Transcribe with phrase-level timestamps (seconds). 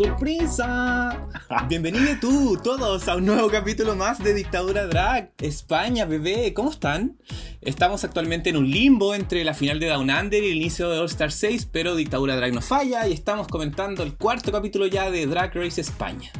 [0.00, 1.28] ¡Sorpresa!
[1.68, 5.30] Bienvenidos tú, todos, a un nuevo capítulo más de Dictadura Drag.
[5.36, 7.18] España, bebé, ¿cómo están?
[7.60, 11.00] Estamos actualmente en un limbo entre la final de Down Under y el inicio de
[11.00, 15.10] All Star 6, pero Dictadura Drag no falla y estamos comentando el cuarto capítulo ya
[15.10, 16.32] de Drag Race España.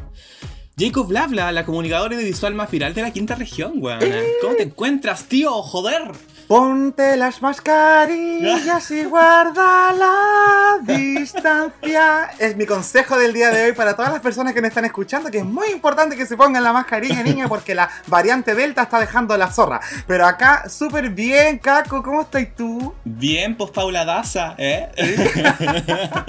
[0.80, 4.00] Jacob Blabla, la comunicadora de visual más viral de la quinta región, weón.
[4.40, 5.60] ¿Cómo te encuentras, tío?
[5.62, 6.12] ¡Joder!
[6.46, 12.30] Ponte las mascarillas y guarda la distancia.
[12.40, 15.30] Es mi consejo del día de hoy para todas las personas que me están escuchando,
[15.30, 18.98] que es muy importante que se pongan la mascarilla, niña, porque la variante Delta está
[18.98, 19.80] dejando la zorra.
[20.08, 22.94] Pero acá, súper bien, Caco, ¿cómo estás tú?
[23.04, 24.88] Bien, pues Paula Daza, ¿eh?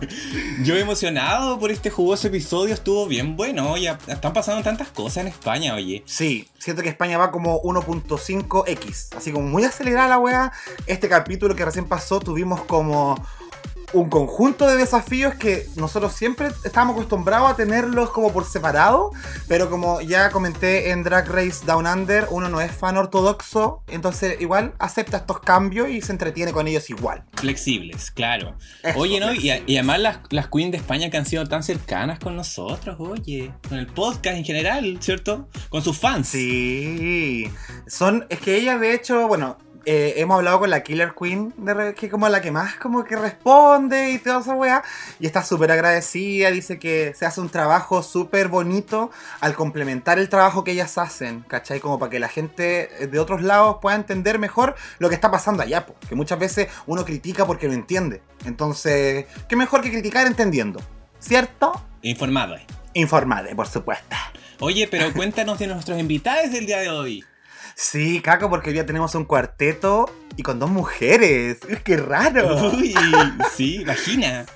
[0.64, 3.78] Yo emocionado por este jugoso episodio, estuvo bien bueno.
[3.78, 6.02] Ya están pasando tantas cosas en España, oye.
[6.06, 10.52] Sí, siento que España va como 1.5x, así como muy acelerada la weá.
[10.86, 13.16] Este capítulo que recién pasó tuvimos como
[13.92, 19.10] un conjunto de desafíos que nosotros siempre estábamos acostumbrados a tenerlos como por separado,
[19.48, 24.40] pero como ya comenté en Drag Race Down Under, uno no es fan ortodoxo, entonces
[24.40, 27.24] igual acepta estos cambios y se entretiene con ellos igual.
[27.34, 28.56] Flexibles, claro.
[28.96, 29.32] oye, ¿no?
[29.32, 32.96] Y, y, además las, las queens de España que han sido tan cercanas con nosotros,
[32.98, 35.48] oye, con el podcast en general, ¿cierto?
[35.68, 36.28] Con sus fans.
[36.28, 37.50] Sí.
[37.86, 41.94] Son, es que ella de hecho, bueno, eh, hemos hablado con la Killer Queen, de,
[41.94, 44.82] que es como la que más como que responde y toda esa weá.
[45.18, 49.10] Y está súper agradecida, dice que se hace un trabajo súper bonito
[49.40, 51.80] al complementar el trabajo que ellas hacen, ¿cachai?
[51.80, 55.62] Como para que la gente de otros lados pueda entender mejor lo que está pasando
[55.62, 58.22] allá, que muchas veces uno critica porque no entiende.
[58.44, 60.80] Entonces, ¿qué mejor que criticar entendiendo?
[61.18, 61.72] ¿Cierto?
[62.02, 62.56] Informado.
[62.94, 64.16] Informado, por supuesto.
[64.60, 67.24] Oye, pero cuéntanos de nuestros invitados del día de hoy.
[67.74, 70.06] Sí, Caco, porque hoy día tenemos un cuarteto
[70.36, 71.58] y con dos mujeres.
[71.84, 72.70] ¡Qué raro!
[72.70, 72.94] Uy,
[73.54, 74.46] sí, imagina.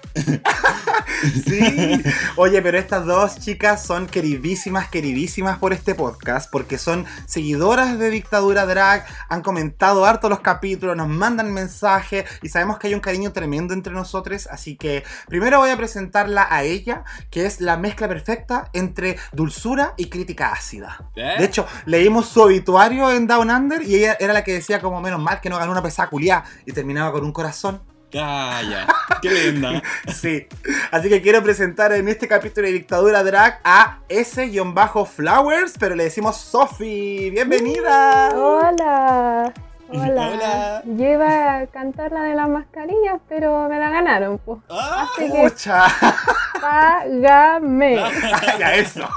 [1.47, 2.03] Sí.
[2.37, 8.11] Oye, pero estas dos chicas son queridísimas, queridísimas por este podcast, porque son seguidoras de
[8.11, 13.01] Dictadura Drag, han comentado harto los capítulos, nos mandan mensajes y sabemos que hay un
[13.01, 17.77] cariño tremendo entre nosotros, así que primero voy a presentarla a ella, que es la
[17.77, 21.11] mezcla perfecta entre dulzura y crítica ácida.
[21.15, 21.35] ¿Eh?
[21.39, 25.01] De hecho, leímos su obituario en Down Under y ella era la que decía como
[25.01, 27.96] menos mal que no ganó una pesada culiá y terminaba con un corazón.
[28.11, 28.87] Calla,
[29.21, 29.83] qué linda.
[30.09, 30.47] sí,
[30.91, 36.37] así que quiero presentar en este capítulo de Dictadura Drag a S-Flowers, pero le decimos
[36.37, 37.31] Sofi.
[37.31, 38.31] ¡Bienvenida!
[38.35, 39.53] Hola.
[39.89, 40.31] Hola.
[40.33, 40.83] Hola.
[40.85, 44.59] Yo iba a cantar la de las mascarillas, pero me la ganaron, pues.
[44.69, 45.87] Ah, Así que ¡Pucha!
[46.61, 47.97] págame.
[48.59, 49.09] ya eso.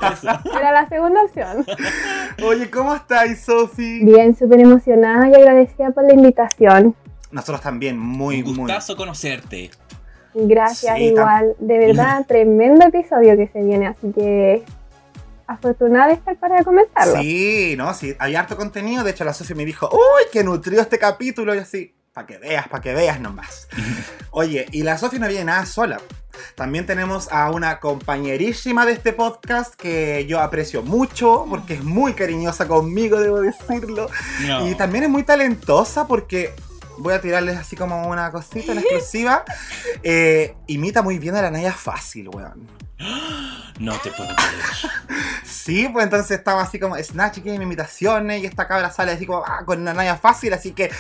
[0.58, 1.66] Era la segunda opción.
[2.44, 4.04] Oye, ¿cómo estáis, Sofi?
[4.04, 6.96] Bien, súper emocionada y agradecida por la invitación.
[7.32, 8.58] Nosotros también, muy, un muy.
[8.58, 9.72] gustazo conocerte.
[10.34, 11.56] Gracias, Sí, igual.
[11.60, 14.64] De verdad, tremendo episodio que se viene, así que
[15.48, 17.20] afortunada de estar para comentarlo.
[17.22, 19.04] Sí, no, sí, hay harto contenido.
[19.04, 21.56] De hecho, la Sofi me dijo, ¡Uy, que nutrió este capítulo!
[21.56, 23.68] Y así, para que veas, para que veas nomás.
[24.32, 26.00] Oye, y la Sofi no viene nada sola.
[26.56, 32.14] También tenemos a una compañerísima de este podcast que yo aprecio mucho porque es muy
[32.14, 34.08] cariñosa conmigo, debo decirlo.
[34.46, 34.70] No.
[34.70, 36.54] Y también es muy talentosa porque
[37.00, 39.44] voy a tirarles así como una cosita, una exclusiva.
[40.04, 42.68] Eh, imita muy bien a la Naya Fácil, weón.
[43.80, 45.22] No te puedo creer.
[45.44, 49.44] Sí, pues entonces estaba así como Snatch Game, imitaciones, y esta cabra sale así como
[49.46, 50.54] ah, con una Naya Fácil.
[50.54, 50.92] Así que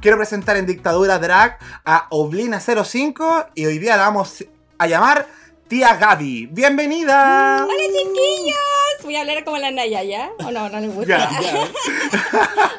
[0.00, 4.44] quiero presentar en Dictadura Drag a Oblina05 y hoy día la vamos
[4.78, 5.26] a llamar
[5.68, 6.46] Tía Gaby.
[6.52, 7.64] ¡Bienvenida!
[7.64, 10.30] Hola chiquillos, voy a hablar como la Naya, ¿ya?
[10.38, 10.68] ¿O no?
[10.68, 11.28] No les gusta.
[11.28, 11.52] Ya, Ya.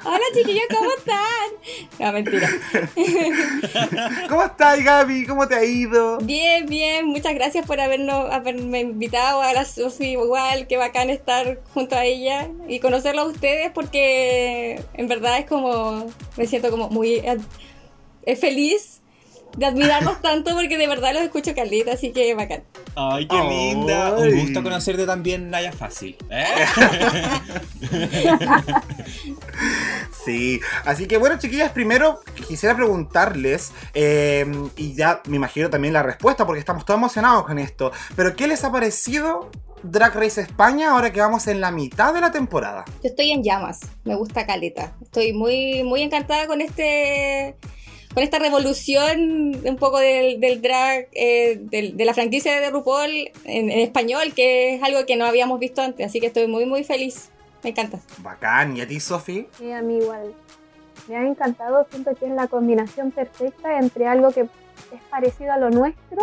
[0.05, 1.19] Hola chiquillos, ¿cómo están?
[1.99, 2.49] No, mentira.
[4.29, 5.25] ¿Cómo estás, Gaby?
[5.25, 6.19] ¿Cómo te ha ido?
[6.19, 11.59] Bien, bien, muchas gracias por habernos, haberme invitado a la Sofi, igual, qué bacán estar
[11.73, 16.87] junto a ella y conocerlo a ustedes porque en verdad es como, me siento como
[16.87, 17.21] muy
[18.23, 19.01] eh, feliz
[19.57, 22.63] de admirarlos tanto porque de verdad los escucho calita, así que bacán.
[22.95, 23.49] Ay, qué Ay.
[23.49, 24.15] linda.
[24.15, 26.15] Un gusto conocerte también, Naya Fácil.
[26.29, 26.45] ¿eh?
[30.23, 32.19] Sí, así que bueno, chiquillas, primero
[32.49, 34.45] quisiera preguntarles, eh,
[34.75, 38.45] y ya me imagino también la respuesta porque estamos todos emocionados con esto, pero ¿qué
[38.45, 39.49] les ha parecido
[39.83, 42.83] Drag Race España ahora que vamos en la mitad de la temporada?
[43.01, 44.97] Yo estoy en llamas, me gusta caleta.
[45.01, 47.55] Estoy muy, muy encantada con este
[48.17, 53.11] con esta revolución un poco del, del drag, eh, del- de la franquicia de RuPaul
[53.11, 56.65] en, en español, que es algo que no habíamos visto antes, así que estoy muy,
[56.65, 57.29] muy feliz.
[57.63, 57.99] Me encanta.
[58.23, 58.75] Bacán.
[58.75, 59.45] ¿Y a ti, Sofi?
[59.59, 60.33] Sí, a mí igual.
[61.07, 65.57] Me ha encantado, siento que es la combinación perfecta entre algo que es parecido a
[65.59, 66.17] lo nuestro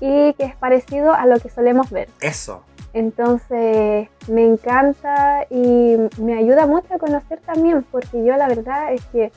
[0.00, 2.08] y que es parecido a lo que solemos ver.
[2.20, 2.62] Eso.
[2.94, 9.04] Entonces me encanta y me ayuda mucho a conocer también, porque yo la verdad es
[9.06, 9.32] que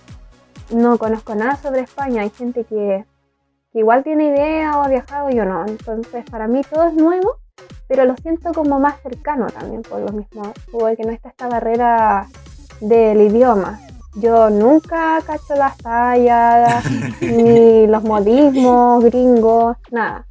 [0.71, 2.21] no conozco nada sobre España.
[2.21, 3.05] Hay gente que,
[3.71, 5.65] que igual tiene idea o ha viajado, yo no.
[5.65, 7.37] Entonces para mí todo es nuevo,
[7.87, 12.27] pero lo siento como más cercano también por lo mismo, porque no está esta barrera
[12.81, 13.79] del idioma.
[14.15, 16.85] Yo nunca cacho las tallas,
[17.21, 20.25] ni los modismos gringos, nada.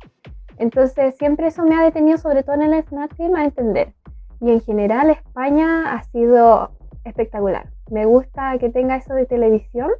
[0.58, 2.84] Entonces siempre eso me ha detenido, sobre todo en el
[3.18, 3.92] Game, a entender.
[4.40, 6.70] Y en general España ha sido
[7.04, 7.68] espectacular.
[7.90, 9.90] Me gusta que tenga eso de televisión,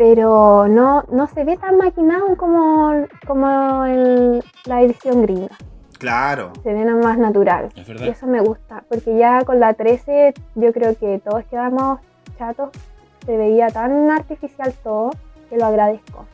[0.00, 5.54] pero no, no se ve tan maquinado como, como en la edición gringa.
[5.98, 6.54] Claro.
[6.62, 7.66] Se ve más natural.
[7.76, 8.08] Es Y verdad.
[8.08, 12.00] eso me gusta, porque ya con la 13 yo creo que todos quedamos
[12.38, 12.70] chatos.
[13.26, 15.10] Se veía tan artificial todo
[15.50, 16.24] que lo agradezco.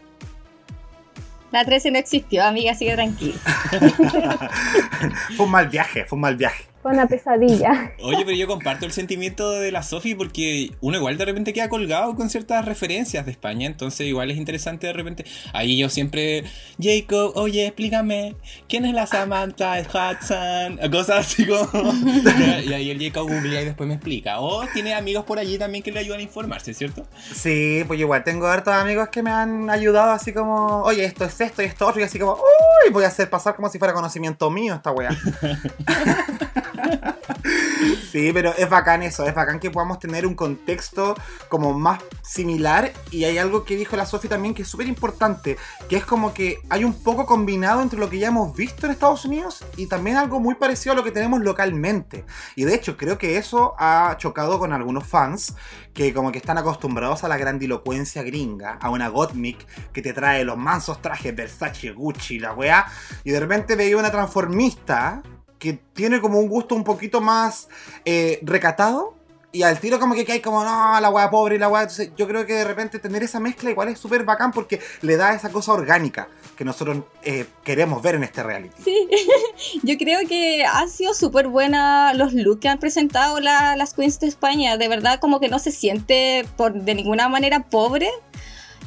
[1.50, 3.40] La 13 no existió, amiga, sigue tranquila.
[5.36, 6.66] Fue un mal viaje, fue un mal viaje.
[6.86, 7.94] Fue una pesadilla.
[8.00, 11.68] Oye, pero yo comparto el sentimiento de la Sofi porque uno igual de repente queda
[11.68, 15.24] colgado con ciertas referencias de España, entonces igual es interesante de repente.
[15.52, 16.44] Ahí yo siempre,
[16.80, 18.36] Jacob, oye, explícame,
[18.68, 20.78] ¿quién es la Samantha Hudson?
[20.92, 21.92] Cosas así como.
[22.64, 24.38] y ahí el Jacob googlea y después me explica.
[24.38, 27.04] O tiene amigos por allí también que le ayudan a informarse, ¿cierto?
[27.34, 31.40] Sí, pues igual tengo hartos amigos que me han ayudado así como, oye, esto es
[31.40, 33.92] esto y esto otro, y así como, uy, voy a hacer pasar como si fuera
[33.92, 35.10] conocimiento mío esta weá.
[38.10, 41.14] Sí, pero es bacán eso, es bacán que podamos tener un contexto
[41.48, 45.56] como más similar y hay algo que dijo la Sofi también que es súper importante,
[45.88, 48.92] que es como que hay un poco combinado entre lo que ya hemos visto en
[48.92, 52.24] Estados Unidos y también algo muy parecido a lo que tenemos localmente.
[52.54, 55.54] Y de hecho creo que eso ha chocado con algunos fans
[55.92, 60.44] que como que están acostumbrados a la grandilocuencia gringa, a una Gottmik que te trae
[60.44, 62.86] los mansos trajes Versace, Gucci, la weá,
[63.24, 65.22] y de repente veía una transformista
[65.58, 67.68] que tiene como un gusto un poquito más
[68.04, 69.14] eh, recatado.
[69.52, 71.82] Y al tiro como que hay como, no, la weá pobre y la weá.
[71.82, 75.16] Entonces yo creo que de repente tener esa mezcla igual es súper bacán porque le
[75.16, 78.74] da esa cosa orgánica que nosotros eh, queremos ver en este reality.
[78.84, 79.08] Sí,
[79.82, 84.20] yo creo que han sido súper buenas los looks que han presentado la- las queens
[84.20, 84.76] de España.
[84.76, 88.10] De verdad, como que no se siente por de ninguna manera pobre.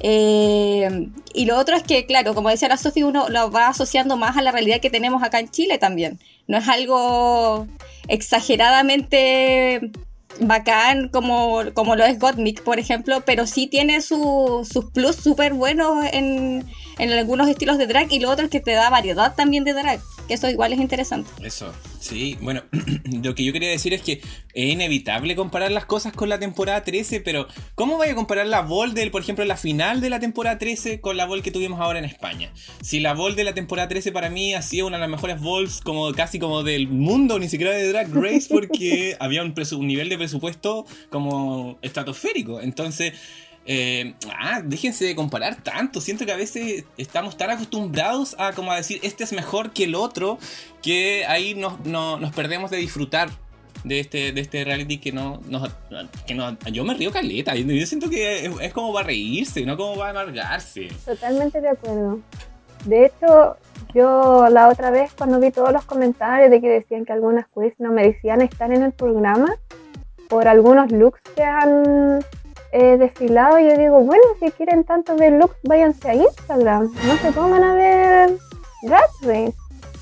[0.02, 4.18] Eh, y lo otro es que, claro, como decía la Sofi, uno lo va asociando
[4.18, 6.20] más a la realidad que tenemos acá en Chile también.
[6.48, 7.68] No es algo
[8.08, 9.92] exageradamente
[10.42, 15.54] bacán como, como lo es Gottmik, por ejemplo, pero sí tiene su- sus plus súper
[15.54, 16.66] buenos en,
[17.00, 19.74] en algunos estilos de drag y lo otro es que te da variedad también de
[19.74, 21.30] drag, que eso igual es interesante.
[21.42, 22.38] Eso, sí.
[22.42, 22.64] Bueno,
[23.24, 24.22] lo que yo quería decir es que
[24.54, 28.62] es inevitable comparar las cosas con la temporada 13, pero ¿cómo voy a comparar la
[28.62, 31.80] Vol del, por ejemplo, la final de la temporada 13 con la Vol que tuvimos
[31.80, 32.52] ahora en España?
[32.82, 35.40] Si la Vol de la temporada 13 para mí ha sido una de las mejores
[35.40, 39.88] Vols como casi como del mundo, ni siquiera de Drag Race, porque había un, un
[39.88, 42.60] nivel de presupuesto como estratosférico.
[42.60, 43.14] Entonces...
[43.72, 46.02] eh, ah, déjense de comparar tanto.
[46.02, 49.84] Siento que a veces estamos tan acostumbrados a como a decir este es mejor que
[49.84, 50.40] el otro
[50.82, 53.30] que ahí nos, no- nos perdemos de disfrutar
[53.84, 55.70] de este, de este reality que no, nos-
[56.26, 57.54] que no- yo me río caleta.
[57.56, 60.88] Yo yo siento que es, es como para reírse, no como para amargarse.
[61.06, 62.20] Totalmente de acuerdo.
[62.86, 63.56] De hecho,
[63.94, 67.74] yo la otra vez cuando vi todos los comentarios de que decían que algunas quiz
[67.78, 69.54] no merecían estar en el programa
[70.28, 72.20] por algunos looks que han
[72.72, 77.32] eh, desfilado, yo digo, bueno, si quieren tanto ver looks, váyanse a Instagram, no se
[77.32, 78.38] pongan a ver
[78.84, 79.56] Drag Race.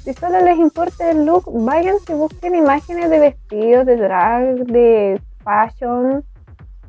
[0.03, 6.23] Si solo les importa el look, váyanse, busquen imágenes de vestidos, de drag, de fashion,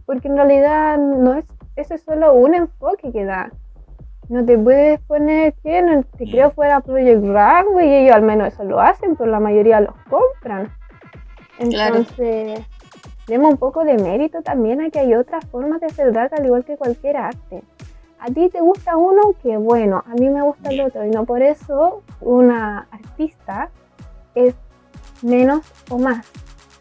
[0.06, 1.44] porque en realidad no es,
[1.76, 3.50] eso es solo un enfoque que da.
[4.28, 8.52] No te puedes poner que no te creo fuera Project Runway y ellos al menos
[8.52, 10.70] eso lo hacen, pero la mayoría los compran.
[11.70, 12.04] Claro.
[13.28, 16.47] Demos un poco de mérito también a que hay otras formas de hacer drag al
[16.47, 17.62] igual que cualquier arte.
[18.18, 21.25] A ti te gusta uno, que bueno, a mí me gusta el otro y no
[21.25, 23.68] por eso una artista
[24.35, 24.54] es
[25.23, 26.26] menos o más.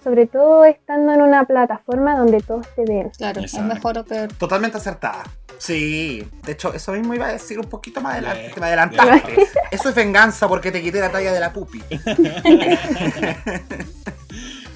[0.03, 3.09] Sobre todo estando en una plataforma donde todos te ven.
[3.17, 3.67] Claro, Exacto.
[3.67, 4.29] es mejor o peor.
[4.33, 5.23] Totalmente acertada.
[5.57, 9.35] Sí, de hecho, eso mismo iba a decir un poquito más adelante, que me adelantaste.
[9.69, 11.83] Eso es venganza porque te quité la talla de la pupi.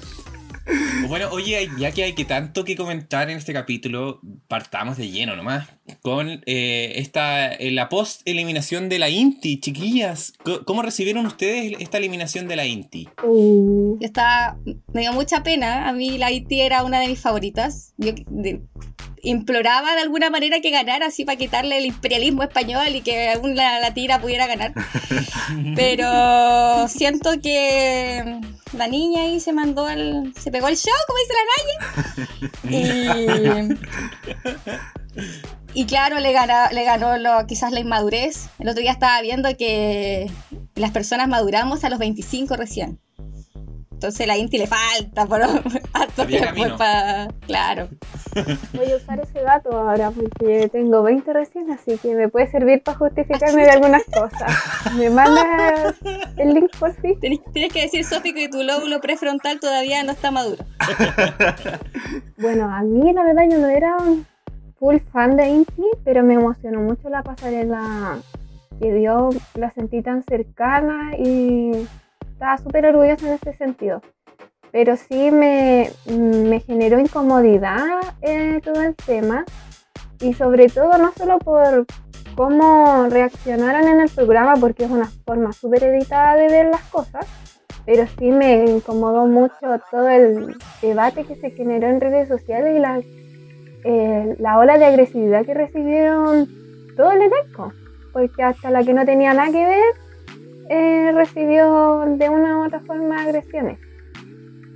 [1.08, 5.34] Bueno, oye, ya que hay que tanto que comentar en este capítulo, partamos de lleno
[5.36, 5.68] nomás
[6.00, 10.32] con eh, esta, eh, la post-eliminación de la Inti, chiquillas.
[10.64, 13.08] ¿Cómo recibieron ustedes esta eliminación de la Inti?
[13.24, 14.56] Uh, Yo estaba,
[14.92, 15.88] me dio mucha pena.
[15.88, 17.92] A mí la Haití era una de mis favoritas.
[17.98, 18.62] Yo de-
[19.24, 23.54] imploraba de alguna manera que ganara así para quitarle el imperialismo español y que aún
[23.54, 24.72] la, la tira pudiera ganar.
[25.76, 28.40] Pero siento que
[28.76, 30.32] la niña ahí se mandó al.
[30.40, 31.46] se pegó el show, como dice la
[32.68, 33.76] calle.
[35.74, 38.48] Y, y claro, le, gana- le ganó lo- quizás la inmadurez.
[38.58, 40.30] El otro día estaba viendo que
[40.76, 43.00] las personas maduramos a los 25 recién.
[44.02, 45.40] Entonces la Inti le falta por
[45.92, 47.28] harto tiempo para.
[47.46, 47.88] Claro.
[48.74, 52.82] voy a usar ese dato ahora porque tengo 20 recién, así que me puede servir
[52.82, 54.50] para justificarme de algunas cosas.
[54.96, 55.94] ¿Me mandas
[56.36, 57.16] el link por fin?
[57.20, 60.64] Tienes, tienes que decir, Sofi, que tu lóbulo prefrontal todavía no está maduro.
[62.38, 64.26] Bueno, a mí la verdad yo no era un
[64.80, 68.18] full fan de Inti, pero me emocionó mucho la pasarela
[68.80, 71.86] que dio, la sentí tan cercana y
[72.42, 74.02] estaba súper orgullosa en ese sentido.
[74.72, 79.44] Pero sí me, me generó incomodidad eh, todo el tema
[80.20, 81.86] y sobre todo no solo por
[82.34, 87.26] cómo reaccionaron en el programa, porque es una forma súper editada de ver las cosas,
[87.86, 92.80] pero sí me incomodó mucho todo el debate que se generó en redes sociales y
[92.80, 93.00] la,
[93.84, 96.48] eh, la ola de agresividad que recibieron
[96.96, 97.72] todo el elenco,
[98.12, 100.01] porque hasta la que no tenía nada que ver
[100.72, 103.78] eh, recibió de una u otra forma agresiones.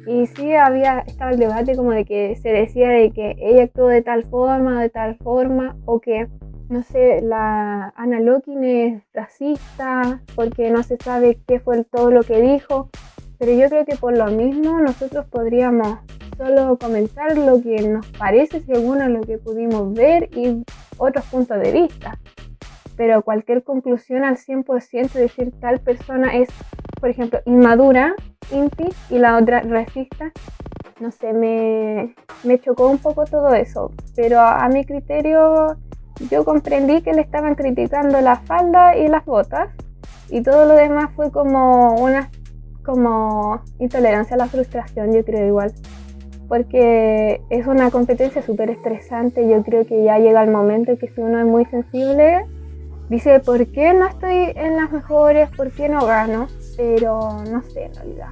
[0.07, 3.89] Y sí había, estaba el debate como de que se decía de que ella actuó
[3.89, 6.29] de tal forma, de tal forma, o que,
[6.69, 12.23] no sé, la Ana Lokin es racista, porque no se sabe qué fue todo lo
[12.23, 12.91] que dijo.
[13.39, 15.99] Pero yo creo que por lo mismo nosotros podríamos
[16.37, 20.63] solo comentar lo que nos parece según a lo que pudimos ver y
[20.99, 22.19] otros puntos de vista.
[22.97, 26.49] Pero cualquier conclusión al 100% decir tal persona es,
[27.01, 28.15] por ejemplo, inmadura,
[28.51, 30.33] inti, y la otra racista,
[31.01, 33.93] no sé, me, me chocó un poco todo eso.
[34.15, 35.77] Pero a, a mi criterio
[36.31, 39.69] yo comprendí que le estaban criticando la falda y las botas
[40.31, 42.31] y todo lo demás fue como una
[42.87, 45.73] como intolerancia a la frustración, yo creo igual.
[46.49, 49.49] Porque es una competencia súper estresante.
[49.49, 52.47] Yo creo que ya llega el momento en que si uno es muy sensible,
[53.09, 55.51] dice, ¿por qué no estoy en las mejores?
[55.57, 56.49] ¿Por qué no gano?
[56.77, 58.29] Pero no sé, en realidad.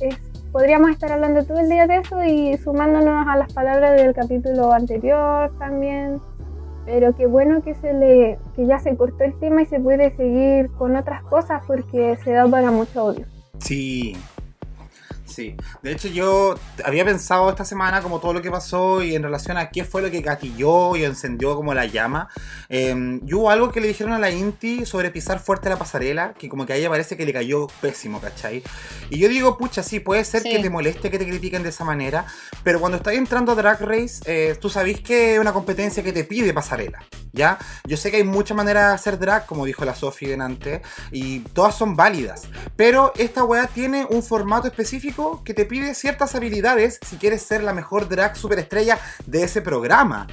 [0.00, 0.16] Es,
[0.52, 4.72] podríamos estar hablando todo el día de eso y sumándonos a las palabras del capítulo
[4.72, 6.20] anterior también.
[6.84, 10.14] Pero qué bueno que se le que ya se cortó el tema y se puede
[10.16, 13.26] seguir con otras cosas porque se da para mucho odio.
[13.58, 14.16] Sí.
[15.36, 15.54] Sí.
[15.82, 19.58] De hecho, yo había pensado esta semana como todo lo que pasó y en relación
[19.58, 22.30] a qué fue lo que gatilló y encendió como la llama.
[22.70, 26.32] Eh, y hubo algo que le dijeron a la Inti sobre pisar fuerte la pasarela,
[26.32, 28.62] que como que a ella parece que le cayó pésimo, ¿cachai?
[29.10, 30.50] Y yo digo, pucha, sí, puede ser Sí.
[30.52, 32.24] que te moleste que te critiquen de esa manera,
[32.64, 36.12] pero cuando estás entrando a Drag Race, eh, tú sabés que es una competencia que
[36.14, 37.00] te pide pasarela,
[37.34, 37.58] ¿ya?
[37.84, 40.80] Yo sé que hay muchas maneras de hacer drag, como dijo la Sofi delante,
[41.12, 46.34] y todas son válidas, pero esta weá tiene un formato específico que te pide ciertas
[46.34, 50.26] habilidades si quieres ser la mejor drag superestrella de ese programa.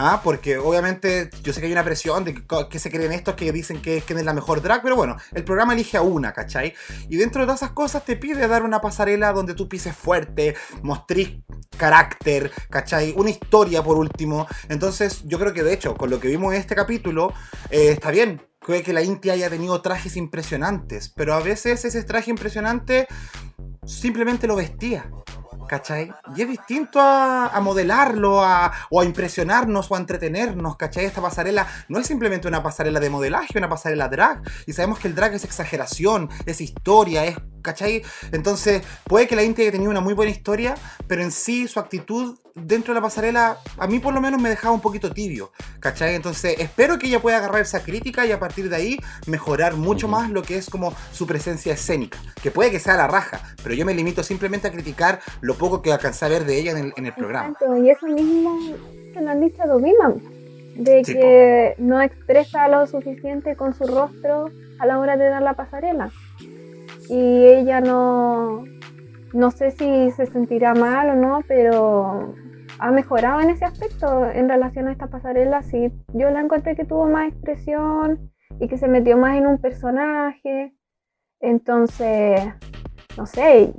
[0.00, 2.32] Ah, porque obviamente yo sé que hay una presión de
[2.70, 5.42] que, se creen estos que dicen que, que es la mejor drag, pero bueno, el
[5.42, 6.72] programa elige a una, ¿cachai?
[7.08, 11.40] Y dentro de esas cosas te pide dar una pasarela donde tú pises fuerte, mostrís
[11.76, 13.12] carácter, ¿cachai?
[13.16, 14.46] Una historia por último.
[14.68, 17.32] Entonces yo creo que de hecho, con lo que vimos en este capítulo,
[17.70, 18.40] eh, está bien.
[18.64, 23.08] Puede que la Inti haya tenido trajes impresionantes, pero a veces ese traje impresionante
[23.88, 25.10] simplemente lo vestía.
[25.68, 26.10] ¿Cachai?
[26.34, 31.04] Y es distinto a, modelarlo, a, o a impresionarnos, o a entretenernos, ¿cachai?
[31.04, 34.40] Esta pasarela no es simplemente una pasarela de modelaje, una pasarela drag.
[34.66, 37.36] Y sabemos que el drag es exageración, es historia, es,
[37.68, 38.02] ¿cachai?
[38.32, 40.74] Entonces, puede que la Inti haya tenido una muy buena historia,
[41.06, 44.48] pero en sí su actitud dentro de la pasarela, a mí por lo menos me
[44.48, 46.14] dejaba un poquito tibio, ¿cachai?
[46.14, 50.06] Entonces, espero que ella pueda agarrar esa crítica y a partir de ahí mejorar mucho
[50.06, 50.16] Ujú.
[50.16, 53.74] más lo que es como su presencia escénica, que puede que sea la raja, pero
[53.74, 56.78] yo me limito simplemente a criticar lo poco que alcancé a ver de ella en
[56.78, 57.48] el, en el programa.
[57.48, 58.58] Exacto, y eso mismo
[59.12, 60.14] se lo han dicho a Dovima,
[60.76, 65.42] de Sí, que no expresa lo suficiente con su rostro a la hora de dar
[65.42, 66.10] la pasarela.
[67.08, 68.64] Y ella no,
[69.32, 72.34] no sé si se sentirá mal o no, pero
[72.78, 75.62] ha mejorado en ese aspecto en relación a esta pasarela.
[75.62, 79.58] Sí, yo la encontré que tuvo más expresión y que se metió más en un
[79.58, 80.74] personaje.
[81.40, 82.40] Entonces,
[83.16, 83.72] no sé,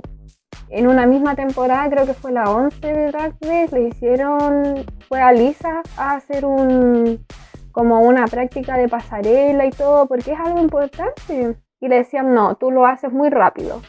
[0.70, 5.20] en una misma temporada, creo que fue la 11 de Drag Race, le hicieron, fue
[5.20, 7.24] a Lisa a hacer un,
[7.72, 11.56] como una práctica de pasarela y todo, porque es algo importante.
[11.80, 13.80] Y le decían, no, tú lo haces muy rápido,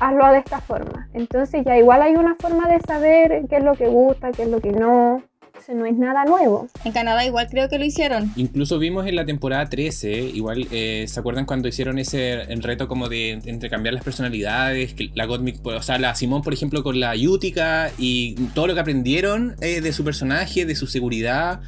[0.00, 1.08] hazlo de esta forma.
[1.14, 4.48] Entonces ya igual hay una forma de saber qué es lo que gusta, qué es
[4.48, 5.22] lo que no.
[5.56, 6.66] Eso no es nada nuevo.
[6.84, 8.32] En Canadá igual creo que lo hicieron.
[8.34, 12.88] Incluso vimos en la temporada 13, igual, eh, ¿se acuerdan cuando hicieron ese el reto
[12.88, 14.94] como de intercambiar las personalidades?
[14.94, 18.74] Que la Gottmik, o sea, la Simón, por ejemplo, con la Yutica y todo lo
[18.74, 21.60] que aprendieron eh, de su personaje, de su seguridad,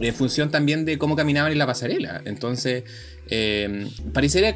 [0.00, 2.22] en función también de cómo caminaban en la pasarela.
[2.24, 2.84] Entonces,
[3.28, 3.86] eh,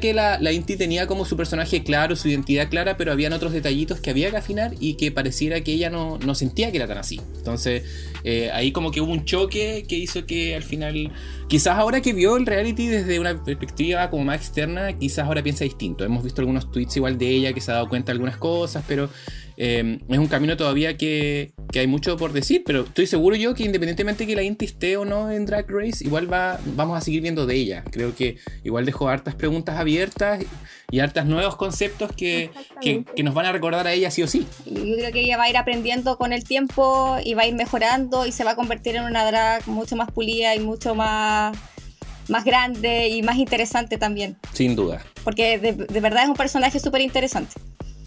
[0.01, 3.53] que la, la, Inti tenía como su personaje claro, su identidad clara, pero habían otros
[3.53, 6.87] detallitos que había que afinar y que pareciera que ella no, no sentía que era
[6.87, 7.21] tan así.
[7.37, 7.83] Entonces,
[8.23, 11.13] eh, ahí como que hubo un choque que hizo que al final,
[11.47, 15.63] quizás ahora que vio el reality desde una perspectiva como más externa, quizás ahora piensa
[15.63, 16.03] distinto.
[16.03, 18.83] Hemos visto algunos tweets igual de ella que se ha dado cuenta de algunas cosas,
[18.87, 19.09] pero
[19.57, 23.53] eh, es un camino todavía que, que, hay mucho por decir, pero estoy seguro yo
[23.53, 27.01] que independientemente que la Inti esté o no en Drag Race, igual va, vamos a
[27.01, 27.83] seguir viendo de ella.
[27.91, 30.43] Creo que igual dejó hartas preguntas abiertas
[30.91, 34.27] y hartas nuevos conceptos que, que, que, nos van a recordar a ella sí o
[34.27, 34.45] sí.
[34.65, 37.55] Yo creo que ella va a ir aprendiendo con el tiempo y va a ir
[37.55, 41.57] mejorando y se va a convertir en una drag mucho más pulida y mucho más
[42.27, 44.35] más grande y más interesante también.
[44.53, 45.03] Sin duda.
[45.23, 47.53] Porque de, de verdad es un personaje súper interesante.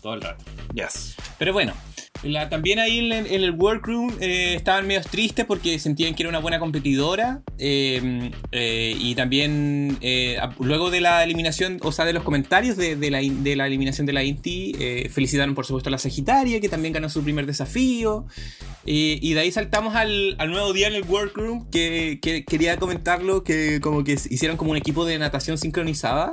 [0.00, 0.45] Todo el rato.
[0.75, 1.17] Yes.
[1.38, 1.75] Pero bueno,
[2.23, 6.31] la, también ahí en, en el workroom eh, estaban medio tristes porque sentían que era
[6.31, 7.43] una buena competidora.
[7.59, 9.99] Eh, eh, y también
[10.59, 14.07] luego de la eliminación, o sea, de los comentarios de, de, la, de la, eliminación
[14.07, 14.75] de la Inti,
[15.11, 18.26] felicitaron por supuesto a la Sagitaria, que también ganó su primer desafío.
[18.85, 23.45] y de ahí saltamos al, al, nuevo día en el workroom, que, que, quería comentarlo,
[23.45, 26.33] que como que hicieron como un equipo de natación sincronizada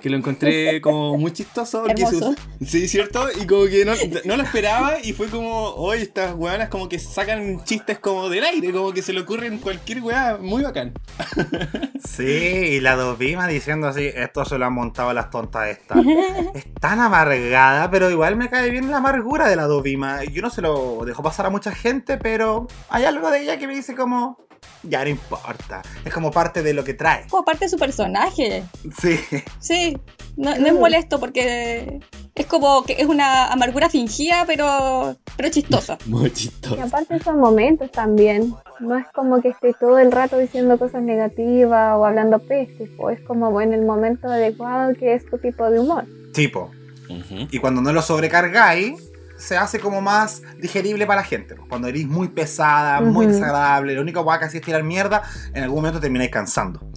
[0.00, 1.86] que lo encontré como muy chistoso.
[1.86, 2.34] Hermoso.
[2.64, 3.28] sí, ¿cierto?
[3.40, 3.92] Y como que no,
[4.24, 8.44] no, lo esperaba y fue como, hoy estas weanas como que sacan chistes como del
[8.44, 10.92] aire, como que se le ocurren cualquier weá muy bacán.
[12.02, 15.98] Sí, y la Dovima diciendo así, esto se lo han montado las tontas estas.
[16.54, 20.24] es tan amargada, pero igual me cae bien la amargura de la Dovima.
[20.24, 23.66] Yo no se lo dejo pasar a mucha gente, pero hay algo de ella que
[23.66, 24.38] me dice como,
[24.82, 25.82] ya no importa.
[26.04, 27.26] Es como parte de lo que trae.
[27.28, 28.64] Como parte de su personaje.
[29.00, 29.18] Sí.
[29.58, 29.98] Sí,
[30.36, 32.00] no, no es molesto porque
[32.34, 35.98] es como que es una amargura fingida, pero, pero chistosa.
[36.06, 36.76] Muy chistosa.
[36.76, 38.54] Y aparte son momentos también.
[38.80, 42.84] No es como que esté todo el rato diciendo cosas negativas o hablando peste.
[42.84, 46.06] Es como en el momento adecuado que es tu tipo de humor.
[46.32, 46.70] Tipo.
[47.08, 47.48] Uh -huh.
[47.50, 49.09] Y cuando no lo sobrecargáis,
[49.40, 51.56] se hace como más digerible para la gente.
[51.68, 53.10] Cuando eres muy pesada, uh -huh.
[53.10, 55.22] muy desagradable, lo único que haces es tirar mierda,
[55.54, 56.90] en algún momento termináis cansando.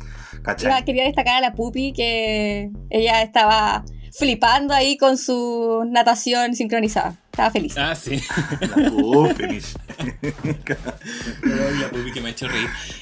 [0.43, 0.83] ¿Cachai?
[0.83, 7.15] Quería destacar a la Pupi que ella estaba flipando ahí con su natación sincronizada.
[7.31, 7.75] Estaba feliz.
[7.77, 8.21] Ah, sí.
[8.59, 9.61] La Pupi.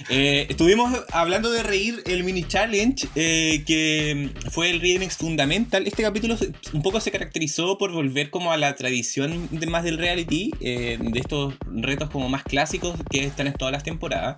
[0.10, 5.88] Eh, estuvimos hablando de reír el mini challenge eh, que fue el Remix Fundamental.
[5.88, 6.38] Este capítulo
[6.74, 10.98] un poco se caracterizó por volver como a la tradición de más del reality, eh,
[11.00, 14.38] de estos retos como más clásicos que están en todas las temporadas.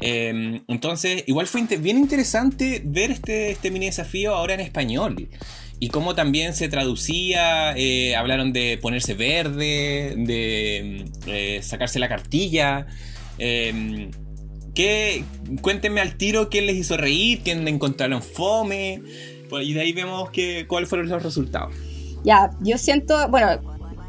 [0.00, 5.28] Entonces, igual fue bien interesante ver este, este mini desafío ahora en español
[5.80, 12.86] y cómo también se traducía, eh, hablaron de ponerse verde, de eh, sacarse la cartilla.
[13.38, 14.10] Eh,
[14.74, 15.24] ¿qué,
[15.60, 19.02] cuéntenme al tiro quién les hizo reír, quién encontraron fome,
[19.62, 21.74] y de ahí vemos que, cuáles fueron los resultados.
[22.24, 23.60] Ya, yo siento, bueno,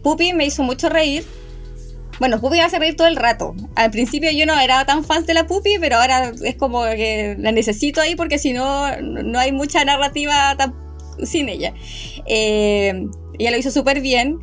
[0.01, 1.23] Pupi me hizo mucho reír.
[2.19, 3.55] Bueno, Pupi me hace reír todo el rato.
[3.75, 7.35] Al principio yo no era tan fan de la Pupi, pero ahora es como que
[7.37, 10.88] la necesito ahí porque si no, no hay mucha narrativa tampoco
[11.23, 11.73] sin ella.
[12.25, 14.39] Eh, ella lo hizo súper bien.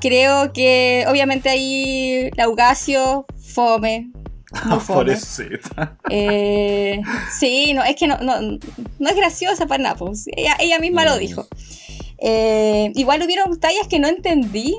[0.00, 4.10] Creo que obviamente ahí Laugasio, fome.
[4.64, 5.16] Muy fome.
[6.10, 7.00] Eh,
[7.30, 9.96] sí, no, es que no, no, no es graciosa para nada.
[9.96, 10.26] Pues.
[10.34, 11.46] Ella, ella, misma lo dijo.
[12.18, 14.76] Eh, igual hubieron tallas que no entendí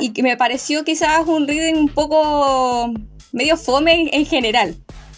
[0.00, 2.92] y que me pareció quizás un reading un poco
[3.32, 4.76] medio fome en, en general.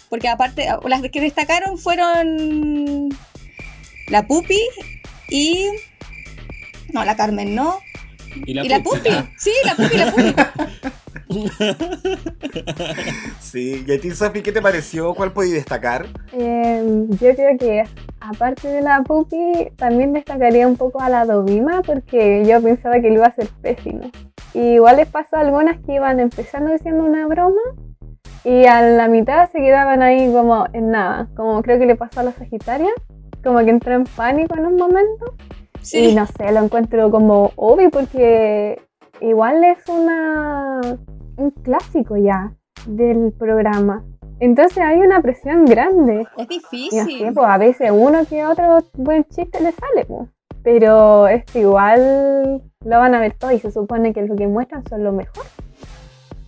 [0.09, 3.09] Porque aparte, las que destacaron fueron
[4.11, 4.59] la Pupi
[5.29, 5.69] y.
[6.93, 7.79] No, la Carmen no.
[8.45, 9.09] Y la, ¿Y la Pupi.
[9.37, 10.35] Sí, la Pupi, la Pupi.
[13.39, 15.13] sí, y a ti, Sofi, ¿qué te pareció?
[15.13, 16.07] ¿Cuál podías destacar?
[16.33, 17.83] Eh, yo creo que,
[18.19, 23.07] aparte de la Pupi, también destacaría un poco a la Dovima, porque yo pensaba que
[23.07, 24.11] lo iba a hacer pésimo.
[24.53, 27.61] Y igual les pasó a algunas que iban empezando diciendo una broma
[28.43, 32.19] y a la mitad se quedaban ahí como en nada, como creo que le pasó
[32.19, 32.91] a la Sagitaria
[33.43, 35.35] como que entró en pánico en un momento.
[35.81, 36.09] Sí.
[36.09, 38.79] Y no sé, lo encuentro como obvio porque
[39.19, 40.79] igual es una
[41.37, 42.53] un clásico ya
[42.85, 44.03] del programa.
[44.39, 46.27] Entonces hay una presión grande.
[46.37, 47.33] Es Y así, difícil.
[47.33, 50.29] pues a veces uno que otro buen chiste le sale, pues.
[50.63, 54.83] Pero esto igual lo van a ver todo y se supone que lo que muestran
[54.87, 55.45] son lo mejor.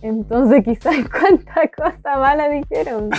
[0.02, 3.10] Entonces quizás cuánta cosa mala dijeron.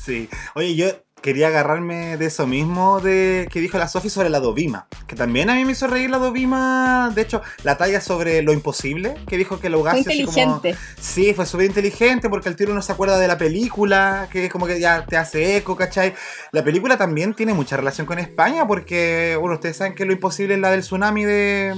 [0.00, 0.28] Sí.
[0.54, 0.86] Oye, yo
[1.24, 4.88] quería agarrarme de eso mismo de que dijo la Sofi sobre la Dovima.
[5.06, 7.10] Que también a mí me hizo reír la Dovima.
[7.14, 10.36] De hecho, la talla sobre lo imposible, que dijo que lo Fue así como.
[10.36, 10.76] inteligente.
[11.00, 14.52] Sí, fue súper inteligente porque el tiro uno se acuerda de la película, que es
[14.52, 16.12] como que ya te hace eco, ¿cachai?
[16.52, 20.56] La película también tiene mucha relación con España porque, bueno, ustedes saben que lo imposible
[20.56, 21.74] es la del tsunami de...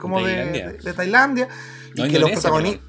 [0.00, 0.68] como de, Tailandia.
[0.68, 1.48] de- de Tailandia.
[1.94, 2.86] No, y que los protagonistas...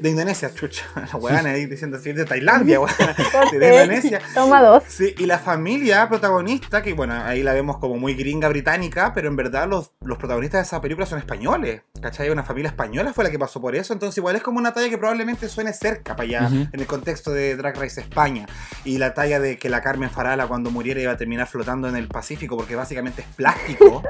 [0.00, 0.84] De Indonesia, chucha.
[1.12, 3.14] La weana ahí diciendo así, de Tailandia, weana.
[3.52, 4.20] De Indonesia.
[4.34, 4.84] Toma dos.
[4.88, 9.28] Sí, y la familia protagonista, que bueno, ahí la vemos como muy gringa británica, pero
[9.28, 11.82] en verdad los, los protagonistas de esa película son españoles.
[12.00, 12.30] ¿Cachai?
[12.30, 14.88] Una familia española fue la que pasó por eso, entonces igual es como una talla
[14.88, 16.68] que probablemente suene cerca para allá, Ujú.
[16.72, 18.46] en el contexto de Drag Race España.
[18.84, 21.96] Y la talla de que la Carmen Farala cuando muriera iba a terminar flotando en
[21.96, 24.02] el Pacífico porque básicamente es plástico,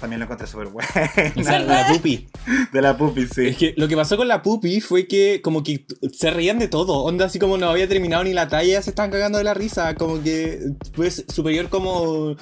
[0.00, 1.58] también lo encontré súper O sea, buena.
[1.60, 2.28] la pupi.
[2.72, 3.48] De la pupi, sí.
[3.48, 6.68] Es que lo que pasó con la pupi fue que como que se reían de
[6.68, 7.02] todo.
[7.04, 9.94] Onda así como no había terminado ni la talla, se estaban cagando de la risa.
[9.94, 10.58] Como que
[10.94, 12.36] pues superior como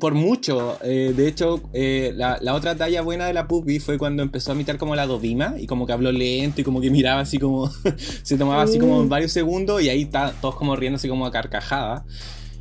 [0.00, 0.78] por mucho.
[0.82, 4.52] Eh, de hecho, eh, la, la otra talla buena de la pupi fue cuando empezó
[4.52, 7.38] a imitar como la Dovima y como que habló lento y como que miraba así
[7.38, 7.70] como...
[8.22, 9.08] se tomaba así como Mm.
[9.08, 12.04] varios segundos y ahí está todos como riéndose como a carcajada.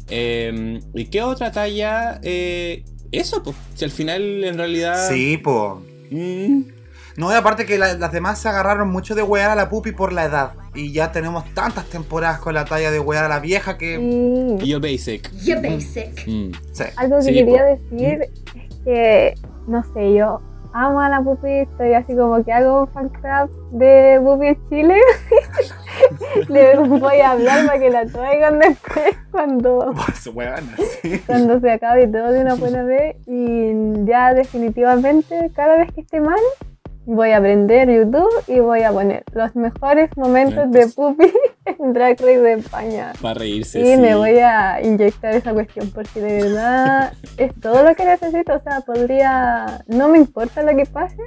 [0.09, 2.19] Eh, ¿Y qué otra talla?
[2.23, 3.55] Eh, eso, pues.
[3.75, 5.09] Si al final en realidad...
[5.09, 5.81] Sí, po.
[6.11, 6.61] Mm,
[7.17, 9.91] No, y aparte que la- las demás se agarraron mucho de wear a la pupi
[9.91, 10.51] por la edad.
[10.75, 13.95] Y ya tenemos tantas temporadas con la talla de wear a la vieja que...
[13.99, 15.29] Y y yo basic.
[15.43, 16.27] You basic.
[16.27, 16.51] Mm.
[16.71, 16.83] Sí.
[16.95, 17.95] algo que Sí, quería po.
[17.97, 19.33] decir es que,
[19.67, 20.41] no sé, yo
[20.73, 24.69] amo a la Pupi, estoy así como que hago un fan club de Pupi en
[24.69, 24.95] Chile.
[26.49, 29.91] Le voy a hablar para que la traigan después cuando,
[31.25, 33.15] cuando se acabe todo de una buena vez.
[33.25, 33.71] Y
[34.05, 36.39] ya definitivamente, cada vez que esté mal,
[37.07, 41.31] voy a aprender YouTube y voy a poner los mejores momentos de Pupi
[41.65, 43.13] en Drag Race de España.
[43.21, 43.79] Para reírse.
[43.79, 43.97] Y sí.
[43.97, 48.53] me voy a inyectar esa cuestión porque de verdad es todo lo que necesito.
[48.53, 49.83] O sea, podría.
[49.87, 51.17] No me importa lo que pase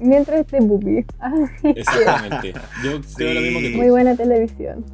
[0.00, 1.06] mientras esté Pupi.
[1.20, 2.52] Así que Exactamente.
[2.84, 3.76] Yo creo lo mismo que tú.
[3.76, 4.84] muy buena televisión.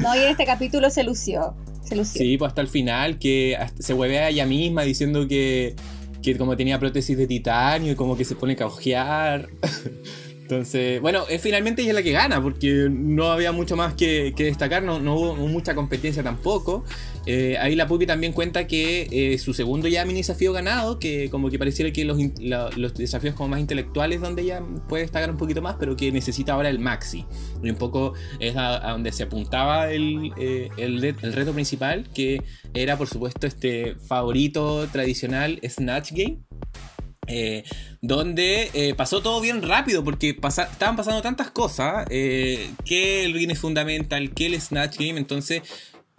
[0.00, 1.56] No, y en este capítulo se lució.
[1.82, 2.22] Se lució.
[2.22, 5.74] Sí, pues hasta el final, que se huevea a ella misma diciendo que,
[6.22, 9.48] que como tenía prótesis de titanio y como que se pone a caujear.
[10.42, 14.44] Entonces, bueno, es finalmente ella la que gana, porque no había mucho más que, que
[14.44, 16.84] destacar, no, no hubo mucha competencia tampoco.
[17.26, 21.30] Eh, ahí la Pupi también cuenta que eh, su segundo ya mini desafío ganado, que
[21.30, 22.18] como que pareciera que los,
[22.76, 26.54] los desafíos como más intelectuales donde ella puede destacar un poquito más, pero que necesita
[26.54, 27.24] ahora el maxi.
[27.62, 32.08] Y un poco es a, donde se apuntaba el, eh, el, re- el reto principal,
[32.12, 32.42] que
[32.74, 36.38] era por supuesto este favorito tradicional Snatch Game.
[38.00, 44.46] donde pasó todo bien rápido porque estaban pasando tantas cosas que el Guinness Fundamental, que
[44.46, 45.62] el Snatch Game, entonces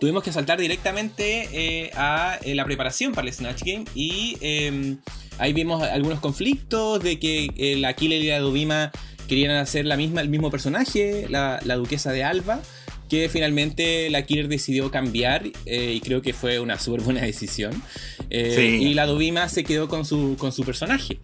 [0.04, 4.98] tuvimos que saltar directamente eh, a eh, la preparación para el Snatch Game y eh,
[5.38, 8.92] ahí vimos algunos conflictos de que eh, la Killer y la Dovima
[9.30, 12.60] querían hacer la misma, el mismo personaje, la, la duquesa de Alba,
[13.08, 17.82] que finalmente la Killer decidió cambiar eh, y creo que fue una súper buena decisión.
[18.30, 18.86] Eh, Sí.
[18.88, 21.20] Y la Dovima se quedó con su, con su personaje.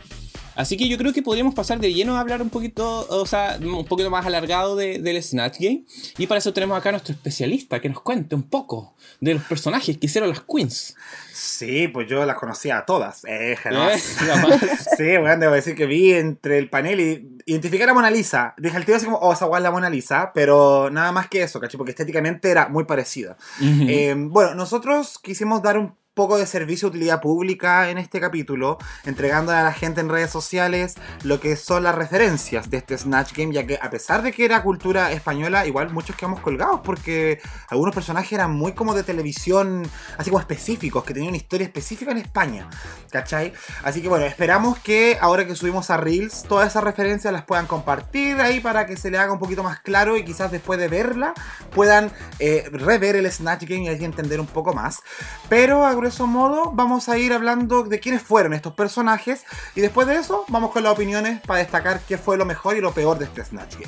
[0.59, 3.57] Así que yo creo que podríamos pasar de lleno a hablar un poquito, o sea,
[3.61, 5.85] un poquito más alargado de- del Snatch Game.
[6.17, 9.43] Y para eso tenemos acá a nuestro especialista que nos cuente un poco de los
[9.43, 10.95] personajes que hicieron las queens.
[11.33, 13.23] Sí, pues yo las conocía a todas.
[13.25, 14.21] Eh, jamás.
[14.21, 14.69] Eh.
[14.97, 18.53] Sí, bueno, debo decir que vi entre el panel y identificar a Mona Lisa.
[18.57, 21.29] Dije al tío así como, oh, esa guay es la Mona Lisa, pero nada más
[21.29, 21.77] que eso, ¿cachai?
[21.77, 23.37] Porque estéticamente era muy parecida.
[23.61, 28.77] Eh, bueno, nosotros quisimos dar un poco de servicio de utilidad pública en este capítulo,
[29.05, 33.31] entregando a la gente en redes sociales lo que son las referencias de este Snatch
[33.33, 37.39] Game, ya que a pesar de que era cultura española, igual muchos quedamos colgados porque
[37.69, 42.11] algunos personajes eran muy como de televisión, así como específicos, que tenían una historia específica
[42.11, 42.69] en España,
[43.09, 43.53] ¿cachai?
[43.83, 47.65] Así que bueno, esperamos que ahora que subimos a Reels, todas esas referencias las puedan
[47.65, 50.89] compartir ahí para que se le haga un poquito más claro y quizás después de
[50.89, 51.33] verla
[51.73, 54.99] puedan eh, rever el Snatch Game y así entender un poco más.
[55.47, 59.43] Pero a grueso modo vamos a ir hablando de quiénes fueron estos personajes
[59.75, 62.81] y después de eso vamos con las opiniones para destacar qué fue lo mejor y
[62.81, 63.85] lo peor de este Snatch Game.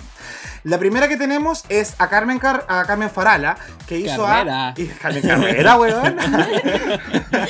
[0.64, 3.58] La primera que tenemos es a Carmen, Car- a Carmen Farala,
[3.88, 4.68] que hizo Carrera.
[4.68, 4.74] a...
[4.78, 6.16] y Carmen Carrera, weón.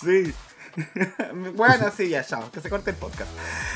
[0.00, 0.34] sí.
[1.54, 3.30] bueno, sí, ya, chao, que se corte el podcast.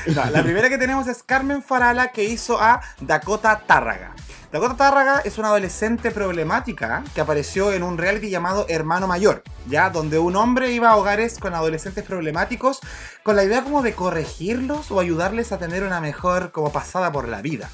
[0.05, 4.13] La primera que tenemos es Carmen Farala, que hizo a Dakota Tárraga.
[4.51, 9.89] Dakota Tárraga es una adolescente problemática que apareció en un reality llamado Hermano Mayor, ya
[9.89, 12.81] donde un hombre iba a hogares con adolescentes problemáticos
[13.23, 17.29] con la idea como de corregirlos o ayudarles a tener una mejor como pasada por
[17.29, 17.69] la vida.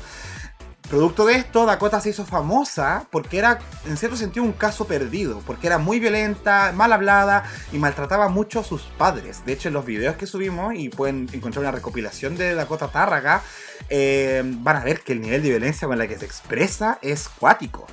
[0.89, 5.41] Producto de esto, Dakota se hizo famosa porque era, en cierto sentido, un caso perdido,
[5.45, 9.43] porque era muy violenta, mal hablada y maltrataba mucho a sus padres.
[9.45, 13.41] De hecho, en los videos que subimos, y pueden encontrar una recopilación de Dakota Tárraga,
[13.89, 17.27] eh, van a ver que el nivel de violencia con la que se expresa es
[17.27, 17.85] cuático.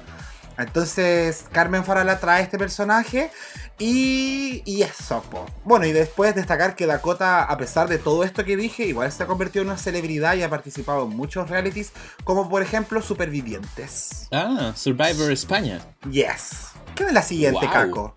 [0.56, 3.32] Entonces, Carmen Farala trae este personaje
[3.78, 5.46] y, y eso, po.
[5.64, 9.22] Bueno, y después destacar que Dakota, a pesar de todo esto que dije, igual se
[9.22, 11.92] ha convertido en una celebridad y ha participado en muchos realities,
[12.24, 14.28] como por ejemplo Supervivientes.
[14.32, 15.80] Ah, Survivor España.
[16.10, 16.68] Yes.
[16.94, 17.70] ¿Qué de la siguiente, Wow.
[17.72, 18.16] Caco?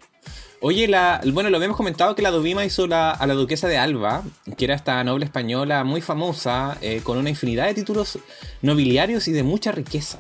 [0.60, 3.78] Oye, la, bueno, lo habíamos comentado que la Dovima hizo la- a la duquesa de
[3.78, 4.24] Alba,
[4.58, 8.18] que era esta noble española muy famosa, eh, con una infinidad de títulos
[8.64, 10.18] nobiliarios y de mucha riqueza.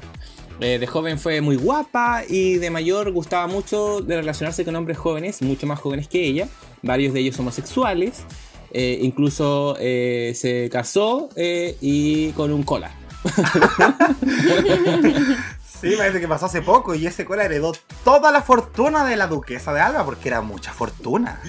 [0.59, 4.97] Eh, de joven fue muy guapa y de mayor gustaba mucho de relacionarse con hombres
[4.97, 6.47] jóvenes, mucho más jóvenes que ella,
[6.81, 8.23] varios de ellos homosexuales,
[8.71, 12.91] eh, incluso eh, se casó eh, y con un cola.
[15.79, 17.71] Sí, parece que pasó hace poco y ese cola heredó
[18.03, 21.39] toda la fortuna de la duquesa de Alba, porque era mucha fortuna.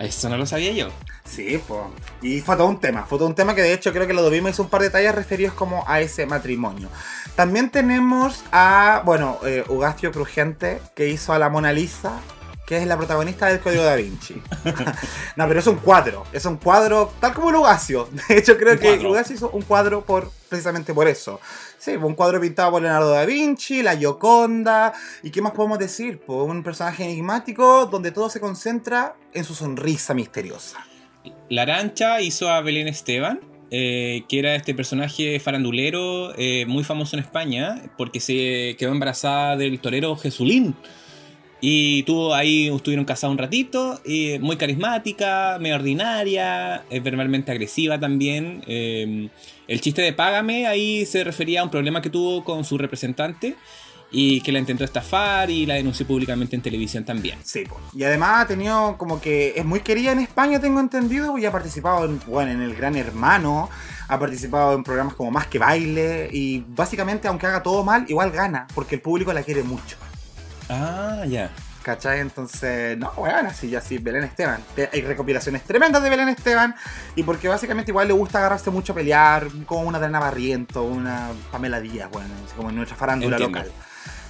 [0.00, 0.88] Eso no lo sabía yo.
[1.24, 1.82] Sí, pues.
[2.22, 3.04] Y fue todo un tema.
[3.04, 4.88] Fue todo un tema que de hecho creo que lo Dovima hizo un par de
[4.88, 6.88] detalles referidos como a ese matrimonio.
[7.36, 12.18] También tenemos a, bueno, eh, Ugacio Crujiente, que hizo a la Mona Lisa,
[12.66, 14.42] que es la protagonista del Código Da Vinci.
[15.36, 16.24] no, pero es un cuadro.
[16.32, 18.08] Es un cuadro tal como el Ugacio.
[18.28, 19.06] De hecho, creo que.
[19.06, 21.40] Ugacio hizo un cuadro por precisamente por eso.
[21.80, 24.92] Sí, un cuadro pintado por Leonardo da Vinci, la Gioconda.
[25.22, 26.20] ¿Y qué más podemos decir?
[26.26, 30.76] Un personaje enigmático donde todo se concentra en su sonrisa misteriosa.
[31.48, 33.40] La Arancha hizo a Belén Esteban,
[33.70, 39.56] eh, que era este personaje farandulero eh, muy famoso en España, porque se quedó embarazada
[39.56, 40.76] del torero Jesulín.
[41.60, 44.00] Y tuvo ahí, estuvieron casados un ratito,
[44.40, 48.62] muy carismática, medio ordinaria, eh, verbalmente agresiva también.
[48.66, 49.28] eh,
[49.68, 53.54] el chiste de Págame ahí se refería a un problema que tuvo con su representante
[54.10, 57.38] y que la intentó estafar y la denunció públicamente en televisión también.
[57.44, 57.62] Sí,
[57.94, 61.52] y además ha tenido como que es muy querida en España, tengo entendido, y ha
[61.52, 63.70] participado en, bueno, en El Gran Hermano,
[64.08, 68.32] ha participado en programas como Más que Baile, y básicamente aunque haga todo mal, igual
[68.32, 69.96] gana, porque el público la quiere mucho.
[70.70, 71.50] Ah, ya.
[71.82, 72.20] ¿Cachai?
[72.20, 74.62] Entonces, no, bueno, así ya sí, Belén Esteban.
[74.76, 76.74] Te- Hay recopilaciones tremendas de Belén Esteban.
[77.16, 81.28] Y porque básicamente igual le gusta agarrarse mucho a pelear, como una Dana Barriento, una
[81.50, 83.58] Pamela Díaz, bueno, así como en nuestra farándula Entiendo.
[83.60, 83.72] local.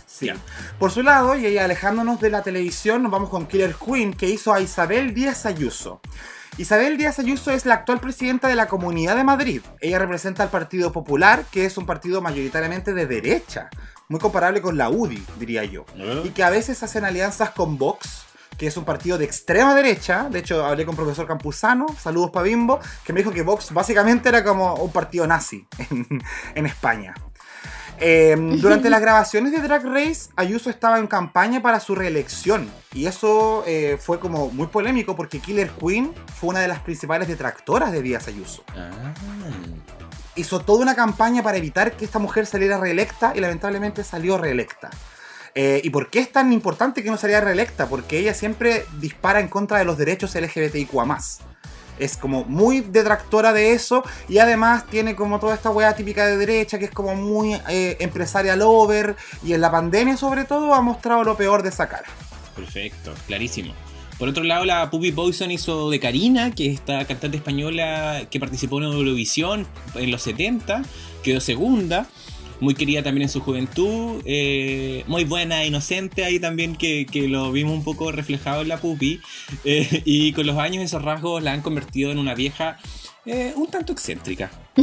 [0.07, 0.31] Sí.
[0.79, 4.29] Por su lado, y ahí alejándonos de la televisión, nos vamos con Killer Queen, que
[4.29, 6.01] hizo a Isabel Díaz Ayuso.
[6.59, 9.63] Isabel Díaz Ayuso es la actual presidenta de la Comunidad de Madrid.
[9.81, 13.71] Ella representa al Partido Popular, que es un partido mayoritariamente de derecha,
[14.11, 15.87] muy comparable con la UDI, diría yo.
[16.25, 18.25] Y que a veces hacen alianzas con Vox,
[18.59, 20.29] que es un partido de extrema derecha.
[20.29, 24.29] De hecho, hablé con profesor Campuzano, saludos para Bimbo, que me dijo que Vox básicamente
[24.29, 26.23] era como un partido nazi en,
[26.57, 27.15] en España.
[28.01, 32.69] Eh, durante las grabaciones de Drag Race, Ayuso estaba en campaña para su reelección.
[32.93, 37.29] Y eso eh, fue como muy polémico porque Killer Queen fue una de las principales
[37.29, 38.65] detractoras de Díaz Ayuso.
[38.77, 38.91] Ah.
[40.41, 44.89] Hizo toda una campaña para evitar que esta mujer saliera reelecta y lamentablemente salió reelecta.
[45.55, 47.89] Eh, ¿Y por qué es tan importante que no saliera reelecta?
[47.89, 51.19] Porque ella siempre dispara en contra de los derechos LGBTIQA+.
[51.99, 56.39] Es como muy detractora de eso y además tiene como toda esta weá típica de
[56.39, 60.81] derecha que es como muy eh, empresaria lover y en la pandemia sobre todo ha
[60.81, 62.09] mostrado lo peor de esa cara.
[62.57, 63.75] Perfecto, clarísimo.
[64.21, 68.39] Por otro lado, la Puppy Poison hizo de Karina, que es esta cantante española que
[68.39, 70.83] participó en Eurovisión en los 70,
[71.23, 72.07] quedó segunda,
[72.61, 77.73] muy querida también en su juventud, eh, muy buena, inocente ahí también, que, lo vimos
[77.73, 79.23] un poco reflejado en la Puppy,
[79.65, 82.77] eh, y con los años esos rasgos la han convertido en una vieja
[83.25, 84.51] eh, un tanto excéntrica.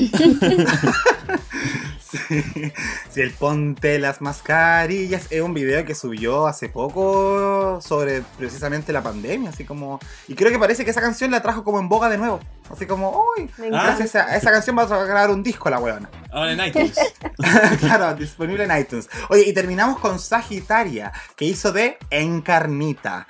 [3.10, 9.02] Si el ponte las mascarillas es un video que subió hace poco sobre precisamente la
[9.02, 10.00] pandemia, así como...
[10.28, 12.40] Y creo que parece que esa canción la trajo como en boga de nuevo.
[12.70, 16.10] Así como, uy, gracias a esa canción va a grabar un disco la weona.
[16.32, 16.98] Ahora en iTunes.
[17.80, 19.10] claro, disponible en iTunes.
[19.30, 23.28] Oye, y terminamos con Sagitaria, que hizo de Encarnita.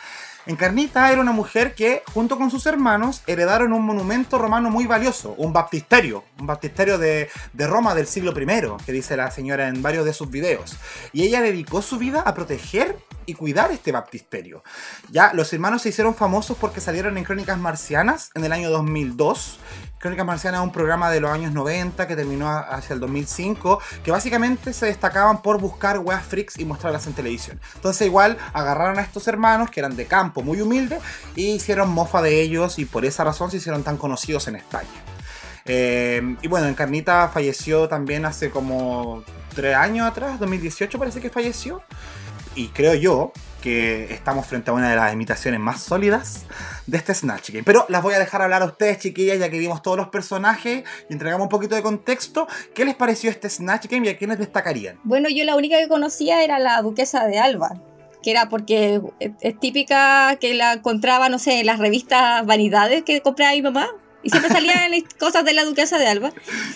[0.47, 5.35] Encarnita era una mujer que, junto con sus hermanos, heredaron un monumento romano muy valioso,
[5.37, 9.81] un baptisterio, un baptisterio de, de Roma del siglo I, que dice la señora en
[9.81, 10.77] varios de sus videos.
[11.11, 14.63] Y ella dedicó su vida a proteger y cuidar este baptisterio.
[15.11, 19.59] Ya, los hermanos se hicieron famosos porque salieron en Crónicas Marcianas en el año 2002.
[19.99, 24.11] Crónicas Marcianas es un programa de los años 90 que terminó hacia el 2005, que
[24.11, 27.59] básicamente se destacaban por buscar weas freaks y mostrarlas en televisión.
[27.75, 31.01] Entonces igual agarraron a estos hermanos que eran de campo, muy humildes,
[31.35, 34.87] y hicieron mofa de ellos y por esa razón se hicieron tan conocidos en España.
[35.65, 39.23] Eh, y bueno, Encarnita falleció también hace como
[39.55, 41.81] tres años atrás, 2018 parece que falleció.
[42.55, 43.31] Y creo yo
[43.61, 46.45] que estamos frente a una de las imitaciones más sólidas
[46.85, 47.63] de este Snatch Game.
[47.63, 50.83] Pero las voy a dejar hablar a ustedes, chiquillas, ya que vimos todos los personajes
[51.09, 52.47] y entregamos un poquito de contexto.
[52.73, 54.99] ¿Qué les pareció este Snatch Game y a quiénes destacarían?
[55.03, 57.81] Bueno, yo la única que conocía era la duquesa de Alba,
[58.23, 59.01] que era porque
[59.41, 63.87] es típica que la encontraba, no sé, en las revistas Vanidades que compraba mi mamá.
[64.23, 66.31] Y siempre salían cosas de la duquesa de Alba.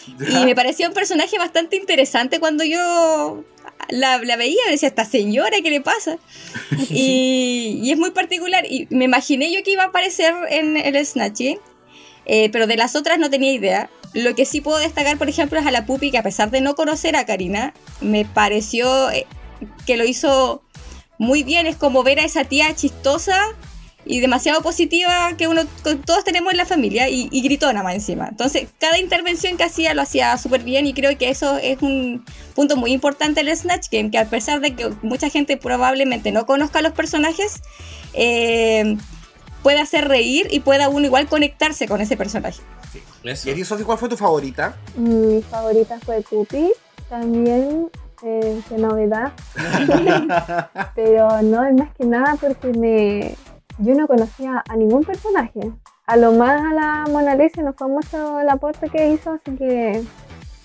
[0.07, 3.43] Y me pareció un personaje bastante interesante cuando yo
[3.91, 6.17] la, veía, decía, esta señora, ¿qué le pasa?
[6.89, 8.65] Y, es muy particular.
[8.69, 11.41] Y me imaginé yo que iba a aparecer en el Snatch
[12.25, 13.89] eh, pero de las otras no tenía idea.
[14.13, 16.61] Lo que sí puedo destacar, por ejemplo, es a la Pupi, que a pesar de
[16.61, 19.25] no conocer a Karina, me pareció eh,
[19.85, 20.63] que lo hizo
[21.17, 21.65] muy bien.
[21.67, 23.39] Es como ver a esa tía chistosa
[24.05, 28.27] y demasiado positiva que uno todos tenemos en la familia y, y gritona más encima.
[28.29, 32.25] Entonces, cada intervención que hacía lo hacía súper bien y creo que eso es un
[32.55, 36.45] punto muy importante del Snatch Game, que a pesar de que mucha gente probablemente no
[36.45, 37.61] conozca los personajes,
[38.13, 38.97] eh,
[39.63, 42.61] puede hacer reír y pueda uno igual conectarse con ese personaje.
[42.91, 43.51] Sí.
[43.51, 44.75] ¿Y Sofi, cuál fue tu favorita?
[44.95, 46.71] Mi favorita fue Pupi,
[47.07, 47.89] también
[48.23, 49.31] eh, de novedad.
[50.95, 53.35] Pero no, es más que nada porque me,
[53.79, 55.71] yo no conocía a ningún personaje.
[56.05, 59.55] A lo más a la Mona Lisa no fue mucho el aporte que hizo, así
[59.55, 60.03] que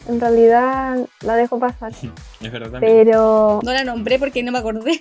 [0.09, 1.93] en realidad la dejo pasar.
[2.41, 3.07] Es verdad también.
[3.07, 3.61] Pero.
[3.63, 5.01] No la nombré porque no me acordé.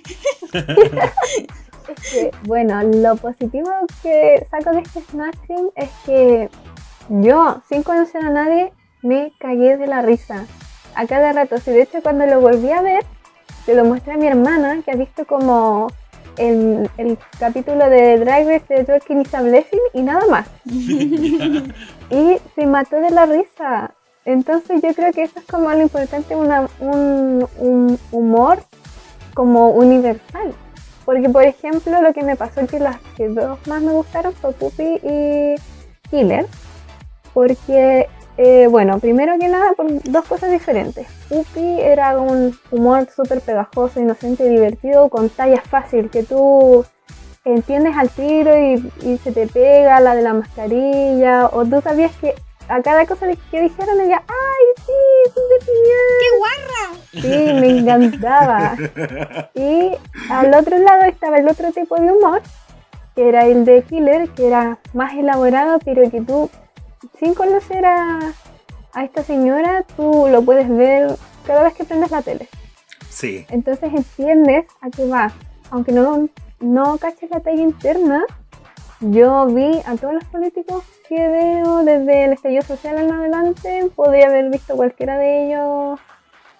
[0.52, 3.70] es que, bueno, lo positivo
[4.02, 6.48] que saco de este Snatching es que
[7.08, 10.46] yo, sin conocer a nadie, me cagué de la risa.
[10.94, 11.58] A cada rato.
[11.58, 13.04] Si de hecho, cuando lo volví a ver,
[13.66, 15.88] se lo mostré a mi hermana, que ha visto como
[16.38, 20.48] el, el capítulo de Drag Race de Twerking is a Blessing y nada más.
[20.64, 23.94] y se mató de la risa.
[24.24, 28.58] Entonces yo creo que eso es como lo importante, una, un, un humor
[29.34, 30.52] como universal.
[31.04, 34.32] Porque por ejemplo lo que me pasó es que las que dos más me gustaron
[34.34, 35.54] fue Puppy y
[36.10, 36.46] Killer.
[37.32, 41.06] Porque eh, bueno, primero que nada, por dos cosas diferentes.
[41.30, 46.84] Upi era un humor súper pegajoso, inocente, divertido, con talla fácil, que tú
[47.44, 52.34] entiendes al tiro y, se te pega la de la mascarilla, o tú sabías que
[52.68, 55.32] a cada cosa que dijeron ella, ¡ay, sí!
[55.64, 57.00] ¡Qué guarra!
[57.12, 58.76] Sí, me encantaba.
[59.54, 59.92] Y
[60.28, 62.42] al otro lado estaba el otro tipo de humor,
[63.14, 66.50] que era el de Killer, que era más elaborado, pero que tú
[67.18, 68.32] sin conocer a,
[69.02, 71.16] esta señora, tú lo puedes ver
[71.46, 72.48] cada vez que prendes la tele.
[73.10, 73.44] Sí.
[73.50, 75.32] Entonces entiendes a qué va.
[75.70, 76.28] Aunque no,
[76.60, 78.24] no caches la talla interna,
[79.00, 84.28] yo vi a todos los políticos que veo desde el estallido social en adelante, podría
[84.28, 86.00] haber visto cualquiera de ellos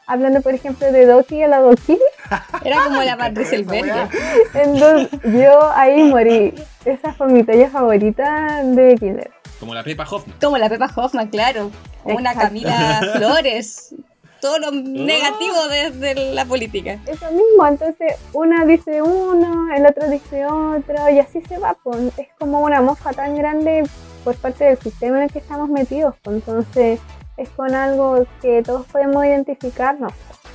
[0.06, 1.98] hablando, por ejemplo, de Doki a la Doki.
[2.64, 4.08] Era como la Patricia Berger.
[4.54, 6.54] Entonces, yo ahí morí.
[6.84, 9.30] Esa fue mi talla favorita de Killer.
[9.60, 10.36] Como la Pepa Hoffman.
[10.40, 11.70] Como la Pepa Hoffman, claro.
[12.02, 13.94] Como una Camila Flores.
[14.40, 16.98] Todo lo negativo de, la política.
[17.06, 21.76] Eso mismo, entonces una dice uno, el otro dice otro, y así se va.
[21.82, 22.12] Pues.
[22.18, 23.82] Es como una mofa tan grande
[24.24, 26.14] por parte del sistema en el que estamos metidos.
[26.22, 26.36] Pues.
[26.36, 27.00] Entonces
[27.38, 30.12] es con algo que todos podemos identificarnos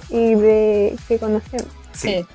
[0.10, 1.68] y de que conocemos.
[1.94, 2.26] sí.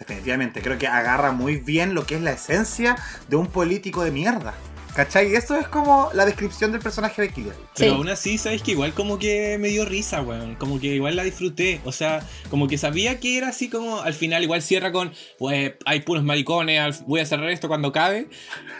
[0.00, 2.96] Definitivamente, creo que agarra muy bien lo que es la esencia
[3.28, 4.54] de un político de mierda.
[4.94, 5.34] ¿Cachai?
[5.34, 7.54] Eso es como la descripción del personaje de Killer.
[7.76, 10.54] Pero aún así, ¿sabes que Igual como que me dio risa, weón.
[10.54, 11.80] Como que igual la disfruté.
[11.84, 15.74] O sea, como que sabía que era así como al final igual cierra con, pues
[15.84, 18.28] hay puros maricones, voy a cerrar esto cuando cabe.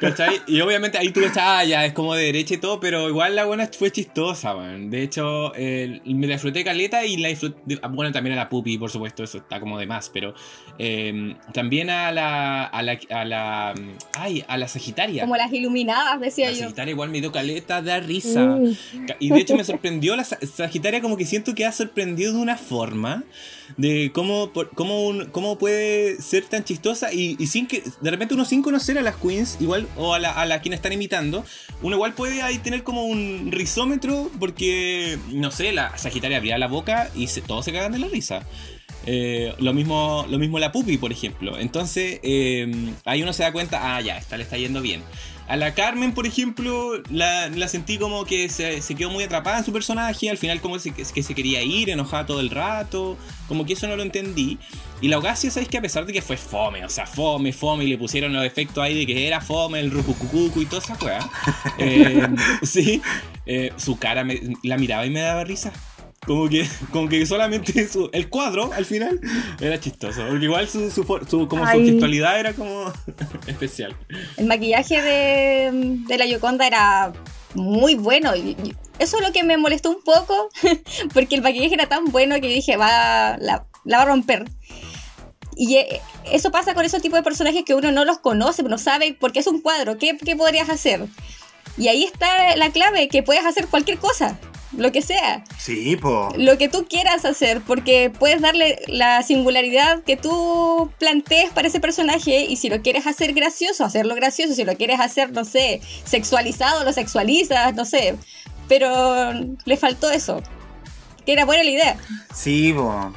[0.00, 0.40] ¿Cachai?
[0.46, 3.36] y obviamente ahí tú ves, ah, ya es como de derecha y todo, pero igual
[3.36, 4.90] la buena fue chistosa, weón.
[4.90, 9.24] De hecho, me disfruté caleta y la disfruté, bueno, también a la pupi, por supuesto,
[9.24, 10.34] eso está como de más, pero
[10.78, 13.74] em, también a la, a la, a la,
[14.14, 15.22] ay, a la Sagitaria.
[15.22, 18.58] Como las iluminadas decía la Sagitaria igual me dio caleta, da risa.
[19.18, 22.56] Y de hecho me sorprendió la Sagitaria como que siento que ha sorprendido de una
[22.56, 23.24] forma
[23.76, 28.62] de cómo, cómo, cómo puede ser tan chistosa y, sin que de repente uno sin
[28.62, 31.44] conocer a las queens igual o a la, a la quien están imitando,
[31.82, 36.66] uno igual puede ahí tener como un risómetro porque, no sé, la Sagitaria abría la
[36.66, 38.46] boca y todos se cagan de la risa.
[39.06, 41.58] Eh, lo, mismo, lo mismo la pupi, por ejemplo.
[41.58, 42.70] Entonces, eh,
[43.04, 45.02] ahí uno se da cuenta, ah, ya, esta le está yendo bien.
[45.50, 49.58] A la Carmen, por ejemplo, la, la sentí como que se, se, quedó muy atrapada
[49.58, 50.30] en su personaje.
[50.30, 53.18] Al final, como que se quería ir, enojada todo el rato.
[53.48, 54.60] Como que eso no lo entendí.
[55.00, 57.82] Y la Augacia, ¿sabéis que a pesar de que fue fome, o sea, fome, fome,
[57.82, 60.96] y le pusieron los efectos ahí de que era fome, el rucucucucu y toda esa
[61.04, 61.28] weá.
[61.78, 62.28] eh,
[62.62, 63.02] sí,
[63.44, 65.72] eh, su cara, me, la miraba y me daba risa.
[66.26, 69.20] Como que, como que solamente su, el cuadro al final
[69.60, 70.26] era chistoso.
[70.28, 72.92] Porque igual su, su, su como su textualidad era como
[73.46, 73.96] especial.
[74.36, 75.70] El maquillaje de,
[76.06, 77.12] de la Yoconda era
[77.54, 78.36] muy bueno.
[78.36, 78.56] Y,
[78.98, 80.50] eso es lo que me molestó un poco.
[81.14, 84.44] Porque el maquillaje era tan bueno que dije, va, la, la va a romper.
[85.56, 85.78] Y
[86.30, 89.32] eso pasa con esos tipos de personajes que uno no los conoce, no sabe por
[89.32, 91.06] qué es un cuadro, qué, qué podrías hacer.
[91.76, 94.38] Y ahí está la clave, que puedes hacer cualquier cosa
[94.76, 95.44] lo que sea.
[95.58, 96.28] Sí, po.
[96.36, 101.80] Lo que tú quieras hacer, porque puedes darle la singularidad que tú plantees para ese
[101.80, 105.80] personaje y si lo quieres hacer gracioso, hacerlo gracioso, si lo quieres hacer, no sé,
[106.04, 108.16] sexualizado, lo sexualizas, no sé.
[108.68, 109.32] Pero
[109.64, 110.42] le faltó eso.
[111.26, 111.96] Que era buena la idea.
[112.34, 113.12] Sí, po.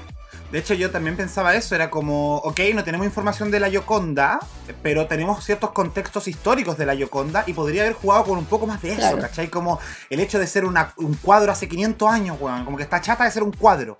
[0.54, 4.38] De hecho, yo también pensaba eso, era como, ok, no tenemos información de la Yoconda,
[4.84, 8.68] pero tenemos ciertos contextos históricos de la Yoconda y podría haber jugado con un poco
[8.68, 9.18] más de eso, claro.
[9.18, 9.48] ¿cachai?
[9.48, 9.80] Como
[10.12, 13.24] el hecho de ser una, un cuadro hace 500 años, weón, como que está chata
[13.24, 13.98] de ser un cuadro.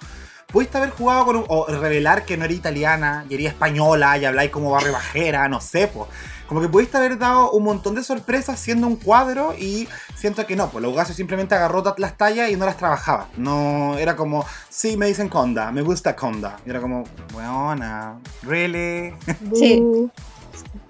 [0.52, 4.26] Pudiste haber jugado con un, o revelar que no era italiana y era española y
[4.26, 6.10] habláis como barre bajera, no sé, pues.
[6.48, 10.56] Como que pudiste haber dado un montón de sorpresas siendo un cuadro y siento que
[10.56, 13.30] no, pues Laugasio simplemente agarró las tallas y no las trabajaba.
[13.38, 16.58] No, era como, sí, me dicen Conda, me gusta Conda.
[16.66, 19.16] Y era como, buena, really.
[19.56, 19.82] Sí.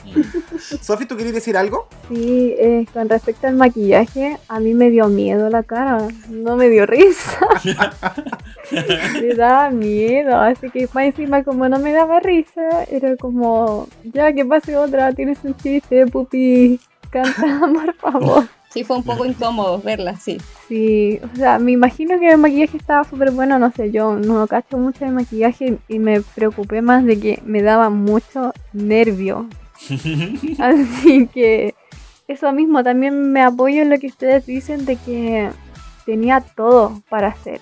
[0.81, 1.87] Sofi, ¿tú querías decir algo?
[2.09, 6.69] Sí, eh, con respecto al maquillaje, a mí me dio miedo la cara, no me
[6.69, 7.39] dio risa.
[9.21, 14.33] me daba miedo, así que más encima como no me daba risa, era como, ya
[14.33, 16.79] que pase otra, tienes un chiste, pupi,
[17.09, 18.47] canta, por favor.
[18.69, 20.41] Sí, fue un poco incómodo verla, sí.
[20.67, 24.47] Sí, o sea, me imagino que el maquillaje estaba súper bueno, no sé, yo no
[24.47, 29.47] cacho mucho de maquillaje y me preocupé más de que me daba mucho nervio.
[30.59, 31.75] Así que
[32.27, 35.49] eso mismo, también me apoyo en lo que ustedes dicen de que
[36.05, 37.59] tenía todo para hacer.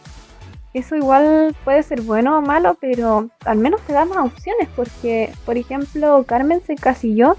[0.74, 5.34] Eso igual puede ser bueno o malo, pero al menos te da más opciones porque,
[5.45, 7.36] por ejemplo, Carmen se casilló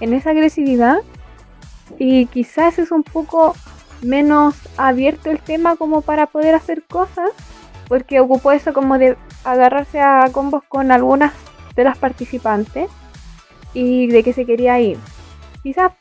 [0.00, 0.98] en esa agresividad
[1.98, 3.54] y quizás es un poco
[4.02, 7.30] menos abierto el tema como para poder hacer cosas,
[7.88, 11.32] porque ocupó eso como de agarrarse a combos con algunas
[11.74, 12.90] de las participantes
[13.74, 14.98] y de que se quería ir.
[15.62, 15.92] Quizás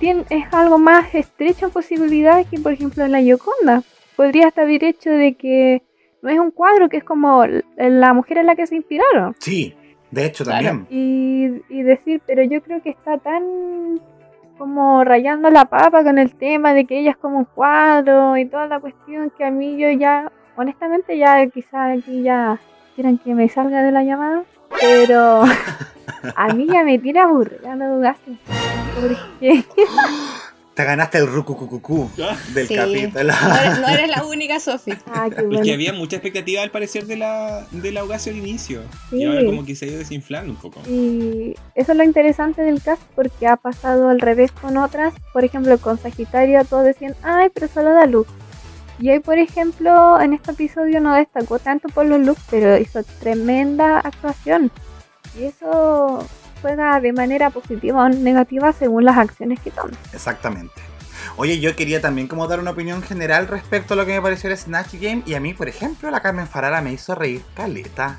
[0.00, 3.82] es algo más estrecho en posibilidad que por ejemplo en la Yoconda.
[4.16, 5.82] Podría estar derecho de que
[6.22, 7.44] no es un cuadro, que es como
[7.76, 9.34] la mujer en la que se inspiraron.
[9.38, 9.74] Sí,
[10.10, 10.86] de hecho también.
[10.90, 13.42] Y, y decir, pero yo creo que está tan
[14.58, 18.44] como rayando la papa con el tema de que ella es como un cuadro y
[18.44, 22.60] toda la cuestión que a mí yo ya, honestamente ya quizás aquí ya
[22.94, 24.44] quieran que me salga de la llamada,
[24.80, 25.44] pero
[26.36, 28.32] a mí ya me tira aburrida, no dudaste.
[29.00, 29.64] Porque
[30.74, 32.10] Te ganaste el rucucucucú
[32.54, 32.74] del Sí.
[32.74, 33.24] capítulo.
[33.24, 34.92] No eres, no eres la única, Sofi.
[35.14, 35.62] Ah, qué Es bueno.
[35.62, 38.80] que había mucha expectativa al parecer de la, de la al inicio.
[39.10, 39.16] Sí.
[39.16, 40.80] Y ahora como que se ha ido desinflando un poco.
[40.88, 45.12] Y eso es lo interesante del cast porque ha pasado al revés con otras.
[45.34, 48.26] Por ejemplo, con Sagitario todos decían, ay, pero solo da luz.
[48.98, 53.02] Y hoy, por ejemplo, en este episodio no destacó tanto por los looks, pero hizo
[53.20, 54.70] tremenda actuación.
[55.38, 56.26] Y eso
[56.60, 59.92] juega de manera positiva o negativa según las acciones que toma.
[60.12, 60.80] Exactamente.
[61.36, 64.50] Oye, yo quería también como dar una opinión general respecto a lo que me pareció
[64.50, 65.22] el Snatch Game.
[65.26, 68.18] Y a mí, por ejemplo, la Carmen Farala me hizo reír caleta.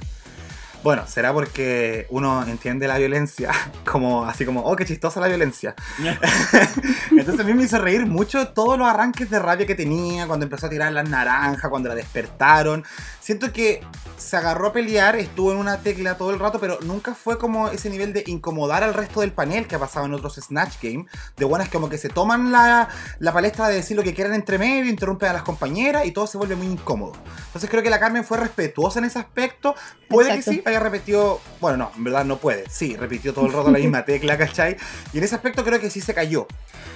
[0.83, 3.51] Bueno, será porque uno entiende la violencia
[3.89, 5.75] como así como, oh, qué chistosa la violencia.
[7.11, 10.43] Entonces a mí me hizo reír mucho todos los arranques de rabia que tenía, cuando
[10.45, 12.83] empezó a tirar las naranjas, cuando la despertaron.
[13.21, 13.81] Siento que
[14.17, 17.69] se agarró a pelear, estuvo en una tecla todo el rato, pero nunca fue como
[17.69, 21.05] ese nivel de incomodar al resto del panel que ha pasado en otros Snatch Game.
[21.37, 24.57] De buenas como que se toman la, la palestra de decir lo que quieran entre
[24.57, 27.13] medio, interrumpen a las compañeras y todo se vuelve muy incómodo.
[27.45, 29.75] Entonces creo que la Carmen fue respetuosa en ese aspecto.
[30.09, 30.51] Puede Exacto.
[30.51, 32.69] que sí, haya repetido, bueno, no, en verdad no puede.
[32.69, 34.77] Sí, repitió todo el rato la misma tecla, ¿cachai?
[35.13, 36.47] Y en ese aspecto creo que sí se cayó.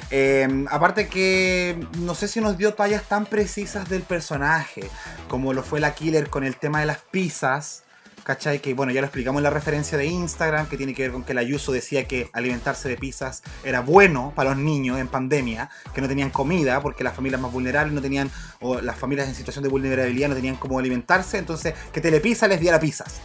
[0.10, 4.90] Eh, aparte que no sé si nos dio tallas tan precisas del personaje,
[5.28, 7.84] como lo fue la Killer con el tema de las pizzas.
[8.24, 8.60] ¿Cachai?
[8.60, 11.24] Que bueno, ya lo explicamos en la referencia de Instagram, que tiene que ver con
[11.24, 15.70] que la Ayuso decía que alimentarse de pizzas era bueno para los niños en pandemia,
[15.96, 19.36] que no tenían comida, porque las familias más vulnerables no tenían, o las familias en
[19.36, 23.22] situación de vulnerabilidad no tenían cómo alimentarse, entonces que Telepizza les diera pizzas.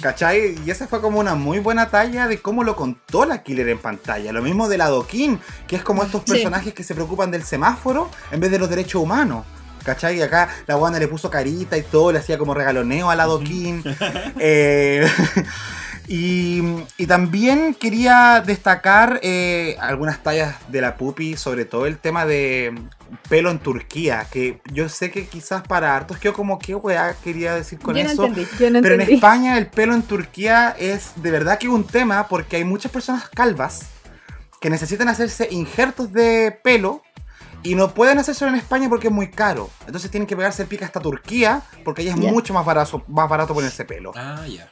[0.00, 0.56] ¿Cachai?
[0.64, 3.78] Y esa fue como una muy buena talla de cómo lo contó la killer en
[3.78, 4.32] pantalla.
[4.32, 6.32] Lo mismo de la Doquín, que es como estos Sí.
[6.32, 9.44] personajes que se preocupan del semáforo en vez de los derechos humanos.
[9.84, 10.18] ¿Cachai?
[10.18, 13.24] Y acá la guana le puso carita y todo, le hacía como regaloneo a la
[13.26, 13.82] Doquín.
[14.38, 15.06] Eh,
[16.08, 16.62] y,
[16.98, 22.74] y también quería destacar eh, algunas tallas de la Pupi, sobre todo el tema de
[23.28, 27.54] pelo en Turquía, que yo sé que quizás para hartos quedó como, ¿qué weá quería
[27.54, 28.24] decir con Yo no eso?
[28.26, 28.48] entendí.
[28.58, 29.00] Yo no Pero en.
[29.02, 33.28] España el pelo en Turquía es de verdad que un tema porque hay muchas personas
[33.28, 33.86] calvas
[34.60, 37.02] que necesitan hacerse injertos de pelo
[37.62, 39.70] y no pueden hacerlo en España porque es muy caro.
[39.86, 43.28] Entonces tienen que pegarse el pica hasta Turquía porque allá es mucho más barato, más
[43.28, 44.12] barato ponerse pelo.
[44.14, 44.70] Ah, ya.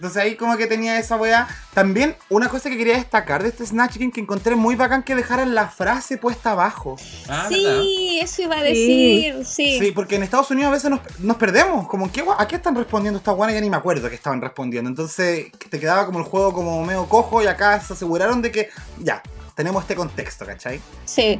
[0.00, 1.46] Entonces ahí como que tenía esa weá.
[1.74, 5.14] También una cosa que quería destacar de este Snatch Game que encontré muy bacán que
[5.14, 6.96] dejaran la frase puesta abajo.
[7.28, 7.82] Ah, ¿verdad?
[7.82, 9.78] Sí, eso iba a decir, sí.
[9.78, 11.86] Sí, porque en Estados Unidos a veces nos, nos perdemos.
[11.86, 13.54] Como, ¿qué, ¿a qué están respondiendo estas guanas?
[13.54, 14.88] Ya ni me acuerdo que estaban respondiendo.
[14.88, 18.70] Entonces te quedaba como el juego como medio cojo y acá se aseguraron de que
[19.00, 19.22] ya,
[19.54, 20.80] tenemos este contexto, ¿cachai?
[21.04, 21.38] Sí,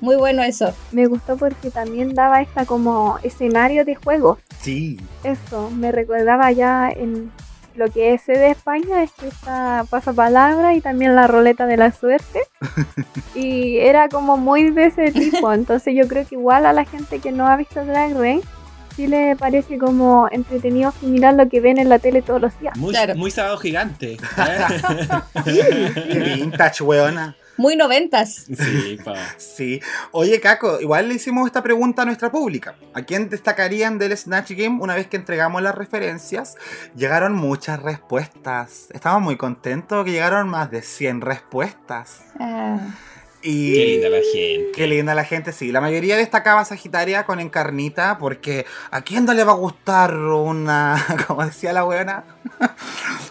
[0.00, 0.72] muy bueno eso.
[0.92, 4.38] Me gustó porque también daba esta como escenario de juegos.
[4.60, 5.00] Sí.
[5.24, 7.32] Eso, me recordaba ya en
[7.76, 11.92] lo que sé de España es que está pasapalabra y también la roleta de la
[11.92, 12.40] suerte.
[13.34, 15.52] y era como muy de ese tipo.
[15.52, 18.46] Entonces yo creo que igual a la gente que no ha visto Drag Race,
[18.96, 22.76] sí le parece como entretenido similar lo que ven en la tele todos los días.
[22.76, 23.14] Muy, Claro.
[23.14, 24.12] muy sábado gigante.
[24.14, 24.18] ¿eh?
[25.44, 27.36] Qué vintage, weona.
[27.56, 28.46] Muy noventas.
[28.46, 29.14] sí, pa.
[29.38, 29.80] Sí.
[30.12, 32.74] Oye, Caco, igual le hicimos esta pregunta a nuestra pública.
[32.94, 36.56] ¿A quién destacarían del Snatch Game una vez que entregamos las referencias?
[36.96, 38.88] Llegaron muchas respuestas.
[38.92, 42.20] Estamos muy contentos que llegaron más de 100 respuestas.
[42.38, 42.78] Ah,
[43.42, 43.74] Y...
[43.74, 44.72] Qué linda la gente.
[44.74, 45.72] Qué linda la gente, sí.
[45.72, 51.04] La mayoría destacaba Sagitaria con Encarnita porque ¿a quién no le va a gustar una,
[51.26, 52.24] como decía la buena,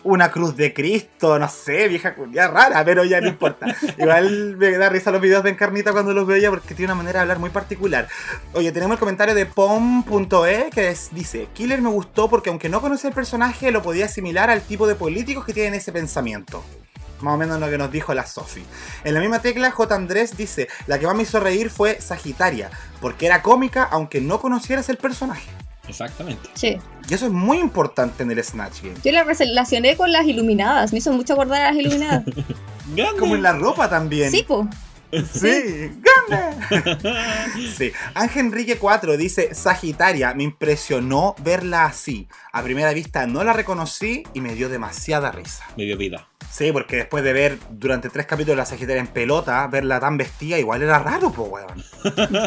[0.06, 1.38] una cruz de Cristo?
[1.38, 3.68] No sé, vieja culia rara, pero ya no importa.
[3.98, 6.96] Igual me da risa los videos de Encarnita cuando los veo ella porque tiene una
[7.04, 8.08] manera de hablar muy particular.
[8.54, 12.82] Oye, tenemos el comentario de pom.e que es- dice, Killer me gustó porque aunque no
[12.82, 16.64] conocía el personaje lo podía asimilar al tipo de políticos que tienen ese pensamiento.
[17.22, 18.64] Más o menos lo que nos dijo la Sofi.
[19.06, 19.96] En la misma tecla, J.
[19.96, 24.40] Andrés dice: La que más me hizo reír fue Sagitaria, porque era cómica aunque no
[24.42, 25.50] conocieras el personaje.
[25.88, 26.50] Exactamente.
[26.54, 26.78] sí.
[27.08, 28.96] Y eso es muy importante en el Snatch Game.
[29.04, 30.92] Yo la relacioné con las iluminadas.
[30.92, 32.24] Me hizo mucho acordar a las iluminadas.
[33.20, 34.32] Como en la ropa también.
[34.32, 34.68] Sí, po.
[35.24, 36.56] Sí, grande.
[37.78, 37.92] Sí.
[38.14, 42.28] Ángel Enrique 4 dice: Sagitaria, me impresionó verla así.
[42.52, 45.64] A primera vista no la reconocí y me dio demasiada risa.
[45.78, 46.28] Me dio vida.
[46.52, 50.58] Sí, porque después de ver durante tres capítulos la Sagitaria en pelota, verla tan vestida,
[50.58, 51.84] igual era raro, pues, weón.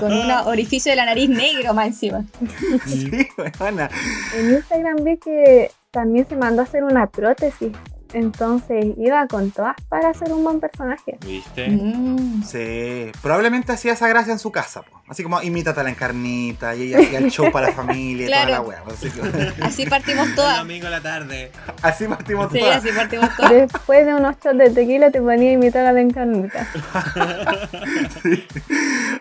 [0.00, 2.24] Con un orificio de la nariz negro más encima.
[2.86, 3.90] Sí, weona.
[4.34, 7.72] En Instagram vi que también se mandó a hacer una prótesis.
[8.12, 11.18] Entonces iba con todas para ser un buen personaje.
[11.24, 11.68] ¿Viste?
[11.68, 12.42] Mm.
[12.44, 15.02] Sí, probablemente hacía esa gracia en su casa, po.
[15.09, 18.28] así como imítate a la encarnita y ella hacía el show para la familia y
[18.28, 18.46] Claro.
[18.46, 18.82] toda la wea.
[18.92, 20.59] Así, que- Así partimos El todas.
[20.59, 21.50] domingo a la tarde.
[21.82, 22.76] así partimos Sí, todas.
[22.78, 23.52] así partimos todas.
[23.52, 26.66] Después de unos shots de tequila te ponía a imitar a la encarnita.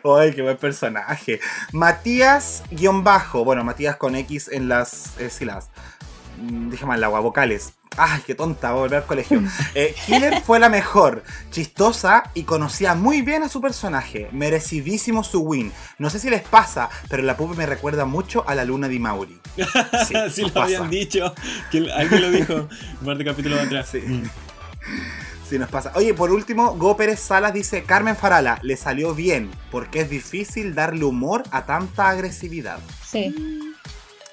[0.04, 1.40] Ay, qué buen personaje.
[1.72, 5.70] Matías guion bajo, bueno, Matías con X en las eh, sílabas.
[6.38, 7.74] Mm, Dije mal, agua, vocales.
[8.00, 9.42] Ay, qué tonta, voy a volver al colegio.
[9.74, 14.30] Eh, Killer fue la mejor, chistosa y conocía muy bien a su personaje.
[14.32, 15.72] Merecidísimo su win.
[15.98, 19.00] No sé si les pasa, pero la pupi me recuerda mucho a la luna de
[19.00, 19.40] Mauri.
[20.08, 20.90] Sí, Sí, lo habían pasa.
[20.92, 21.34] dicho.
[21.72, 22.54] Que alguien lo dijo
[23.02, 23.90] un par de capítulos atrás.
[23.92, 24.00] Sí.
[24.00, 24.24] Mm.
[25.50, 25.92] Sí, nos pasa.
[25.96, 30.76] Oye, por último, Go Pérez Salas dice: Carmen Farala, le salió bien, porque es difícil
[30.76, 32.80] darle humor a tanta agresividad.
[33.06, 33.34] Sí.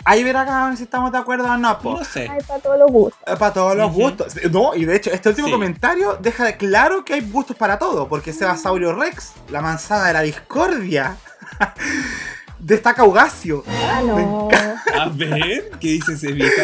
[0.06, 1.98] Ahí verá acá si estamos de acuerdo o no, po.
[1.98, 2.28] No sé.
[2.30, 3.20] Ay, para todos los gustos.
[3.26, 4.34] Eh, Para todos los gustos.
[4.50, 5.52] No, y de hecho, este último Sí.
[5.52, 10.12] comentario deja de claro que hay gustos para todo, porque Sebasaurio Rex, la manzana de
[10.12, 11.16] la discordia,
[12.58, 13.64] destaca Ugacio.
[13.66, 14.48] Ah, no.
[14.98, 16.62] A ver, ¿qué dice Sevita?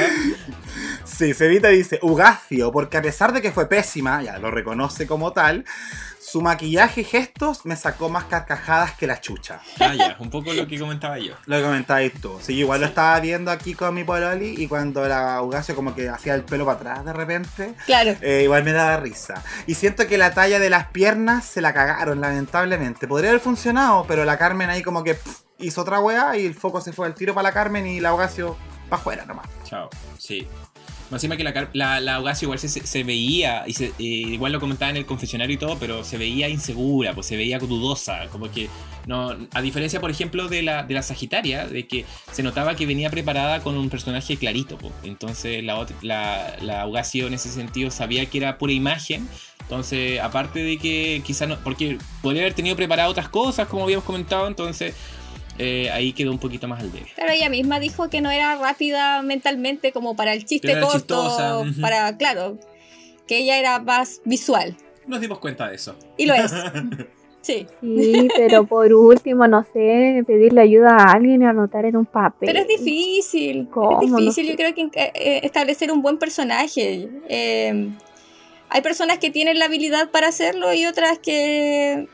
[1.05, 5.33] Sí, Cevita dice Ugacio, porque a pesar de que fue pésima, ya lo reconoce como
[5.33, 5.65] tal,
[6.31, 9.61] su maquillaje y gestos me sacó más carcajadas que la chucha.
[9.81, 11.35] Ah, ya, un poco lo que comentaba yo.
[11.47, 12.39] Lo que comentabas tú.
[12.41, 15.95] Sí, yo igual lo estaba viendo aquí con mi pololi y cuando la Ugacio como
[15.95, 18.15] que hacía el pelo para atrás de repente, Claro.
[18.21, 19.43] eh, igual me daba risa.
[19.67, 23.09] Y siento que la talla de las piernas se la cagaron, lamentablemente.
[23.09, 26.55] Podría haber funcionado, pero la Carmen ahí como que pff, hizo otra wea y el
[26.55, 28.57] foco se fue al tiro para la Carmen y la Ugacio
[28.89, 29.47] para afuera nomás.
[29.65, 29.89] Chao.
[30.19, 30.47] Sí.
[31.11, 34.61] Más encima que la, la, la igual se, se veía, y se- eh, igual lo
[34.61, 38.51] comentaba en el confesionario y todo, pero se veía insegura, pues se veía dudosa, como
[38.51, 38.69] que
[39.07, 42.87] no, a diferencia, por ejemplo, de la, de la Sagitaria, de que se notaba que
[42.87, 44.93] venía preparada con un personaje clarito, pues.
[45.03, 49.29] entonces la, la, la en ese sentido sabía que era pura imagen,
[49.63, 54.05] entonces aparte de que quizás no, porque podría haber tenido preparado otras cosas, como habíamos
[54.05, 54.95] comentado, entonces
[55.63, 57.07] eh, ahí quedó un poquito más al debe.
[57.15, 61.65] Claro, ella misma dijo que no era rápida mentalmente como para el chiste no corto,
[61.81, 62.59] para, claro,
[63.27, 64.75] que ella era más visual.
[65.07, 65.97] Nos dimos cuenta de eso.
[66.17, 66.53] Y lo es.
[67.43, 67.67] Sí.
[67.81, 72.47] Sí, pero por último, no sé, pedirle ayuda a alguien y anotar en un papel.
[72.47, 73.67] Pero es difícil.
[73.71, 74.03] ¿Cómo?
[74.03, 74.51] Es No difícil, sé.
[74.51, 77.09] yo creo que eh, eh, establecer un buen personaje.
[77.31, 77.89] Eh,
[78.69, 82.07] hay personas que tienen la habilidad para hacerlo y otras que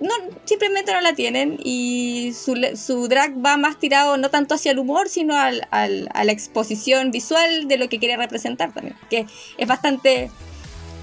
[0.00, 0.10] no
[0.44, 4.78] simplemente no la tienen y su, su drag va más tirado no tanto hacia el
[4.78, 5.88] humor, sino al- a
[6.24, 8.94] la exposición visual de lo que quiere representar también.
[9.08, 9.26] Que
[9.56, 10.30] es bastante,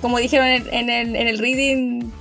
[0.01, 2.11] como dijeron en, en el, en el reading,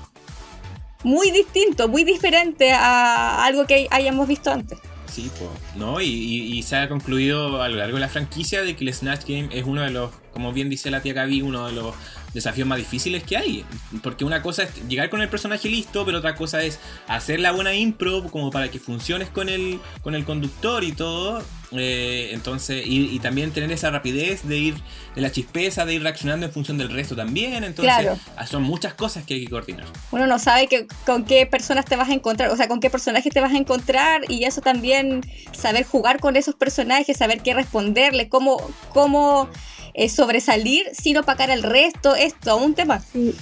[1.05, 4.79] muy distinto, muy diferente a algo que hayamos visto antes.
[5.13, 6.01] Sí, pues, ¿no?
[6.01, 9.25] Y- y se ha concluido a lo largo de la franquicia de que el Snatch
[9.27, 11.95] Game es uno de los, como bien dice la tía Gaby, uno de los
[12.35, 13.65] desafíos más difíciles que hay.
[14.03, 17.53] Porque una cosa es llegar con el personaje listo, pero otra cosa es hacer la
[17.53, 21.43] buena impro como para que funciones con el, con el conductor y todo.
[21.75, 24.75] Eh, entonces, y, y también tener esa rapidez de ir,
[25.15, 27.65] de la chispeza, de ir reaccionando en función del resto también.
[27.65, 28.19] Entonces, Claro.
[28.47, 29.87] son muchas cosas que hay que coordinar.
[30.11, 32.91] uno no sabe que, con qué personas te vas a encontrar, o sea, con qué
[32.91, 35.23] personajes te vas a encontrar y eso también,
[35.53, 38.59] saber jugar con esos personajes, saber qué responderles, cómo,
[38.93, 39.49] cómo
[39.95, 43.01] eh, sobresalir sin opacar al resto, es todo un tema.
[43.01, 43.37] Sí.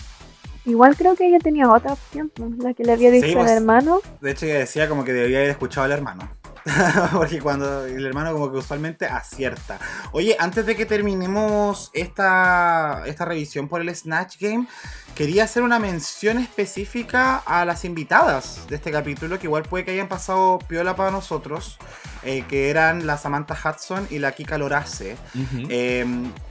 [0.66, 2.52] Igual creo que ella tenía otra opción, ¿no?
[2.62, 3.50] la que le había dicho Sí, al pues.
[3.50, 4.00] hermano.
[4.20, 6.30] De hecho, ella decía como que debería haber escuchado al hermano.
[7.12, 9.78] Porque cuando el hermano como que usualmente acierta.
[10.12, 14.66] Oye, antes de que terminemos esta, esta revisión por el Snatch Game,
[15.14, 19.90] quería hacer una mención específica a las invitadas de este capítulo, que igual puede que
[19.92, 21.78] hayan pasado piola para nosotros,
[22.22, 25.16] eh, que eran la Samantha Hudson y la Kika Lorace.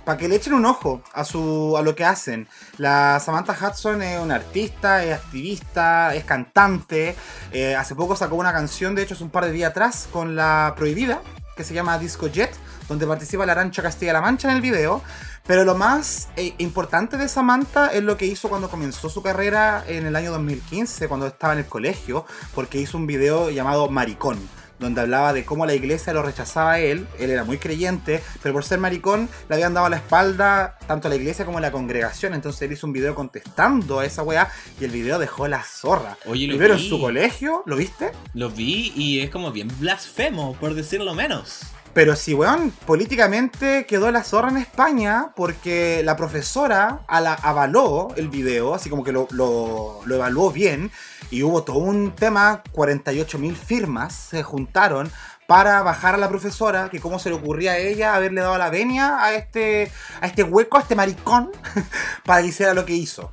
[0.06, 2.48] para que le echen un ojo a, su, a lo que hacen.
[2.78, 7.16] La Samantha Hudson es una artista, es activista, es cantante.
[7.52, 10.36] eh, hace poco sacó una canción, de hecho es un par de días atrás, con
[10.36, 11.22] la Prohibida,
[11.56, 12.52] que se llama Disco Jet,
[12.90, 15.02] donde participa la Arancha Castilla-La Mancha en el video.
[15.48, 19.84] Pero lo más eh, importante de Samantha es lo que hizo cuando comenzó su carrera
[19.88, 24.38] en el año 2015, cuando estaba en el colegio, porque hizo un video llamado Maricón,
[24.78, 28.54] donde hablaba de cómo la iglesia lo rechazaba a él, él era muy creyente, pero
[28.54, 31.72] por ser maricón le habían dado la espalda tanto a la iglesia como a la
[31.72, 35.64] congregación, entonces él hizo un video contestando a esa weá y el video dejó la
[35.64, 36.18] zorra.
[36.26, 36.90] Oye, lo Primero en vi.
[36.90, 38.12] su colegio, ¿lo viste?
[38.34, 41.62] Lo vi y es como bien blasfemo, por decirlo menos.
[41.94, 48.30] Pero sí, weón, políticamente quedó la zorra en España porque la profesora ala- avaló el
[48.30, 50.92] video, así como que lo, lo- lo evaluó bien,
[51.32, 55.12] y hubo todo un tema, 48.000 firmas se juntaron
[55.48, 58.70] para bajar a la profesora, que cómo se le ocurría a ella haberle dado la
[58.70, 61.52] venia a este, a este hueco, a este maricón,
[62.24, 63.32] para que hiciera lo que hizo.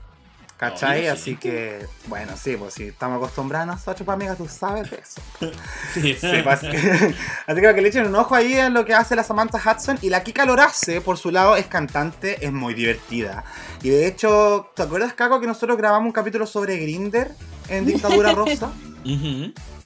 [0.56, 1.06] ¿Cachai?
[1.08, 5.20] Así que, bueno, sí, pues si estamos acostumbrados nosotros, pues amiga, tú sabes de eso.
[5.92, 7.14] Sí, Sí, pues, así que,
[7.46, 9.98] así que que le echen un ojo ahí a lo que hace la Samantha Hudson.
[10.00, 13.44] Y la Kika Lorace, por su lado, es cantante, es muy divertida.
[13.82, 17.32] Y de hecho, ¿te acuerdas, Caco, que nosotros grabamos un capítulo sobre Grinder
[17.68, 18.72] en Dictadura Rosa?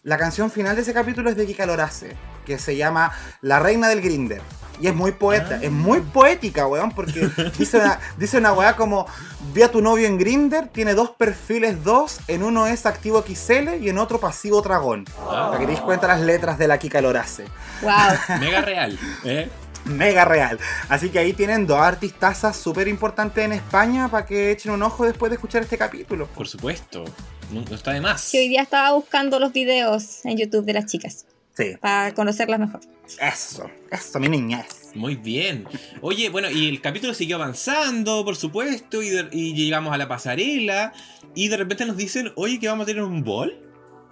[0.03, 2.17] La canción final de ese capítulo es de Kika Lorace,
[2.47, 3.13] que se llama
[3.43, 4.41] La Reina del Grinder.
[4.81, 5.65] Y es muy poeta, Ah.
[5.65, 7.29] es muy poética, weón, porque
[7.59, 9.07] dice una, dice una weá como,
[9.53, 13.77] vi a tu novio en Grinder, tiene dos perfiles, dos, en uno es activo XL
[13.81, 15.05] y en otro pasivo dragón.
[15.27, 17.45] Para que te des cuenta las letras de la Kika Lorace.
[17.83, 17.93] Wow.
[18.41, 18.99] Mega real.
[19.25, 19.49] ¿eh?
[19.85, 20.59] Mega real.
[20.89, 25.05] Así que ahí tienen dos artistazas súper importantes en España para que echen un ojo
[25.05, 26.27] después de escuchar este capítulo.
[26.27, 27.05] Por supuesto.
[27.51, 28.21] No, no está de más.
[28.21, 31.25] Sí, hoy día estaba buscando los videos en YouTube de las chicas
[31.57, 32.81] Sí, para conocerlas mejor.
[33.21, 34.91] eso, eso, mi niñez.
[34.95, 35.67] Muy bien.
[36.01, 40.09] Oye, bueno, y el capítulo siguió avanzando, por supuesto, y, de- y llegamos a la
[40.09, 40.93] pasarela,
[41.35, 43.57] y de repente nos dicen, oye, que vamos a tener un bol.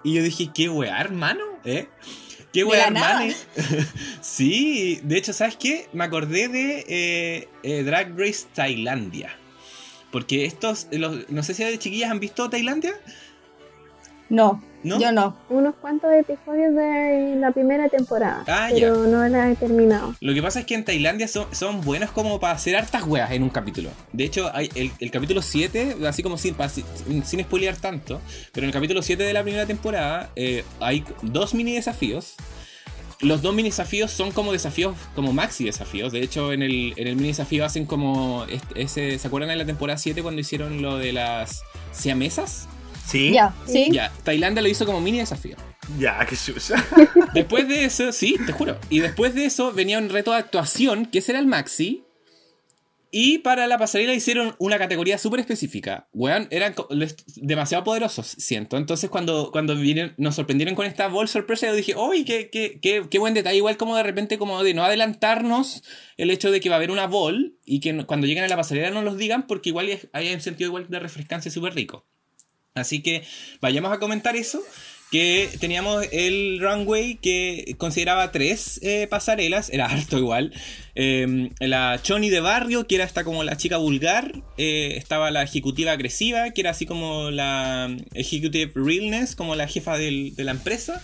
[0.05, 1.43] Y yo dije, ¿qué weá, hermano?
[1.64, 1.89] ¿Eh?
[2.53, 3.32] ¿Qué weá, hermano?
[4.20, 5.89] sí, de hecho, ¿sabes qué?
[5.93, 9.34] Me acordé de eh, eh, Drag Race Tailandia.
[10.11, 12.95] Porque estos, los- no sé si de chiquillas han visto Tailandia,
[14.28, 15.01] No, ¿no?
[15.01, 15.37] yo no.
[15.51, 20.14] Unos cuantos episodios de la primera temporada, Ah, pero no la he terminado.
[20.20, 23.31] Lo que pasa es que en Tailandia son, son buenos como para hacer hartas weas
[23.33, 23.91] en un capítulo.
[24.12, 26.55] De hecho, hay el, el capítulo 7, así como sin,
[27.07, 28.20] sin, sin spoilear tanto,
[28.53, 32.35] pero en el capítulo 7 de la primera temporada eh, hay dos mini desafíos.
[33.20, 36.12] los dos mini desafíos son como desafíos, como maxi desafíos.
[36.12, 38.45] De hecho, en el, en el mini desafío hacen como.
[38.49, 42.68] este- ese, ¿Se acuerdan en la temporada 7 cuando hicieron lo de las siamesas?
[43.09, 43.33] ¿Sí?
[43.33, 43.89] Ya, sí.
[43.91, 45.57] Ya, Tailandia lo hizo como mini desafío.
[45.99, 46.77] Ya, qué chucha.
[47.35, 48.79] Después de eso, sí, te juro.
[48.91, 52.05] Y después de eso venía un reto de actuación, que ese era el maxi.
[53.11, 56.11] Y para la pasarela hicieron una categoría súper específica.
[56.13, 56.75] Weón, eran
[57.37, 58.77] demasiado poderosos, siento.
[58.77, 62.79] Entonces cuando, cuando vinieron, nos sorprendieron con esta ball sorpresa, yo dije, ¡Uy, qué, qué,
[62.83, 63.57] qué, qué buen detalle!
[63.57, 65.83] Igual como de repente como de no adelantarnos
[66.19, 68.57] el hecho de que va a haber una ball y que cuando lleguen a la
[68.57, 72.07] pasarela no los digan porque igual hay un sentido igual de refrescancia súper rico.
[72.79, 73.24] Así que
[73.61, 74.62] vayamos a comentar eso.
[75.11, 80.53] Que teníamos el runway que consideraba tres eh, pasarelas, era harto igual.
[80.95, 84.35] Eh, la Choni de barrio, que era esta como la chica vulgar.
[84.59, 89.97] eh, estaba la ejecutiva agresiva, que era así como la executive realness, como la jefa
[89.97, 91.03] de la empresa.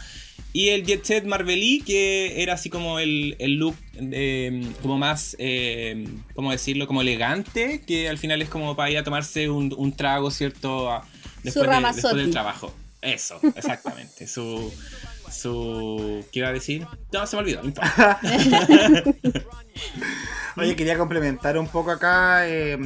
[0.55, 5.35] Y el Jet Set Marvelí, que era así como el, el look eh, como más,
[5.41, 6.07] eh,
[6.37, 6.87] ¿cómo decirlo?
[6.87, 11.03] Como elegante, que al final es como para ir a tomarse un, trago, ¿cierto?
[11.45, 12.03] Después, de- Ramazotti.
[12.03, 12.74] después del trabajo.
[13.03, 14.26] Eso, exactamente.
[14.26, 14.72] su,
[15.30, 16.24] su...
[16.32, 16.86] ¿Qué iba a decir?
[17.12, 17.61] No, se me olvidó.
[20.57, 22.49] Oye, quería complementar un poco acá.
[22.49, 22.78] eh,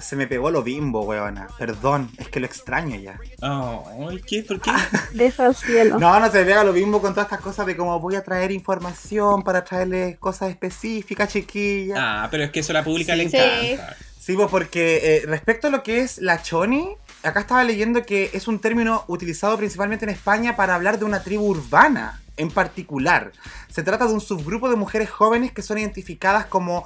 [0.00, 1.48] se me pegó lo bimbo, weona.
[1.58, 3.18] Perdón, es que lo extraño ya.
[3.42, 4.42] Oh, ¿qué?
[4.42, 4.70] ¿Por qué?
[5.14, 5.98] Beso al cielo.
[5.98, 8.22] No, no se me pega lo bimbo con todas estas cosas de cómo voy a
[8.24, 11.96] traer información para traerles cosas específicas, chiquillas.
[12.00, 13.36] Ah, pero es que eso a la pública le Sí.
[13.36, 13.96] encanta.
[14.20, 18.30] Sí, pues porque eh, respecto a lo que es la choni, acá estaba leyendo que
[18.32, 23.32] es un término utilizado principalmente en España para hablar de una tribu urbana en particular.
[23.68, 26.84] Se trata de un subgrupo de mujeres jóvenes que son identificadas como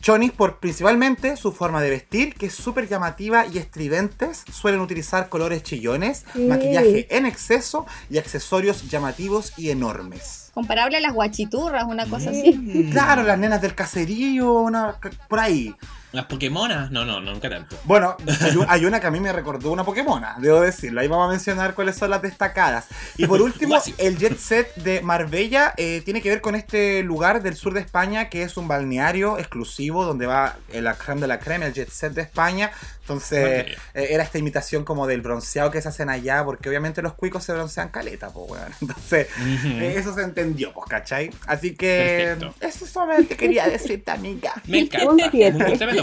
[0.00, 4.44] chonis por principalmente su forma de vestir, que es súper llamativa y estridentes.
[4.52, 6.46] Suelen utilizar colores chillones, Sí.
[6.46, 10.50] maquillaje en exceso y accesorios llamativos y enormes.
[10.54, 12.52] Comparable a las guachiturras, una cosa así.
[12.52, 12.90] Mm.
[12.92, 14.96] Claro, las nenas del caserío, una,
[15.28, 15.74] por ahí.
[16.16, 17.76] Las Pokémonas, no, no, nunca tanto.
[17.84, 21.00] Bueno, hay, un- hay una que a mí me recordó una Pokémona, debo decirlo.
[21.00, 22.86] Ahí vamos a mencionar cuáles son las destacadas.
[23.18, 27.42] Y por último, el jet set de Marbella eh, tiene que ver con este lugar
[27.42, 31.38] del sur de España que es un balneario exclusivo donde va la creme de la
[31.38, 32.70] creme, el jet set de España.
[33.02, 37.12] Entonces, eh, era esta imitación como del bronceado que se hacen allá, porque obviamente los
[37.14, 38.72] cuicos se broncean caleta, pues, weón.
[38.80, 39.68] Entonces, Ujú.
[39.68, 41.30] eh, eso se entendió, pues, ¿cachai?
[41.46, 42.54] Así que, Perfecto.
[42.66, 44.54] eso solamente quería decirte, amiga.
[44.66, 45.10] Me Un encanta.
[45.12, 45.20] Un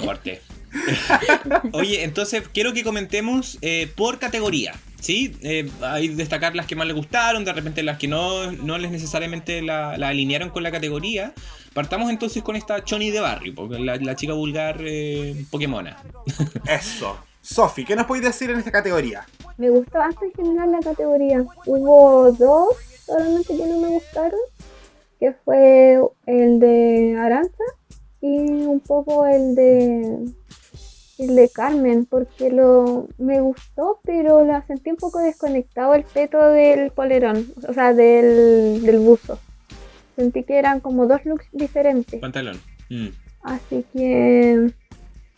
[0.06, 0.42] corte.
[1.74, 4.74] Oye, entonces quiero que comentemos eh, por categoría.
[5.00, 5.36] ¿Sí?
[5.42, 8.90] Eh, hay destacar las que más les gustaron, de repente las que no, no les
[8.90, 11.34] necesariamente la, la alinearon con la categoría.
[11.74, 16.02] Partamos entonces con esta Choni de barrio, porque la, la chica vulgar eh, Pokémona.
[16.70, 17.18] Eso.
[17.42, 19.28] Sofi, ¿qué nos podéis decir en esta categoría?
[19.58, 21.44] Me gustó hasta en general la categoría.
[21.66, 22.70] Hubo dos
[23.06, 24.40] solamente que no me gustaron,
[25.20, 27.64] que fue el de Aranza
[28.24, 30.26] y un poco el de
[31.20, 36.42] el de Carmen, porque lo me gustó, pero la sentí un poco desconectado el peto
[36.42, 39.40] del polerón, o sea, del, del buzo.
[40.16, 42.20] Sentí que eran como dos looks diferentes.
[42.22, 42.60] Pantalón.
[42.90, 43.10] Mm.
[43.44, 44.72] Así que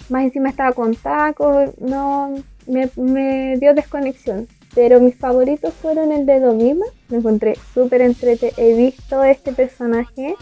[0.10, 2.36] más encima estaba con tacos, no
[2.68, 4.48] me, me dio desconexión.
[4.76, 8.54] Pero mis favoritos fueron el de Dovima, me encontré súper entrete.
[8.58, 10.36] He visto este personaje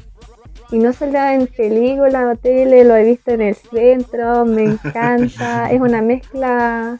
[0.73, 5.71] y no solo en película o tele, lo he visto en el centro, me encanta.
[5.71, 6.99] es una mezcla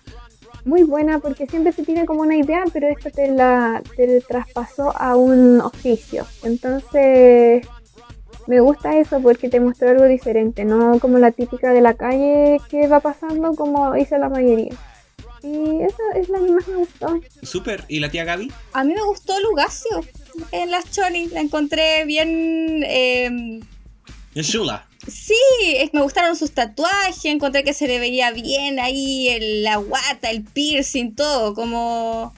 [0.63, 4.95] muy buena porque siempre se tiene como una idea, pero esto te la te traspasó
[4.95, 6.23] a un oficio.
[6.43, 7.67] Entonces
[8.45, 12.61] me gusta eso porque te mostró algo diferente, no como la típica de la calle
[12.69, 14.75] que va pasando como hizo la mayoría.
[15.41, 17.19] Y esa es la que más me gustó.
[17.41, 17.85] Súper.
[17.87, 18.51] ¿Y la tía Gaby?
[18.73, 19.99] A mí me gustó Lugacio
[20.51, 21.27] en las Choni.
[21.27, 22.83] La encontré bien.
[22.85, 23.59] eh,
[24.35, 24.87] El Shula.
[25.07, 25.35] sí,
[25.77, 27.25] es- me gustaron sus tatuajes.
[27.25, 31.53] Encontré que se le veía bien ahí el- la guata, el piercing, todo.
[31.53, 32.33] Como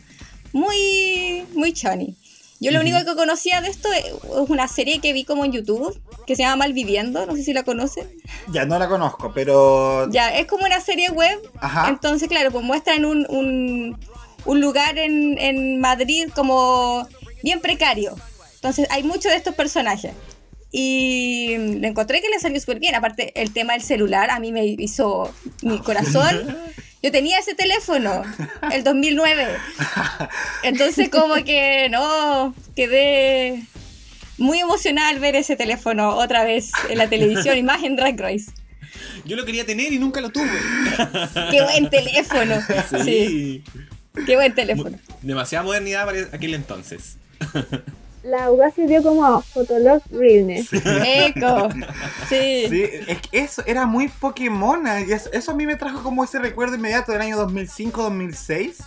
[0.53, 2.15] muy, muy Choni.
[2.61, 5.51] Yo lo único que conocía de esto es es una serie que vi como en
[5.51, 7.25] YouTube que se llama Malviviendo.
[7.25, 8.07] No sé si la conocen.
[8.51, 10.09] Ya no la conozco, pero.
[10.09, 11.89] Ya, es como una serie web Ajá.
[11.89, 13.99] Entonces, claro, pues muestran un, un,
[14.45, 17.07] un lugar en, en Madrid como
[17.45, 18.15] bien precario.
[18.55, 20.11] Entonces, hay muchos de estos personajes.
[20.71, 22.95] Y le encontré que le salió súper bien.
[22.95, 26.57] Aparte, el tema del celular a mí me hizo mi corazón.
[27.01, 28.23] Yo tenía ese teléfono,
[28.73, 29.47] el 2009.
[30.63, 33.63] Entonces, como que no, quedé
[34.39, 38.19] muy emocionada al ver ese teléfono otra vez en la televisión y más en Drag
[38.19, 38.51] Race.
[39.23, 40.49] Yo lo quería tener y nunca lo tuve.
[41.51, 42.55] Qué buen teléfono.
[43.03, 43.63] Sí,
[44.25, 44.97] qué buen teléfono.
[45.21, 47.17] Demasiada modernidad para aquel entonces.
[48.23, 50.69] La Augasio dio como Fotolog Realness.
[50.73, 51.69] Eco.
[52.27, 52.65] Sí.
[52.69, 55.01] Sí, es que eso era muy Pokémona.
[55.01, 58.85] Y eso, eso a mí me trajo como ese recuerdo inmediato del año 2005-2006.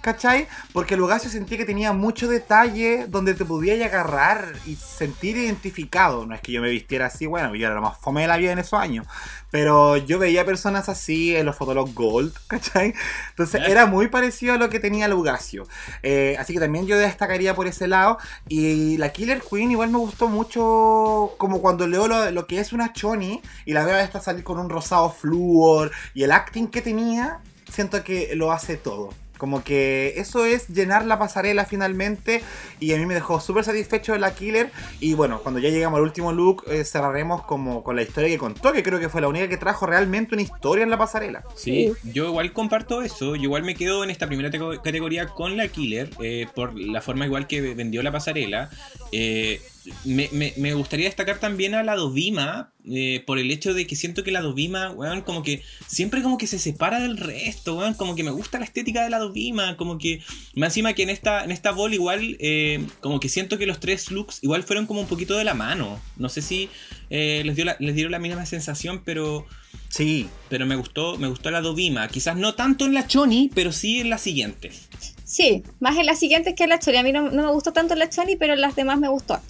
[0.00, 0.48] ¿Cachai?
[0.72, 6.24] Porque Lugacio sentí que tenía mucho detalle donde te podías agarrar y sentir identificado.
[6.24, 8.38] No es que yo me vistiera así, bueno, yo era lo más fome de la
[8.38, 9.06] vida en esos años.
[9.50, 12.94] Pero yo veía personas así en los Fotolog Gold, ¿cachai?
[13.30, 15.66] Entonces era muy parecido a lo que tenía Lugacio.
[16.02, 18.16] Eh, así que también yo destacaría por ese lado.
[18.48, 22.72] Y la Killer Queen igual me gustó mucho como cuando leo lo, lo que es
[22.72, 26.68] una Choni y la veo a esta salir con un rosado flúor y el acting
[26.68, 27.40] que tenía,
[27.70, 29.10] siento que lo hace todo.
[29.40, 32.42] Como que eso es llenar la pasarela finalmente
[32.78, 34.70] y a mí me dejó súper satisfecho de la Killer
[35.00, 38.36] y bueno, cuando ya llegamos al último look eh, cerraremos como con la historia que
[38.36, 41.42] contó, que creo que fue la única que trajo realmente una historia en la pasarela.
[41.56, 43.34] Sí, yo igual comparto eso.
[43.34, 47.24] Yo igual me quedo en esta primera categoría con la Killer, eh, por la forma
[47.24, 48.68] igual que vendió la pasarela.
[49.10, 49.62] Eh,
[50.04, 53.96] me, me- me gustaría destacar también a la Dovima, eh, por el hecho de que
[53.96, 57.94] siento que la Dovima, weón, como que siempre como que se separa del resto, weón,
[57.94, 60.22] como que me gusta la estética de la Dovima, como que,
[60.54, 63.80] más encima que en esta, en esta ball igual, eh, como que siento que los
[63.80, 66.00] tres looks igual fueron como un poquito de la mano.
[66.16, 66.68] No sé si
[67.10, 69.46] eh, les, dio la- les dieron la misma sensación, pero...
[69.88, 72.06] Sí, Pero me gustó, me gustó la Dovima.
[72.08, 74.88] Quizás no tanto en la Choni, pero sí en las siguientes.
[75.24, 76.96] Sí, más en las siguientes que en la Choni.
[76.98, 79.40] A mí no, no me gustó tanto la Choni, pero en las demás me gustó.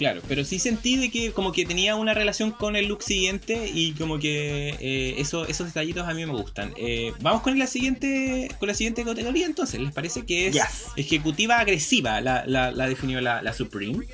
[0.00, 3.70] Claro, pero sí sentí de que como que tenía una relación con el look siguiente
[3.70, 6.72] y como que eh, eso, esos detallitos a mí me gustan.
[6.78, 9.78] Eh, vamos con la siguiente con la siguiente categoría entonces.
[9.78, 10.86] ¿Les parece que es Yes.
[10.96, 12.22] ejecutiva agresiva?
[12.22, 14.06] La, la, la definió la, la Supreme.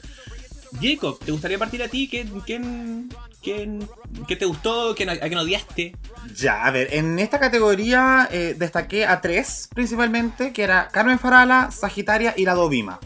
[0.83, 2.09] Jacob, ¿te gustaría partir a ti?
[2.11, 3.09] ¿Quién, quién,
[3.41, 3.89] quién,
[4.27, 4.93] qué te gustó?
[4.97, 5.95] ¿Quién, ¿A quién odiaste?
[6.35, 11.71] Ya, a ver, en esta categoría eh, destaqué a tres principalmente, que era Carmen Farala,
[11.71, 12.99] Sagitaria y la Dovima.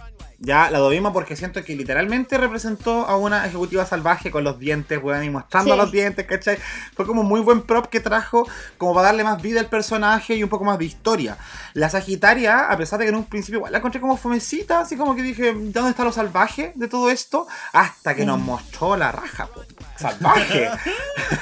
[0.43, 4.99] Ya, la Dovima porque siento que literalmente representó a una ejecutiva salvaje con los dientes,
[5.03, 5.79] weón, y mostrando Sí.
[5.79, 6.57] los dientes, ¿cachai?
[6.97, 10.43] Fue como muy buen prop que trajo como para darle más vida al personaje y
[10.43, 11.37] un poco más de historia.
[11.75, 14.97] La Sagitaria, a pesar de que en un principio igual la encontré como fomecita, así
[14.97, 17.47] como que dije, ¿dónde está lo salvaje de todo esto?
[17.75, 19.61] Hasta que nos mostró la raja, po.
[19.99, 20.71] Salvaje.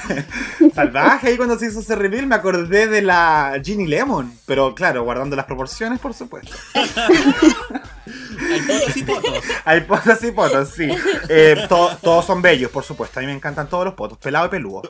[0.75, 5.03] Salvaje, y cuando se hizo ese reveal me acordé de la Ginny Lemon, pero claro,
[5.03, 6.53] guardando las proporciones, por supuesto.
[8.51, 9.43] Hay fotos y fotos.
[9.65, 10.89] Hay potos y potos, sí.
[11.29, 13.19] Eh, to- todos son bellos, por supuesto.
[13.19, 14.81] A mí me encantan todos los potos, pelado y peludo.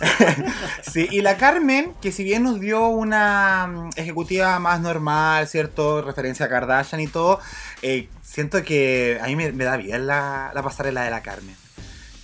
[0.82, 6.02] sí, y la Carmen, que si bien nos dio una mm, ejecutiva más normal, ¿cierto?
[6.02, 7.40] Referencia a Kardashian y todo,
[7.82, 11.56] eh, siento que a mí me, me da bien la, la pasarela de la Carmen.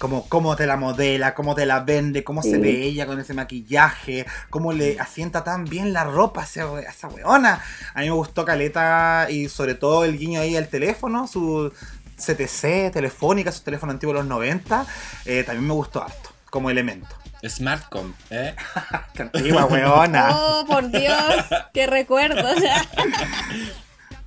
[0.03, 3.35] Como cómo te la modela, cómo te la vende, cómo se ve ella con ese
[3.35, 7.63] maquillaje, cómo le asienta tan bien la ropa a esa, weona.
[7.95, 11.73] A mí me gustó Caleta y sobre todo el guiño ahí al teléfono, su
[12.17, 14.85] CTC telefónica, su teléfono antiguo de los 90,
[15.25, 17.15] eh, también me gustó harto, como elemento.
[17.49, 18.57] Smartcom, ¿eh?
[19.15, 20.31] Qué antigua weona.
[20.35, 22.43] Oh, por Dios, qué recuerdo.
[22.45, 22.85] o sea.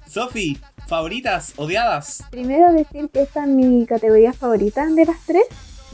[0.08, 0.58] Sofi,
[0.88, 2.24] favoritas, odiadas.
[2.32, 5.44] Primero decir que esta es mi categoría favorita de las tres.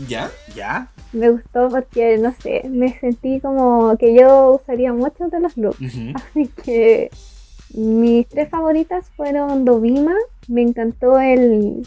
[0.07, 0.29] ¿Ya?
[0.55, 0.87] ¿Ya?
[1.13, 5.77] Me gustó porque, no sé, me sentí como que yo usaría muchos de los looks.
[6.15, 7.09] Así que
[7.73, 10.15] mis tres favoritas fueron Dovima,
[10.47, 11.85] me encantó el,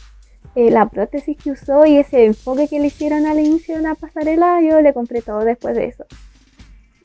[0.54, 3.94] eh, la prótesis que usó y ese enfoque que le hicieron al inicio de la
[3.94, 6.04] pasarela, yo le compré todo después de eso.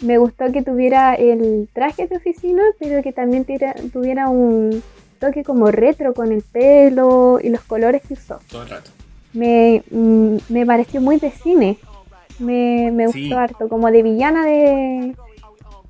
[0.01, 4.81] Me gustó que tuviera el traje de oficina, pero que también tira- tuviera un
[5.19, 8.39] toque como retro con el pelo y los colores que usó.
[8.49, 8.91] Todo el rato.
[9.33, 11.77] Me, mm, me pareció muy de cine.
[12.39, 15.15] Me, me gustó harto, como de villana de,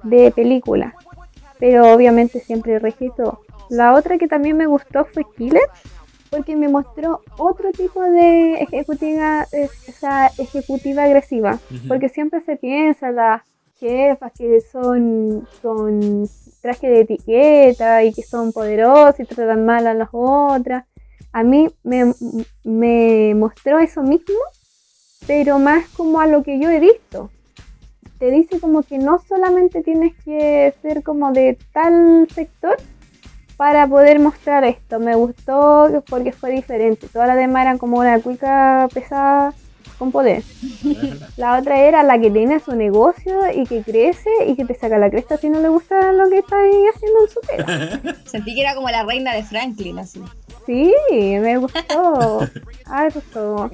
[0.04, 0.96] de película.
[1.60, 3.42] Pero obviamente siempre registro.
[3.70, 5.62] La otra que también me gustó fue Killer,
[6.30, 11.60] porque me mostró otro tipo de ejecutiva, eh, esa ejecutiva agresiva.
[11.88, 13.42] Porque siempre se piensa las
[13.80, 16.28] jefas que son con
[16.62, 20.86] traje de etiqueta y que son poderosas y tratan mal a las otras.
[21.32, 22.14] A mí me,
[22.64, 24.38] me mostró eso mismo,
[25.28, 27.30] pero más como a lo que yo he visto.
[28.18, 32.78] Te dice como que no solamente tienes que ser como de tal sector
[33.60, 35.00] para poder mostrar esto.
[35.00, 37.08] Me gustó porque fue diferente.
[37.08, 39.54] Todas las demás eran como una cuica pesada
[40.00, 40.44] con poder.
[41.38, 44.98] La otra era la que tiene su negocio y que crece y que te saca
[44.98, 48.16] la cresta si no le gusta lo que está ahí haciendo en su pega.
[48.26, 50.24] Sentí que era como la reina de Franklin, así.
[50.70, 52.42] Sí, me gustó.
[52.86, 53.72] Harto.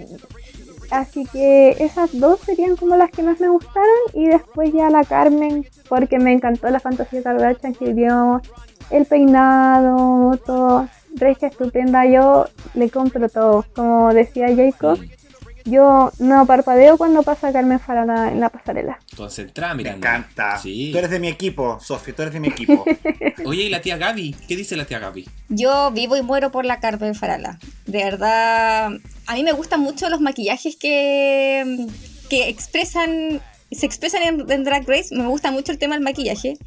[0.92, 4.00] Así que esas dos serían como las que más me gustaron.
[4.14, 8.42] Y después ya la Carmen, porque me encantó la fantasía Kardashian que dio,
[8.92, 10.88] el peinado, todo.
[11.18, 13.66] Regia estupenda, yo le compro todo.
[13.76, 14.98] Como decía Jacob,
[15.66, 19.00] yo no parpadeo cuando pasa Carmen Farala en la pasarela.
[19.18, 20.16] Concentrada, Me Miranda.
[20.16, 20.58] encanta.
[20.60, 20.90] Sí.
[20.92, 22.86] Tú eres de mi equipo, Sofi, tú eres de mi equipo.
[23.46, 24.36] Oye, ¿y la tía Gaby?
[24.48, 25.28] ¿Qué dice la tía Gaby?
[25.50, 27.60] Yo vivo y muero por la Carmen Farala.
[27.88, 28.92] De verdad,
[29.28, 31.88] a mí me gustan mucho los maquillajes que,
[32.30, 33.42] que expresan,
[33.72, 35.16] se expresan en, en Drag Race.
[35.16, 36.58] Me gusta mucho el tema del maquillaje.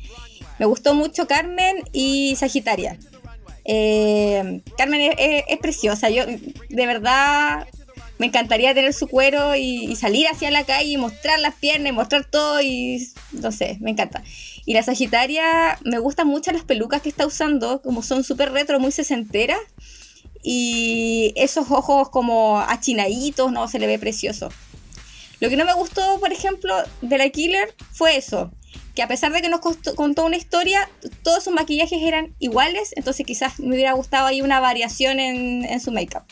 [0.58, 2.98] Me gustó mucho Carmen y Sagitaria.
[3.64, 6.10] Eh, Carmen es, es- es preciosa.
[6.10, 7.66] Yo, de verdad,
[8.18, 11.94] me encantaría tener su cuero y, salir hacia la calle y mostrar las piernas y
[11.94, 14.22] mostrar todo y no sé, me encanta.
[14.66, 18.80] Y la Sagitaria, me gustan mucho las pelucas que está usando, como son súper retro,
[18.80, 19.60] muy sesenteras.
[20.42, 24.50] Y esos ojos como achinaditos, no, se le ve precioso.
[25.40, 28.52] Lo que no me gustó, por ejemplo, de la Killer fue eso.
[28.94, 30.88] Que a pesar de que nos contó una historia,
[31.22, 35.80] todos sus maquillajes eran iguales, entonces quizás me hubiera gustado ahí una variación en, en
[35.80, 36.24] su make-up.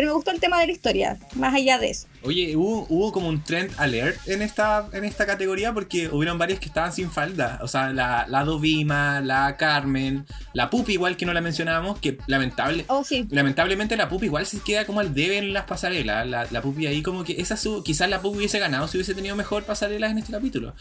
[0.00, 2.06] Pero me gustó el tema de la historia, más allá de eso.
[2.22, 6.58] Oye, hubo, hubo como un trend alert en esta, en esta categoría porque hubieron varias
[6.58, 7.58] que estaban sin falda.
[7.62, 10.24] O sea, la, la Dovima, la Carmen,
[10.54, 13.26] la Pupi igual que no la mencionábamos, que lamentable, Oh, sí.
[13.28, 16.26] Lamentablemente la Pupi igual se queda como al debe en las pasarelas.
[16.26, 19.14] La, la Pupi ahí como que esa su, quizás la Pupi hubiese ganado si hubiese
[19.14, 20.74] tenido mejor pasarelas en este capítulo.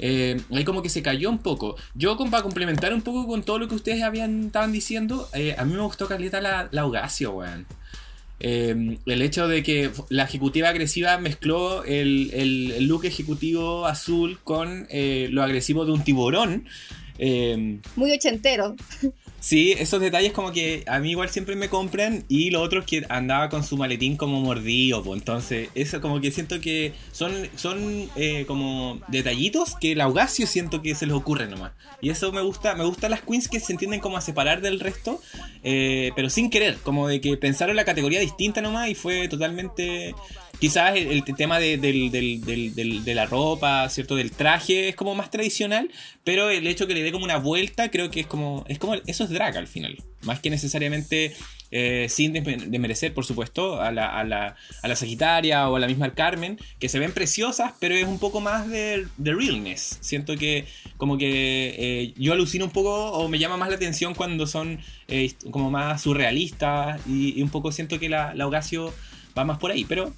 [0.00, 1.76] Eh, ahí como que se cayó un poco.
[1.94, 5.64] Yo para complementar un poco con todo lo que ustedes habían estaban diciendo, eh, a
[5.64, 7.66] mí me gustó Carlita la, la Augasio, weón.
[8.40, 14.86] Eh, el hecho de que la ejecutiva agresiva mezcló el, el- look ejecutivo azul con
[14.90, 16.66] eh, lo agresivo de un tiburón.
[17.18, 18.74] Eh, Muy ochentero.
[19.44, 22.86] Sí, esos detalles como que a mí igual siempre me compran y lo otro es
[22.86, 27.30] que andaba con su maletín como mordido, pues entonces eso como que siento que son,
[27.54, 31.72] son eh, como detallitos que el augacio siento que se les ocurre nomás.
[32.00, 34.80] Y eso me gusta, me gustan las queens que se entienden como a separar del
[34.80, 35.20] resto,
[35.62, 40.14] eh, pero sin querer, como de que pensaron la categoría distinta nomás y fue totalmente...
[40.58, 44.16] Quizás el, tema de, la ropa, ¿cierto?
[44.16, 45.90] Del traje es como más tradicional,
[46.22, 48.94] pero el hecho que le dé como una vuelta creo que es como, es como
[48.94, 49.96] eso es drag al final.
[50.22, 51.34] Más que necesariamente
[51.76, 54.56] eh, sin desme- desmerecer, por supuesto, a la, a, la,
[54.94, 58.68] Sagitaria o a la misma Carmen, que se ven preciosas, pero es un poco más
[58.68, 59.98] de, realness.
[60.00, 60.66] Siento que
[60.98, 64.78] como que eh, yo alucino un poco o me llama más la atención cuando son
[65.08, 68.94] eh, como más surrealistas y, y un poco siento que la, la Augasio
[69.36, 70.14] va más por ahí, pero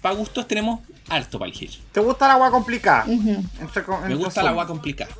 [0.00, 1.70] para gustos tenemos harto para elegir.
[1.92, 3.04] ¿Te gusta el agua complicada?
[3.06, 5.10] Entre Me gusta el agua complicada.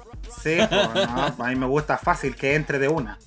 [0.42, 3.18] Sí, pues, no, a mí me gusta fácil que entre de una.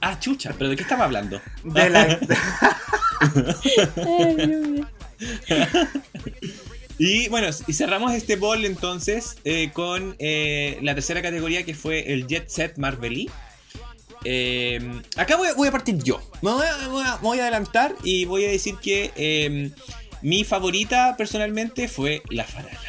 [0.00, 1.40] Ah, chucha, pero ¿de qué estaba hablando?
[1.64, 2.18] De la,
[6.98, 12.12] Y bueno, y cerramos este ball entonces eh, con eh, la tercera categoría que fue
[12.12, 13.28] el Jet Set Marvelí.
[14.24, 16.20] Eh, acá voy a, voy a partir yo.
[16.40, 19.70] Me voy a, voy a- voy a adelantar y voy a decir que eh,
[20.22, 22.80] mi favorita personalmente fue la Farala.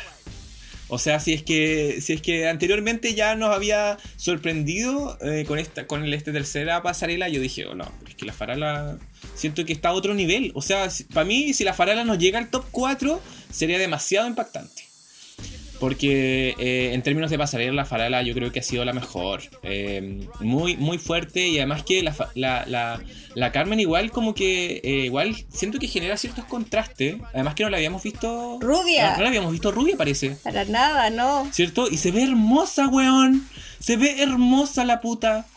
[0.89, 5.59] O sea, si es que si es que anteriormente ya nos había sorprendido eh, con
[5.59, 8.97] esta con el este tercera pasarela, yo dije, oh no, es que la Farala
[9.35, 10.51] siento que está a otro nivel.
[10.55, 13.21] O sea, para mí si la Farala nos llega al top 4
[13.51, 14.86] sería demasiado impactante.
[15.79, 19.41] Porque eh, en términos de pasarela, la Farala yo creo que ha sido la mejor.
[19.63, 22.99] Eh, muy, muy fuerte y además que la, fa- la, la-
[23.35, 27.17] la Carmen igual como que eh, igual siento que genera ciertos contrastes.
[27.33, 28.57] Además que no la habíamos visto...
[28.59, 29.11] Rubia.
[29.11, 30.31] No, no la habíamos visto rubia parece.
[30.43, 31.47] Para nada, no.
[31.51, 31.87] ¿Cierto?
[31.89, 33.47] Y se ve hermosa, weón.
[33.79, 35.45] Se ve hermosa la puta.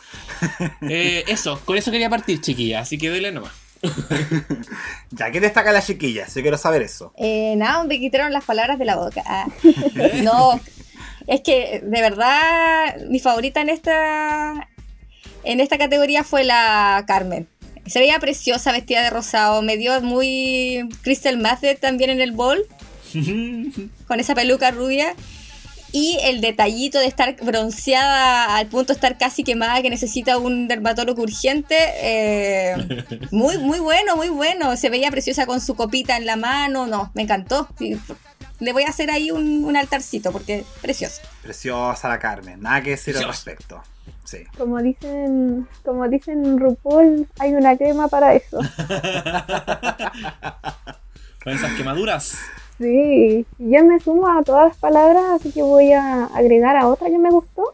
[0.89, 2.81] Eh, eso, con eso quería partir, chiquilla.
[2.81, 3.53] Así que dele nomás.
[5.11, 7.13] ya que destaca la chiquilla, yo quiero saber eso.
[7.17, 9.23] Eh, nada, me quitaron las palabras de la boca.
[9.25, 9.47] Ah.
[10.23, 10.59] No,
[11.27, 14.67] es que de verdad mi favorita en esta
[15.43, 17.47] en esta categoría fue la Carmen.
[17.87, 22.65] Se veía preciosa vestida de rosado, me dio muy Crystal Method también en el bol,
[24.07, 25.15] con esa peluca rubia.
[25.93, 30.67] Y el detallito de estar bronceada al punto de estar casi quemada, que necesita un
[30.67, 31.75] dermatólogo urgente.
[31.97, 34.75] eh, muy, muy bueno, muy bueno.
[34.77, 36.87] Se veía preciosa con su copita en la mano.
[36.87, 37.67] No, me encantó.
[38.59, 41.21] Le voy a hacer ahí un, un altarcito porque precioso.
[41.41, 43.49] Preciosa la Carmen, nada que decir al Preciosa.
[43.51, 43.83] respecto.
[44.23, 44.43] Sí.
[44.57, 48.59] Como dicen, como dicen en RuPaul, hay una crema para eso.
[51.43, 52.35] Con esas quemaduras.
[52.81, 57.09] Sí, yo me sumo a todas las palabras, así que voy a agregar a otra
[57.09, 57.73] que me gustó,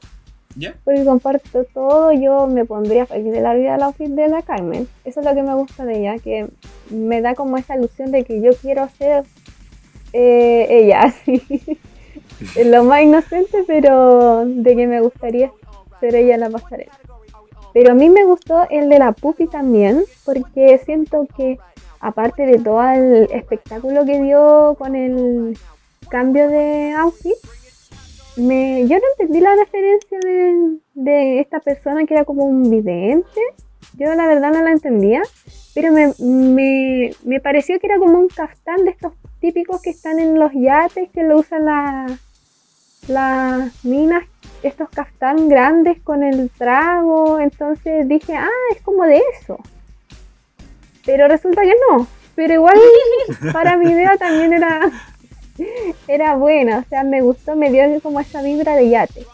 [0.58, 0.76] ¿Ya?
[0.84, 4.86] porque comparto todo, yo me pondría feliz de la vida al outfit de la Carmen.
[5.06, 6.50] Eso es lo que me gusta de ella, que
[6.90, 9.24] me da como esa ilusión de que yo quiero ser
[10.12, 11.42] eh, ella, así.
[12.66, 15.54] Lo más inocente, pero de que me gustaría
[16.02, 17.00] ser ella en la pasarela.
[17.72, 21.60] Pero a mí me gustó el de la Pupi también, porque siento que
[22.00, 25.58] aparte de todo el espectáculo que dio con el
[26.10, 27.34] cambio de outfit,
[28.38, 33.42] me, yo no entendí la referencia de, de esta persona que era como un vidente.
[33.98, 35.22] Yo la verdad no la entendía,
[35.74, 40.20] pero me, me, me pareció que era como un caftán de estos típicos que están
[40.20, 42.18] en los yates, que lo usan la-
[43.08, 44.24] las minas,
[44.64, 47.40] estos caftán grandes con el trago.
[47.40, 49.58] Entonces dije, ah, es como de eso.
[51.08, 52.06] Pero resulta que no.
[52.36, 52.78] Pero igual
[53.54, 54.92] para mi idea también era,
[56.08, 56.80] era buena.
[56.86, 59.26] O sea, me gustó, me dio como esa vibra de yate.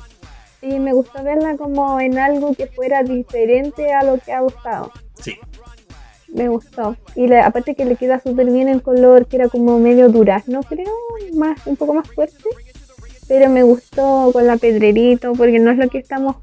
[0.62, 4.92] Y me gustó verla como en algo que fuera diferente a lo que ha gustado.
[5.22, 5.36] Sí.
[6.34, 6.96] Me gustó.
[7.16, 10.62] Y le- aparte que le queda súper bien el color, que era como medio durazno,
[10.64, 10.88] creo,
[11.34, 12.38] más, un poco más fuerte.
[13.28, 16.38] Pero me gustó con la pedrerito, porque no es lo que estamos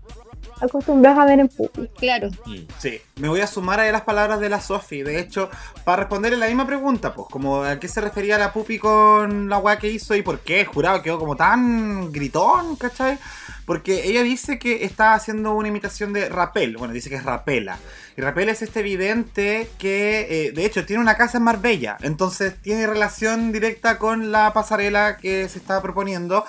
[0.61, 1.89] acostumbrados a ver en Pupi.
[1.99, 2.29] Claro.
[2.47, 2.57] Mm.
[2.79, 5.03] Sí, me voy a sumar a las palabras de la Sofi.
[5.03, 5.51] De hecho,
[5.85, 9.59] para responderle la misma pregunta, pues, como a qué se refería la Pupi con la
[9.59, 13.19] weá que hizo y por qué jurado quedó como tan gritón, ¿cachai?
[13.65, 16.77] Porque ella dice que está haciendo una imitación de Rapel.
[16.77, 17.79] Bueno, dice que es Rapela.
[18.17, 21.97] Y Rapel es este vidente que, eh, de hecho, tiene una casa en Marbella.
[22.01, 26.45] Entonces, tiene relación directa con la pasarela que se está proponiendo.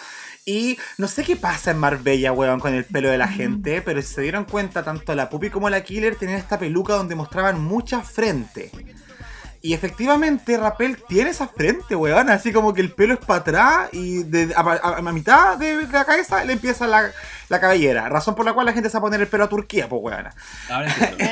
[0.46, 4.02] Y no sé qué pasa en Marbella, weón, con el pelo de la gente, pero
[4.02, 7.62] si se dieron cuenta, tanto la Puppy como la Killer tenían esta peluca donde mostraban
[7.62, 8.72] mucha frente.
[9.64, 13.90] Y efectivamente, Rapel tiene esa frente, weón, así como que el pelo es para atrás
[13.92, 17.12] y de, a, a- a mitad de la cabeza le empieza la,
[17.48, 18.10] la cabellera.
[18.10, 20.02] Razón por la cual la gente se va a poner el pelo a Turquía, pues,
[20.04, 20.26] weón.
[20.68, 21.24] Ahora entiendo.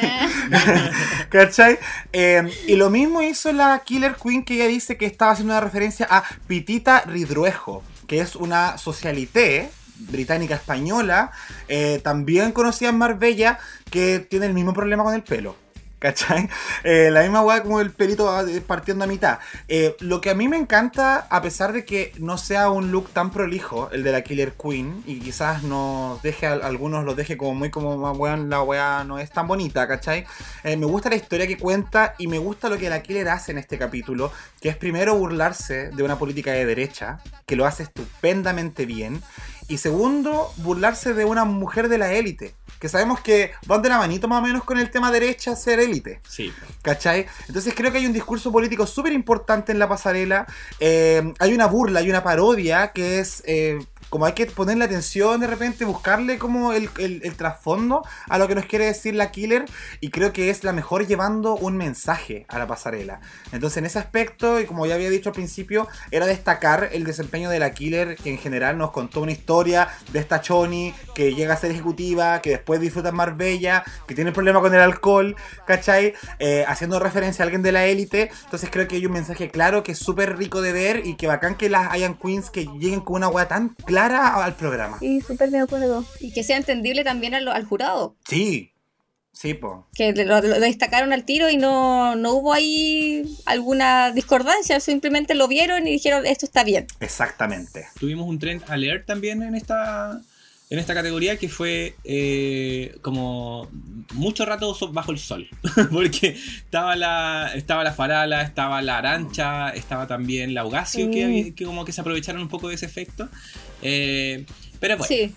[1.29, 1.79] ¿Cachai?
[2.13, 5.61] Eh, y lo mismo hizo la Killer Queen que ella dice que estaba haciendo una
[5.61, 11.31] referencia a Pitita Ridruejo, que es una socialité británica española,
[11.67, 13.59] eh, también conocida en Marbella,
[13.91, 15.55] que tiene el mismo problema con el pelo.
[15.99, 16.47] ¿Cachai?
[16.85, 18.33] Eh, la misma weá como el pelito
[18.65, 19.39] partiendo a mitad.
[19.67, 23.09] Eh, lo que a mí me encanta, a pesar de que no sea un look
[23.09, 27.35] tan prolijo, el de la Killer Queen, y quizás nos deje, a algunos los deje
[27.35, 30.25] como muy como, "Ah, weón, la weá no es tan bonita, ¿cachai?
[30.63, 33.51] Eh, me gusta la historia que cuenta y me gusta lo que la Killer hace
[33.51, 34.31] en este capítulo,
[34.61, 39.21] que es primero burlarse de una política de derecha, que lo hace estupendamente bien,
[39.67, 43.97] y segundo, burlarse de una mujer de la élite, que sabemos que van de la
[43.97, 46.21] manito más o menos con el tema derecha ser élite.
[46.27, 46.53] Sí.
[46.81, 47.27] ¿Cachai?
[47.47, 50.47] Entonces creo que hay un discurso político súper importante en la pasarela.
[50.79, 53.79] Eh, hay una burla, hay una parodia que es eh,
[54.09, 58.55] como hay que ponerle atención de repente, buscarle como el, el- trasfondo a lo que
[58.55, 59.65] nos quiere decir la killer.
[60.01, 63.21] Y creo que es la mejor llevando un mensaje a la pasarela.
[63.51, 67.49] Entonces en ese aspecto, y como ya había dicho al principio, era destacar el desempeño
[67.49, 71.53] de la killer, que en general nos contó una historia de esta Choni que llega
[71.53, 75.35] a ser ejecutiva, que después disfruta en Marbella, que tiene problema con el alcohol,
[75.67, 76.13] ¿cachai?
[76.39, 78.31] Eh, haciendo referencia a alguien de la élite.
[78.45, 81.27] Entonces creo que hay un mensaje claro que es súper rico de ver y que
[81.27, 84.99] bacán que las hayan queens que lleguen con una weá tan clara al programa.
[84.99, 86.05] Sí, súper de acuerdo.
[86.19, 88.15] Y que sea entendible también al, al jurado.
[88.27, 88.71] Sí,
[89.31, 89.87] sí, po.
[89.93, 94.79] Que lo, lo destacaron al tiro y no, no hubo ahí alguna discordancia.
[94.79, 96.87] Simplemente lo vieron y dijeron, esto está bien.
[96.99, 97.87] Exactamente.
[97.99, 100.19] Tuvimos un trend alert también en esta,
[100.69, 103.69] en esta categoría que fue eh, como
[104.13, 105.47] mucho rato bajo el sol.
[105.91, 111.23] Porque estaba la, estaba la Farala, estaba la Arancha, estaba también la Augasio, que, Sí.
[111.23, 113.29] había- que como que se aprovecharon un poco de ese efecto.
[113.81, 114.45] Eh,
[114.79, 115.33] pero bueno, Sí.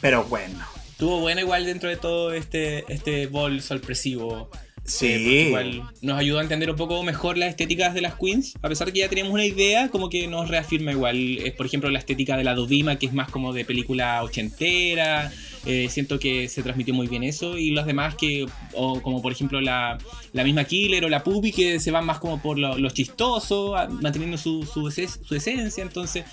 [0.00, 0.58] Pero bueno.
[0.90, 4.50] estuvo bueno igual dentro de todo este, este bol sorpresivo.
[4.84, 5.06] Sí.
[5.06, 8.54] Eh, igual nos ayudó a entender un poco mejor las estéticas de las queens.
[8.62, 11.38] A pesar de que ya teníamos una idea, como que nos reafirma igual.
[11.38, 15.30] eh, por ejemplo, la estética de la Dovima, que es más como de película ochentera.
[15.66, 17.56] Eh, siento que se transmitió muy bien eso.
[17.58, 19.98] Y los demás que, como por ejemplo la,
[20.32, 23.74] la misma Killer o la Puppy, que se van más como por lo, lo chistoso,
[24.00, 25.82] manteniendo su, su, eses- su esencia.
[25.82, 26.24] Entonces,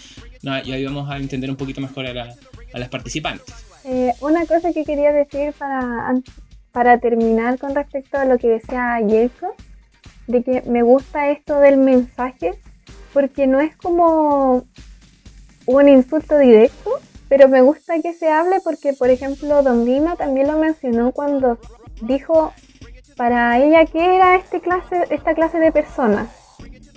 [0.42, 2.36] no, ya íbamos a entender un poquito mejor a, la-
[2.74, 3.54] a las participantes.
[3.86, 6.14] Eh, una cosa que quería decir para,
[6.72, 9.54] para terminar con respecto a lo que decía Jacob,
[10.28, 12.52] de que me gusta esto del mensaje,
[13.14, 14.66] porque no es como
[15.66, 16.92] un insulto directo,
[17.30, 21.60] pero me gusta que se hable porque, por ejemplo, Don Dima también lo mencionó cuando
[22.02, 22.52] dijo
[23.16, 26.28] para ella que era este clase, esta clase de personas.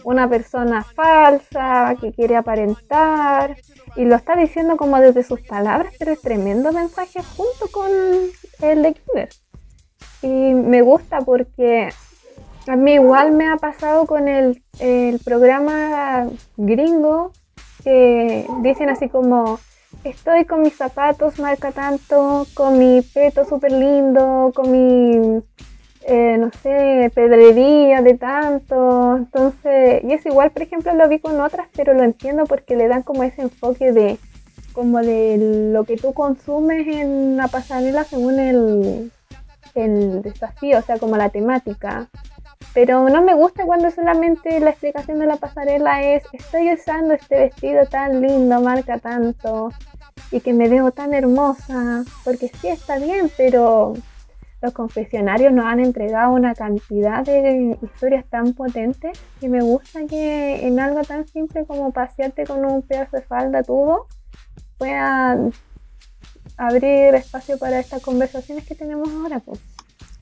[0.04, 3.56] Una persona falsa, que quiere aparentar,
[3.94, 7.88] y lo está diciendo como desde sus palabras, pero es tremendo mensaje junto con
[8.62, 9.28] el de Killer.
[10.22, 11.90] Y me gusta porque
[12.66, 14.62] a mí igual me ha pasado con el
[15.24, 16.26] programa
[16.56, 17.32] gringo
[17.84, 19.60] que dicen así como
[20.04, 25.42] estoy con mis zapatos marca tanto, con mi peto súper lindo, con mi,
[26.06, 29.16] eh, no sé, pedrería de tanto.
[29.16, 32.88] Entonces, y es igual, por ejemplo, lo vi con otras, pero lo entiendo porque le
[32.88, 34.18] dan como ese enfoque de
[34.72, 39.12] como de lo que tú consumes en la pasarela según el,
[39.74, 42.08] el desafío, o sea, como la temática.
[42.74, 47.36] Pero no me gusta cuando solamente la explicación de la pasarela es estoy usando este
[47.36, 49.70] vestido tan lindo, marca tanto,
[50.30, 53.94] y que me veo tan hermosa, porque sí está bien, pero
[54.62, 60.66] los confesionarios nos han entregado una cantidad de historias tan potentes que me gusta que
[60.66, 64.06] en algo tan simple como pasearte con un pedazo de falda tubo
[64.78, 65.52] puedan
[66.56, 69.40] abrir espacio para estas conversaciones que tenemos ahora.
[69.40, 69.58] Pues.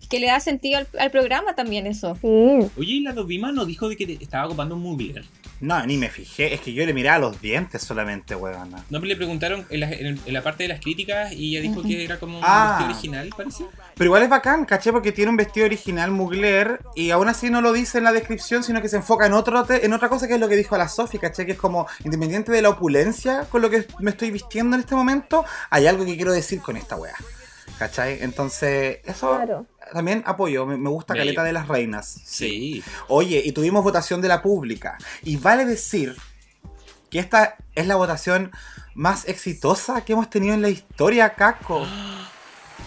[0.09, 2.17] Que le da sentido al, al programa también eso.
[2.21, 5.23] Sí, Oye, y la Dovima nos dijo de que estaba ocupando un movie.
[5.61, 6.55] No, ni me fijé.
[6.55, 8.71] Es que yo le miraba los dientes solamente, weón.
[8.71, 11.83] No, pero le preguntaron en la, en- la parte de las críticas y ella dijo
[11.83, 12.77] que era como un Ah.
[12.79, 13.65] vestido original, parece.
[13.95, 17.61] Pero igual es bacán, caché, porque tiene un vestido original Mugler y aún así no
[17.61, 20.27] lo dice en la descripción, sino que se enfoca en otro te- en otra cosa
[20.27, 23.43] que es lo que dijo la Sofi, caché, que es como independiente de la opulencia
[23.51, 26.79] con lo que me estoy vistiendo en este momento, hay algo que quiero decir con
[26.79, 27.15] esta wea.
[27.79, 28.19] ¿Cachai?
[28.23, 29.67] Entonces, eso claro.
[29.93, 31.25] También apoyo, me, me gusta Bello.
[31.25, 32.21] Caleta de las Reinas.
[32.25, 32.83] Sí.
[33.09, 34.99] Oye, y tuvimos votación de la pública.
[35.23, 36.17] Y vale decir
[37.11, 38.53] que esta es la votación
[38.95, 41.87] más exitosa que hemos tenido en la historia, Caco.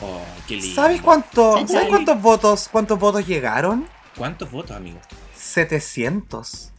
[0.02, 0.76] Oh, qué lindo.
[0.76, 1.66] ¿Sabes cuánto.
[1.68, 3.88] ¿sabes cuántos votos, cuántos votos llegaron?
[4.18, 5.00] ¿Cuántos votos, amigo?
[5.36, 6.74] 700.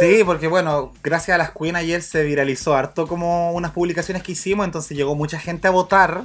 [0.00, 4.32] Sí, porque bueno, gracias a las Queen ayer se viralizó harto como unas publicaciones que
[4.32, 6.24] hicimos, entonces llegó mucha gente a votar.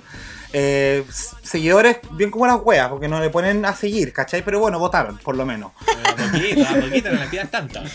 [0.55, 1.03] Eh,
[1.41, 4.45] seguidores bien como las weas, porque no le ponen a seguir, ¿cachai?
[4.45, 5.71] Pero bueno, votaron, por lo menos.
[5.81, 7.81] A poquito, a poquito, no le pidas tanto.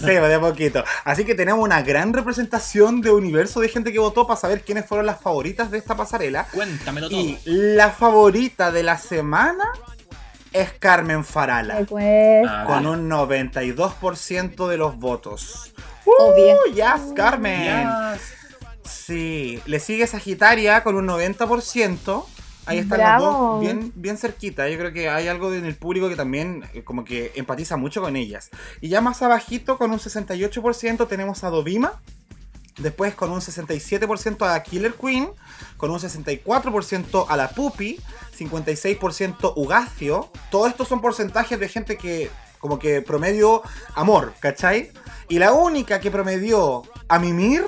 [0.00, 0.84] Sí, de a poquito.
[1.04, 4.86] Así que tenemos una gran representación de universo de gente que votó para saber quiénes
[4.86, 6.46] fueron las favoritas de esta pasarela.
[6.52, 7.20] Cuéntamelo todo.
[7.20, 9.64] Y la favorita de la semana
[10.52, 11.86] es Carmen Farala.
[12.48, 15.72] Ah, Con un 92% de los votos.
[16.04, 16.54] Obvio.
[16.54, 17.88] ¡Uh, yes, Carmen!
[18.84, 22.24] Sí, le sigue Sagitaria con un 90%.
[22.66, 23.24] Ahí están Bravo.
[23.24, 24.68] las dos bien, bien cerquita.
[24.68, 28.02] Yo creo que hay algo en el público que también eh, como que empatiza mucho
[28.02, 28.50] con ellas.
[28.82, 32.00] Y ya más abajito, con un 68%, tenemos a Dovima.
[32.78, 35.30] Después con un 67% a Killer Queen.
[35.76, 37.98] Con un 64% a la Pupi.
[38.38, 40.30] 56% Ugacio.
[40.50, 43.62] Todos estos son porcentajes de gente que como que promedio
[43.94, 44.90] amor, ¿cachai?
[45.28, 47.64] Y la única que promedió a Mimir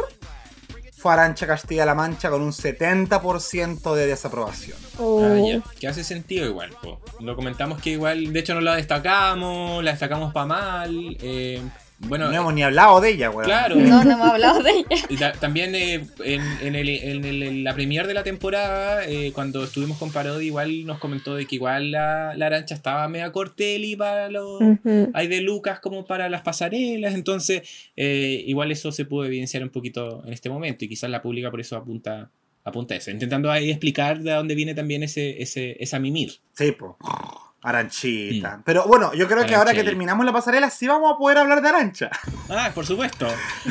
[0.97, 4.77] fue Arancha Castilla-La Mancha con un 70% de desaprobación.
[4.99, 5.71] oh, Ah.
[5.79, 6.71] Que hace sentido igual.
[6.83, 7.01] po.
[7.21, 11.17] Lo comentamos que igual, de hecho no la destacamos, la destacamos para mal.
[11.21, 11.63] eh,
[12.01, 13.45] bueno, no hemos ni hablado de ella, weón.
[13.45, 13.77] claro.
[13.77, 15.05] No, no hemos hablado de ella.
[15.09, 19.05] Y ta- también eh, en, en el- en el- en la premier de la temporada,
[19.07, 23.07] eh, cuando estuvimos con Parodi, igual nos comentó de que igual la, la arancha estaba
[23.09, 24.61] media corteli para los...
[25.15, 27.63] Hay de Lucas como para las pasarelas, entonces
[27.97, 31.51] eh, igual eso se pudo evidenciar un poquito en este momento y quizás la pública
[31.51, 32.31] por eso apunta,
[32.65, 36.33] apunta a eso, intentando ahí explicar de dónde viene también ese, ese, esa mimir.
[36.55, 36.97] Sí, po.
[37.63, 38.63] Aranchita.
[38.65, 41.63] Pero bueno, yo creo que ahora que terminamos la pasarela sí vamos a poder hablar
[41.63, 42.11] de Arancha.
[42.49, 43.27] Ah, por supuesto.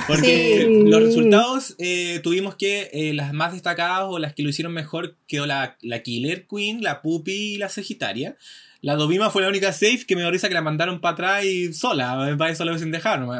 [0.07, 0.83] Porque Sí.
[0.89, 5.17] los resultados eh, tuvimos que eh, las más destacadas o las que lo hicieron mejor
[5.27, 8.35] quedó la, la Killer Queen, la Puppy y la Sagitaria.
[8.81, 11.43] La Dovima fue la única safe que me dio risa que la mandaron para atrás
[11.45, 13.29] y sola, para eso la hubiesen dejado.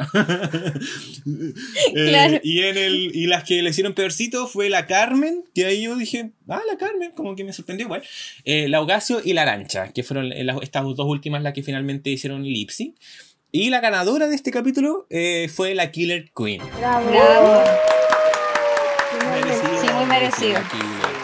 [1.26, 2.40] Eh, Claro.
[2.42, 5.96] y, en el, y las que le hicieron peorcito fue la Carmen, que ahí yo
[5.96, 8.02] dije, ah, la Carmen, como que me sorprendió igual.
[8.44, 11.62] Eh, la Ogasio y la Arancha, que fueron eh, las- estas dos últimas las que
[11.62, 12.96] finalmente hicieron lip sync.
[13.52, 16.62] Y la ganadora de este capítulo eh, fue la Killer Queen.
[16.78, 17.10] Bravo.
[17.10, 17.64] Bravo.
[19.32, 20.60] Merecido, Sí, muy merecido.
[20.70, 21.14] Killer.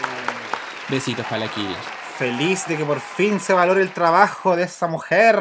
[0.89, 1.96] Besitos para la Killer.
[2.17, 5.35] Feliz de que por fin se valore el trabajo de esa mujer.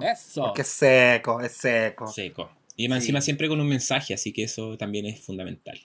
[0.00, 0.42] Eso.
[0.44, 2.06] Porque es seco, es seco.
[2.06, 2.50] Seco.
[2.76, 3.04] Y más Sí.
[3.04, 5.78] encima siempre con un mensaje, así que eso también es fundamental.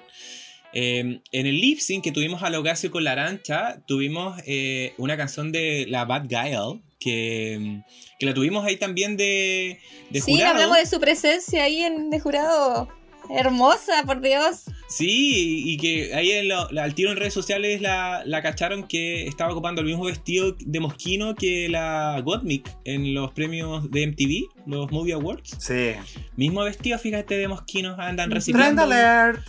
[0.71, 5.17] Eh, en el lip sync que tuvimos a Logasio con la Arancha, tuvimos eh, una
[5.17, 7.81] canción de la Bad Guile, que,
[8.19, 9.79] que la tuvimos ahí también de,
[10.09, 10.51] de Sí, jurado.
[10.53, 12.87] hablamos de su presencia ahí en de jurado.
[13.29, 14.63] Hermosa, por Dios.
[14.87, 19.27] Sí, y que ahí en lo- al tiro en redes sociales la, la cacharon que
[19.27, 24.47] estaba ocupando el mismo vestido de mosquino que la Gottmik en los premios de MTV,
[24.65, 25.55] los Movie Awards.
[25.59, 25.93] Sí.
[26.35, 28.81] Mismo vestido, fíjate, de mosquinos andan Trend reciclando.
[28.83, 29.41] alert.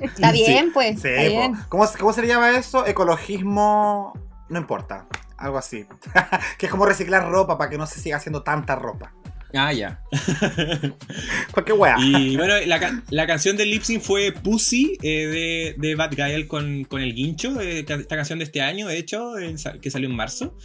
[0.00, 1.00] Está Sí, bien, pues.
[1.00, 1.28] Sí, está po.
[1.28, 1.54] bien.
[1.68, 2.86] ¿Cómo, ¿Cómo se le llama eso?
[2.86, 4.12] Ecologismo.
[4.48, 5.06] No importa.
[5.38, 5.86] Algo así.
[6.58, 9.12] que es como reciclar ropa para que no se siga haciendo tanta ropa.
[9.54, 10.00] Ah, ya.
[11.52, 11.96] Cualquier wea.
[11.98, 16.46] Y bueno, la, la canción del lip sync fue Pussy eh, de, de Bad Guy
[16.46, 17.60] con, con el guincho.
[17.60, 19.34] eh, esta canción de este año, de hecho,
[19.80, 20.56] que salió en marzo.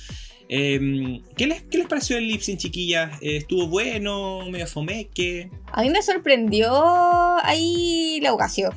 [0.48, 3.20] Eh, ¿qué, les, ¿Qué les pareció el lip sync, chiquillas?
[3.22, 4.48] Eh, ¿Estuvo bueno?
[4.52, 5.50] ¿Medio fomeque?
[5.72, 6.70] A mí me sorprendió
[7.44, 8.72] ahí la ocasión.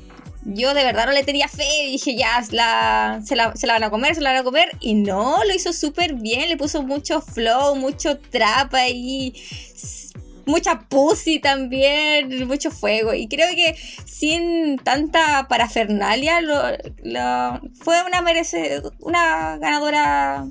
[0.51, 3.85] Yo de verdad no le tenía fe, dije ya, la, se, la, se la van
[3.85, 4.71] a comer, se la van a comer.
[4.81, 10.09] Y no, lo hizo súper bien, le puso mucho flow, mucho trap ahí, s-
[10.47, 13.13] mucha pussy también, mucho fuego.
[13.13, 13.77] Y creo que
[14.07, 16.63] sin tanta parafernalia, lo,
[17.03, 20.47] lo- fue una, merece, una ganadora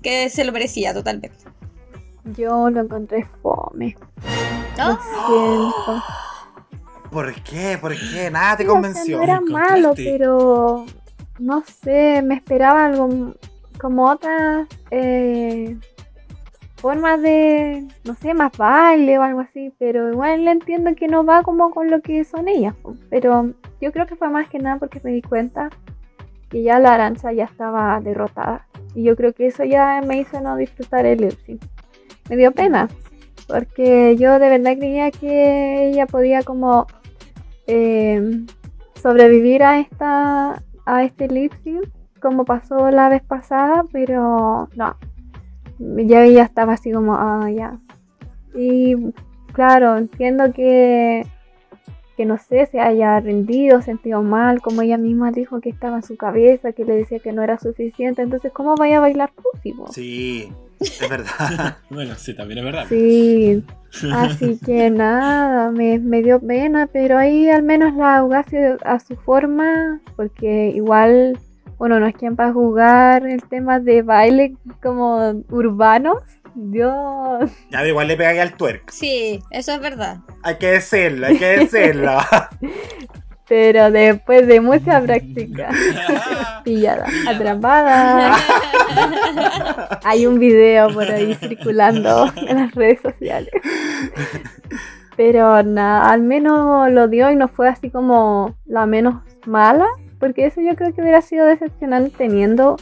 [0.00, 1.36] que se lo merecía totalmente.
[2.36, 3.96] Yo lo encontré fome.
[4.78, 5.00] Lo ¿No?
[5.02, 6.04] siento.
[7.10, 7.76] ¿Por qué?
[7.80, 8.30] ¿Por qué?
[8.30, 9.16] Nada te Sí, o sea, convenció.
[9.18, 10.86] no era malo, pero
[11.38, 13.34] no sé, me esperaba algo
[13.80, 15.76] como otras eh,
[16.76, 21.42] formas de, no sé, más baile o algo así, pero igual entiendo que no va
[21.42, 22.74] como con lo que son ellas.
[23.08, 23.50] Pero
[23.80, 25.70] yo creo que fue más que nada porque me di cuenta
[26.48, 28.66] que ya la arancha ya estaba derrotada.
[28.94, 31.60] Y yo creo que eso ya me hizo no disfrutar el lip.
[32.28, 32.88] Me dio pena,
[33.48, 36.86] porque yo de verdad creía que ella podía como
[37.70, 38.44] eh,
[38.94, 41.84] sobrevivir a esta a este lip sync
[42.20, 44.96] como pasó la vez pasada, pero no.
[45.78, 47.78] Ya ella estaba así como, ah, ya.
[48.54, 48.94] Y
[49.52, 51.26] claro, entiendo que
[52.20, 56.02] que no sé, se haya rendido, sentido mal, como ella misma dijo que estaba en
[56.02, 59.74] su cabeza, que le decía que no era suficiente, entonces ¿cómo vaya a bailar pussy?
[59.90, 61.78] Sí, es verdad.
[61.88, 62.84] Bueno, sí, también es verdad.
[62.90, 63.64] Sí,
[64.12, 69.16] así que nada, me, me dio pena, pero ahí al menos la Augacio a su
[69.16, 71.38] forma, porque igual,
[71.78, 76.18] bueno, no es quien para jugar el tema de baile como urbanos.
[76.54, 78.90] Dios, Ya, igual le pegáis al twerk.
[78.90, 80.18] Sí, eso es verdad.
[80.42, 82.18] Hay que decirlo, hay que decirlo.
[83.50, 85.70] pero después de mucha práctica,
[86.64, 88.36] pillada, atrapada.
[90.04, 93.50] Hay un video por ahí circulando en las redes sociales.
[95.16, 99.16] Pero nada, al menos lo dio y no fue así como la menos
[99.46, 99.86] mala,
[100.20, 102.76] porque eso yo creo que hubiera sido decepcionante teniendo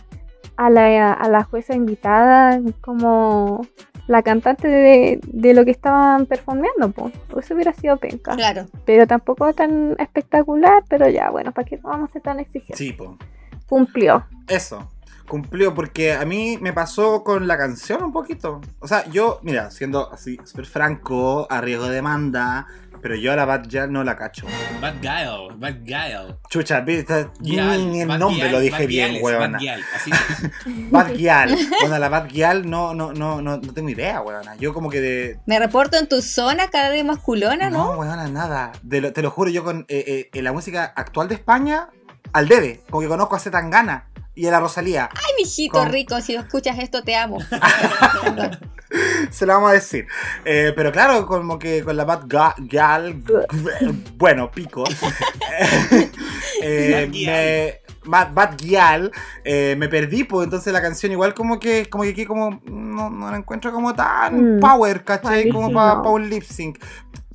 [0.59, 3.65] a la, a la jueza invitada como
[4.09, 7.15] la cantante de, de lo que estaban performeando, pues.
[7.39, 8.35] Eso hubiera sido penca.
[8.35, 8.67] Claro.
[8.85, 12.77] Pero tampoco tan espectacular, pero ya, bueno, ¿para qué vamos a ser tan exigentes?
[12.77, 13.17] Sí, po.
[13.69, 14.27] Cumplió.
[14.49, 14.91] Eso.
[15.29, 18.61] Cumplió, porque a mí me pasó con la canción un poquito.
[18.81, 22.67] O sea, yo, mira, siendo así súper franco, a riesgo de demanda,
[23.01, 24.47] pero yo a la Bad Gyal no la cacho.
[24.81, 26.37] Bad Guile, Bad Guile.
[26.51, 27.03] Chucha, ni,
[27.41, 29.49] Gyal, ni el Bad nombre Gyal, lo dije Bad bien, weona.
[29.49, 30.51] Bad Gyal, así es.
[30.91, 31.57] Bad Gyal.
[31.81, 34.57] Bueno, la Bad Gyal no, no, no, no, no tengo idea, weona.
[34.57, 35.39] Yo como que de...
[35.47, 37.93] Me reporto en tu zona cada vez masculona, ¿no?
[37.95, 38.73] No, weona, nada.
[38.83, 41.89] De lo- te lo juro, yo con eh, eh, en la música actual de España,
[42.33, 42.81] al debe.
[42.91, 44.09] Como que conozco a Zetangana
[44.39, 45.09] y a la Rosalía.
[45.15, 47.39] Ay, mijito Con- rico, si escuchas esto te amo.
[49.31, 50.07] Se la vamos a decir.
[50.45, 53.23] Eh, pero claro, como que con la Bad Ga- Gal.
[54.17, 54.85] Bueno, pico.
[56.63, 59.13] Eh, me- Bad, Bad Gyal,
[59.45, 63.11] eh, me perdí, pues entonces la canción igual como que como que aquí como no,
[63.11, 64.61] no la encuentro como tan Mm.
[64.61, 65.51] power, ¿cachai?
[65.51, 66.79] Como para un lip sync.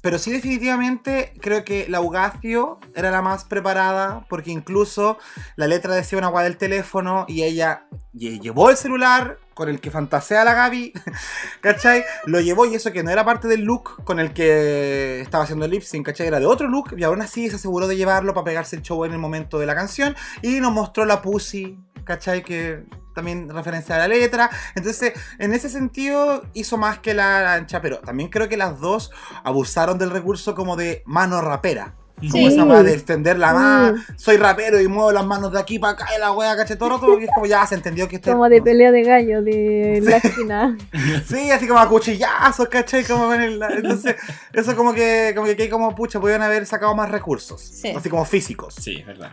[0.04, 5.18] Pero sí definitivamente creo que la Ugacio era la más preparada porque incluso
[5.56, 9.80] la letra decía una guay del teléfono y ella lle- llevó el celular con el
[9.80, 10.94] que fantasea la Gaby,
[11.62, 12.04] ¿cachai?
[12.26, 15.66] Lo llevó y eso que no era parte del look con el que estaba haciendo
[15.66, 16.28] el lip sync, ¿cachai?
[16.28, 19.06] Era de otro look y aún así se aseguró de llevarlo para pegarse el show
[19.06, 22.44] en el momento de la canción y nos mostró la pussy, ¿cachai?
[22.44, 24.50] Que también referencia a la letra.
[24.76, 29.12] Entonces, en ese sentido, hizo más que la ancha, pero también creo que las dos
[29.44, 31.96] abusaron del recurso como de mano rapera.
[32.16, 32.46] Como Sí.
[32.46, 34.02] esa weá de extender la mano, Mm.
[34.18, 36.96] soy rapero y muevo las manos de aquí para acá y la wea caché todo
[37.20, 40.78] es como ya se entendió que este Como de pelea de gallo de la esquina.
[41.28, 43.04] Sí, así como a cuchillazos, ¿cachai?
[43.04, 44.16] Como con el- entonces,
[44.54, 47.62] eso como que, como que, que como pucha, podían haber sacado más recursos.
[47.62, 47.90] Sí.
[47.90, 48.76] Así como físicos.
[48.76, 49.32] Sí, es verdad.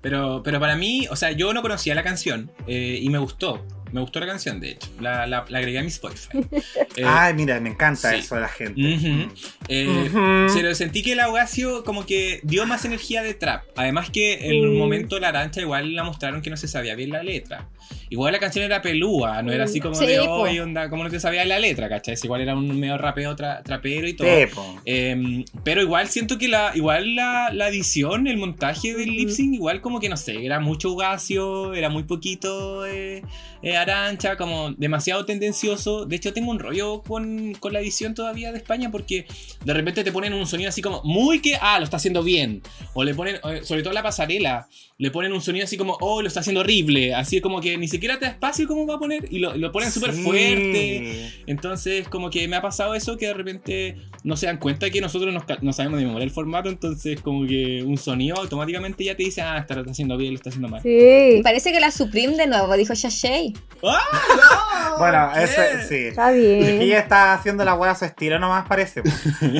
[0.00, 3.64] Pero, pero para mí, o sea, yo no conocía la canción eh, y me gustó.
[3.92, 4.88] Me gustó la canción, de hecho.
[5.00, 6.38] La, la, la agregué a mi Spotify.
[6.94, 8.16] Eh, Ay, mira, me encanta sí.
[8.18, 8.78] eso de la gente.
[8.94, 9.32] Ujú.
[9.68, 10.10] Eh.
[10.52, 13.62] Pero sentí que el Augacio como que dio más energía de trap.
[13.76, 17.10] Además que en un momento la arancha igual la mostraron que no se sabía bien
[17.10, 17.68] la letra.
[18.10, 21.08] Igual la canción era pelúa, no era así como Sí, de hoy, onda, como no
[21.08, 22.14] te sabía la letra, ¿cachai?
[22.22, 24.28] Igual era un medio rapeo, tra- trapero y todo.
[24.28, 24.80] Sí, po.
[24.84, 29.54] Eh, pero igual siento que la, igual la, la edición, el montaje del lip sync,
[29.54, 33.22] igual como que no sé, era mucho Ugacio, era muy poquito eh,
[33.62, 36.06] eh, Arancha, como demasiado tendencioso.
[36.06, 39.26] De hecho, tengo un rollo con, con la edición todavía de España porque
[39.64, 42.62] de repente te ponen un sonido así como muy que, ah, lo está haciendo bien.
[42.94, 44.68] O le ponen, eh, sobre todo la pasarela,
[45.02, 47.12] le ponen un sonido así como, oh, lo está haciendo horrible.
[47.12, 49.72] Así como que ni siquiera te da espacio como va a poner y lo, lo
[49.72, 50.22] ponen súper Sí.
[50.22, 51.32] fuerte.
[51.48, 55.00] Entonces, como que me ha pasado eso que de repente no se dan cuenta que
[55.00, 59.16] nosotros nos no sabemos de memoria el formato, entonces como que un sonido automáticamente ya
[59.16, 60.80] te dice, ah, está, lo está haciendo bien, lo está haciendo mal.
[60.82, 63.54] Sí, Parece que la Supreme de nuevo, dijo Shashay.
[63.82, 63.98] ¡Ah,
[64.36, 64.72] no!
[64.98, 65.94] Bueno, ese sí.
[66.08, 66.82] está Es que bien.
[66.82, 69.02] ella está haciendo la wea a su estilo nomás parece.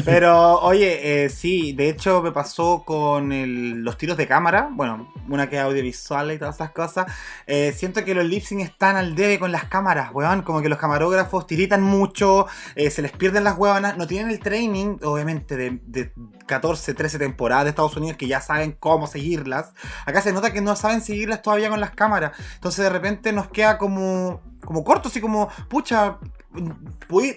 [0.05, 4.69] Pero, oye, eh, sí, de hecho me pasó con el- los tiros de cámara.
[4.73, 7.07] Bueno, una que es audiovisual y todas esas cosas.
[7.47, 10.43] Eh, siento que los lip sync están al debe con las cámaras, weón.
[10.43, 13.97] Como que los camarógrafos tiritan mucho, eh, se les pierden las huevanas.
[13.97, 16.13] No tienen el training, obviamente, de, de
[16.47, 19.73] 14, 13 temporadas de Estados Unidos que ya saben cómo seguirlas.
[20.07, 22.33] Acá se nota que no saben seguirlas todavía con las cámaras.
[22.55, 26.19] Entonces de repente nos queda como, como corto, así como, pucha,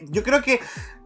[0.09, 0.59] yo creo que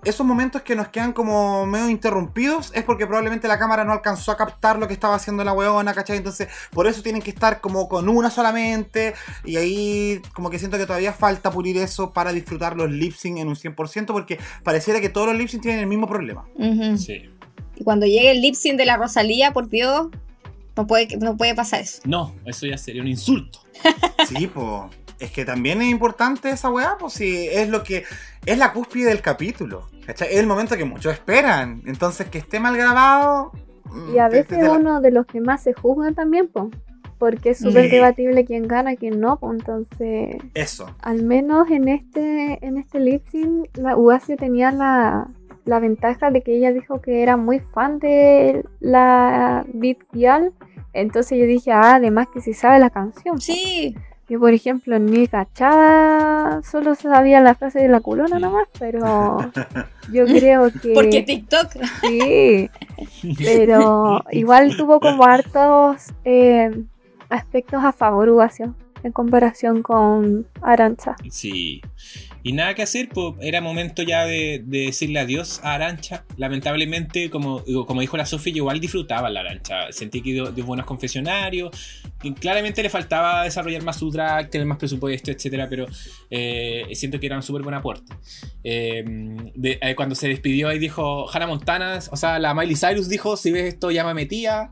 [0.04, 4.32] esos momentos que nos quedan como medio interrumpidos es porque probablemente la cámara no alcanzó
[4.32, 6.18] a captar lo que estaba haciendo la huevona, ¿cachai?
[6.18, 9.14] Entonces por eso tienen que estar como con una solamente
[9.44, 13.40] y ahí como que siento que todavía falta pulir eso para disfrutar los lip sync
[13.40, 16.46] en un 100% porque pareciera que todos los lip sync tienen el mismo problema.
[16.98, 17.30] Sí.
[17.76, 20.08] Y cuando llegue el lip sync de la Rosalía, por Dios,
[20.76, 22.02] no puede, no puede pasar eso.
[22.06, 23.60] No, eso ya sería un insulto.
[24.28, 24.66] Sí, pues.
[25.20, 28.04] Es que también es importante esa weá, pues si es lo que.
[28.46, 29.90] Es la cúspide del capítulo.
[30.06, 30.30] ¿cachai?
[30.32, 31.82] Es el momento que muchos esperan.
[31.86, 33.52] Entonces, que esté mal grabado.
[33.86, 36.16] mm, Y a te- veces te- te la- uno de los que más se juzgan
[36.16, 36.68] también, pues.
[37.18, 37.90] Porque es súper Sí.
[37.92, 40.90] debatible quién gana, quién no, pues entonces, Eso.
[41.02, 45.28] al menos en este, en este lip sync, la Uasia tenía la,
[45.66, 50.54] la ventaja de que ella dijo que era muy fan de la Beat Girl.
[50.94, 53.36] Entonces yo dije, ah, además que si sabe la canción.
[53.36, 53.42] po.
[53.42, 53.96] Sí,
[54.30, 59.38] Yo, por ejemplo, ni cachaba, solo sabía la frase de la culona nomás, pero
[60.14, 60.94] yo creo que...
[60.94, 61.72] porque TikTok.
[62.02, 62.70] Sí,
[63.40, 66.70] pero igual tuvo como hartos eh,
[67.30, 71.16] aspectos a favor Ugacio en comparación con Arancha.
[71.32, 71.82] Sí.
[72.42, 76.24] Y nada que hacer, pues era momento ya de, de decirle adiós a Arancha.
[76.38, 79.92] Lamentablemente, como, como dijo la Sofía, igual disfrutaba la Arancha.
[79.92, 81.72] Sentí que dio, dio buenos confesionarios.
[82.40, 85.86] claramente le faltaba desarrollar más su drag, tener más presupuesto, etcétera, pero
[86.30, 88.14] eh, siento que era un súper buen aporte.
[88.64, 89.04] Eh,
[89.56, 93.36] de- eh, cuando se despidió ahí dijo Hannah Montana, o sea, la Miley Cyrus dijo:
[93.38, 94.70] Si ves esto, llámame tía.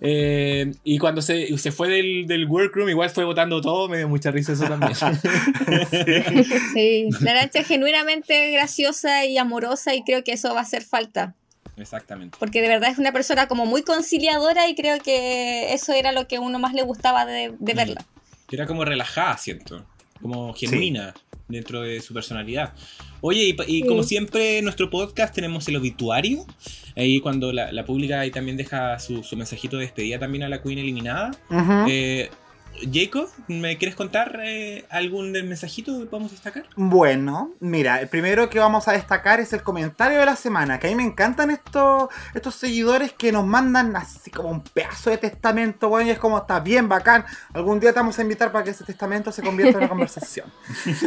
[0.00, 4.08] Eh, y cuando se, se fue del, del workroom, igual fue votando todo, me dio
[4.08, 4.94] mucha risa eso también.
[6.72, 10.82] Sí, la Arancha es genuinamente graciosa y amorosa y creo que eso va a hacer
[10.82, 11.34] falta.
[11.76, 12.36] Exactamente.
[12.38, 16.28] Porque de verdad es una persona como muy conciliadora y creo que eso era lo
[16.28, 18.04] que a uno más le gustaba de, de verla.
[18.50, 19.84] Era como relajada, siento.
[20.20, 21.14] Como genuina
[21.48, 22.72] dentro de su personalidad.
[23.20, 23.86] Oye, y, pa- y Sí.
[23.86, 26.46] como siempre en nuestro podcast tenemos el obituario.
[26.96, 30.48] Ahí cuando la, la pública ahí también deja su, su mensajito de despedida también a
[30.48, 31.30] la Queen eliminada.
[31.50, 31.86] Ujú.
[31.88, 32.30] Eh,
[32.92, 36.64] Jacob, ¿me quieres contar eh, algún del mensajito que podemos destacar?
[36.76, 40.88] Bueno, mira, el primero que vamos a destacar es el comentario de la semana, que
[40.88, 45.18] a mí me encantan estos, estos seguidores que nos mandan así como un pedazo de
[45.18, 48.64] testamento, bueno, y es como, está bien, bacán, algún día te vamos a invitar para
[48.64, 50.52] que ese testamento se convierta en una conversación.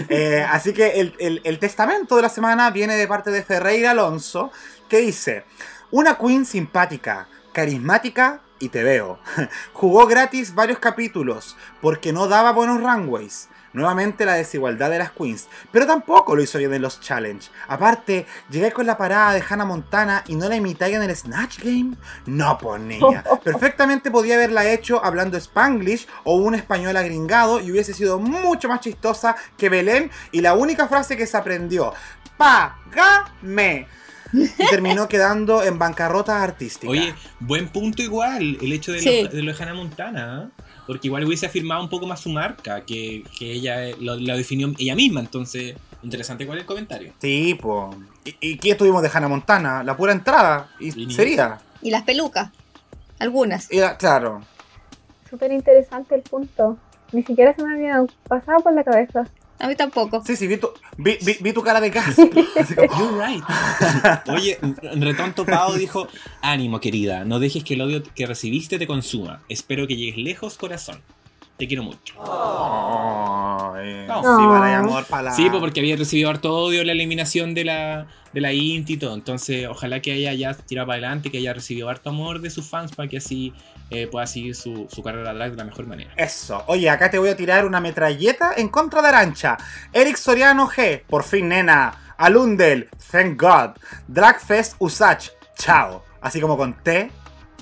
[0.10, 3.92] Eh, así que el, el- el testamento de la semana viene de parte de Ferreira
[3.92, 4.52] Alonso,
[4.90, 5.44] que dice,
[5.92, 9.20] una queen simpática, carismática y te veo.
[9.74, 13.50] Jugó gratis varios capítulos porque no daba buenos runways.
[13.74, 17.50] Nuevamente la desigualdad de las queens, pero tampoco lo hizo bien en los challenge.
[17.68, 21.60] Aparte, llegué con la parada de Hannah Montana y no la imitáis en el Snatch
[21.60, 21.96] Game.
[22.26, 23.24] No, pues niña.
[23.44, 28.80] Perfectamente podía haberla hecho hablando Spanglish o un español agringado y hubiese sido mucho más
[28.80, 30.10] chistosa que Belén.
[30.32, 31.94] Y la única frase que se aprendió:
[32.38, 33.88] ¡Págame!
[34.34, 36.90] Y terminó quedando en bancarrota artística.
[36.92, 39.24] Oye, buen punto igual el hecho de, Sí.
[39.24, 40.44] lo, de lo de Hannah Montana.
[40.46, 40.62] ¿eh?
[40.86, 44.38] Porque igual hubiese afirmado un poco más su marca, que, que ella eh, lo, lo
[44.38, 45.20] definió ella misma.
[45.20, 47.14] Entonces, interesante cuál es el comentario.
[47.22, 47.96] Sí, pues.
[48.26, 49.84] ¿Y, ¿Y qué tuvimos de Hannah Montana?
[49.84, 50.70] La pura entrada.
[50.80, 51.60] Y sería.
[51.82, 52.52] Y las pelucas,
[53.20, 53.72] algunas.
[53.72, 54.42] Y, claro.
[55.30, 56.78] Súper interesante el punto.
[57.12, 59.26] Ni siquiera se me había pasado por la cabeza.
[59.60, 60.24] A mí tampoco.
[60.26, 62.16] Sí, sí, vi tu, vi, vi- vi tu cara de gas.
[62.60, 63.44] Así como, You're right.
[64.30, 64.60] Oye,
[64.96, 66.08] Retón Topado dijo:
[66.42, 69.42] Ánimo, querida, no dejes que el odio que recibiste te consuma.
[69.50, 71.02] Espero que llegues lejos, corazón.
[71.58, 72.14] Te quiero mucho.
[72.20, 74.22] "Oh, eh, No.
[74.22, 75.32] sí, hay amor para la...
[75.32, 78.98] Sí, pues porque había recibido harto odio la eliminación de la, de la Inti y
[78.98, 79.16] todo.
[79.16, 82.70] Entonces, ojalá que ella ya tirado para adelante, que haya recibido harto amor de sus
[82.70, 83.54] fans para que así
[83.90, 86.12] eh, pueda seguir su, su carrera drag de la mejor manera.
[86.16, 86.64] Eso.
[86.68, 89.58] Oye, acá te voy a tirar una metralleta en contra de Arancha.
[89.94, 91.04] Eric Soriano G.
[91.08, 92.14] Por fin, nena.
[92.18, 92.90] Alundel.
[93.12, 93.78] Thank God.
[94.08, 95.30] Dragfest Usach.
[95.58, 96.04] Chao.
[96.22, 97.12] Así como con T.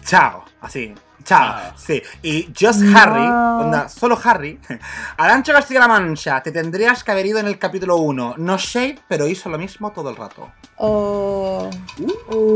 [0.04, 0.46] Chao.
[0.62, 0.96] Así.
[1.24, 1.74] Chao.
[1.78, 2.02] Sí.
[2.22, 2.98] Y Just No.
[2.98, 3.22] Harry.
[3.66, 4.60] Onda, solo Harry.
[5.18, 6.42] Arancha García-La Mancha.
[6.44, 8.36] Te tendrías que haber ido en el capítulo 1.
[8.38, 10.52] No shade, pero hizo lo mismo todo el rato.
[10.78, 11.70] Oh,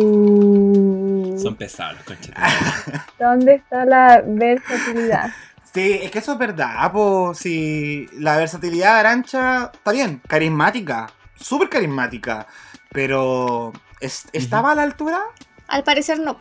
[0.01, 2.43] Uh, Son pesados los conchetes.
[3.19, 5.31] ¿Dónde está la versatilidad?
[5.73, 11.11] Sí, es que eso es verdad, pues si la versatilidad de Arancha está bien, carismática,
[11.39, 12.47] súper carismática,
[12.91, 15.21] pero ¿es- ¿estaba a la altura?
[15.67, 16.37] al parecer no.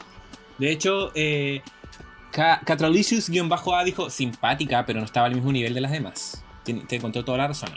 [0.57, 1.63] De hecho, eh,
[2.31, 6.43] Ca- Catralicious-A dijo simpática, pero no estaba al mismo nivel de las demás.
[6.65, 7.71] Te, te encontró toda la razón.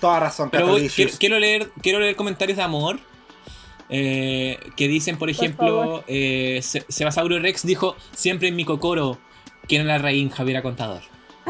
[0.00, 2.98] Toda razón, Pero voy- quiero, leer, quiero leer comentarios de amor.
[3.90, 9.18] eh, que dicen, por ejemplo, eh, Se- Sebasauro Rex dijo: Siempre en mi cocoro,
[9.66, 11.00] ¿quién es la reina Javiera Contador?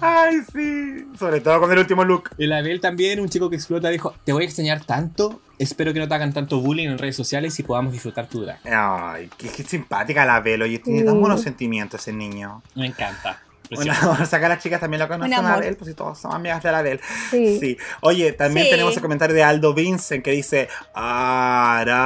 [0.00, 2.30] Ay, sí, sobre todo con el último look.
[2.38, 5.40] El Abel también, un chico que explota, dijo: Te voy a extrañar tanto.
[5.62, 8.58] Espero que no te hagan tanto bullying en redes sociales y podamos disfrutar tu drag.
[8.66, 12.62] Ay, qué, qué simpática la Velo, y tiene tan buenos sentimientos ese niño.
[12.74, 13.40] Me encanta.
[13.74, 14.22] Bueno, Precioso.
[14.22, 15.54] o sea que las chicas también lo conocen a.
[15.54, 17.00] Abel, pues si todos son amigas de la Abel.
[17.30, 17.58] Sí.
[17.58, 17.78] Sí.
[18.02, 18.70] Oye, también Sí.
[18.72, 20.68] tenemos el comentario de Aldo Vincent que dice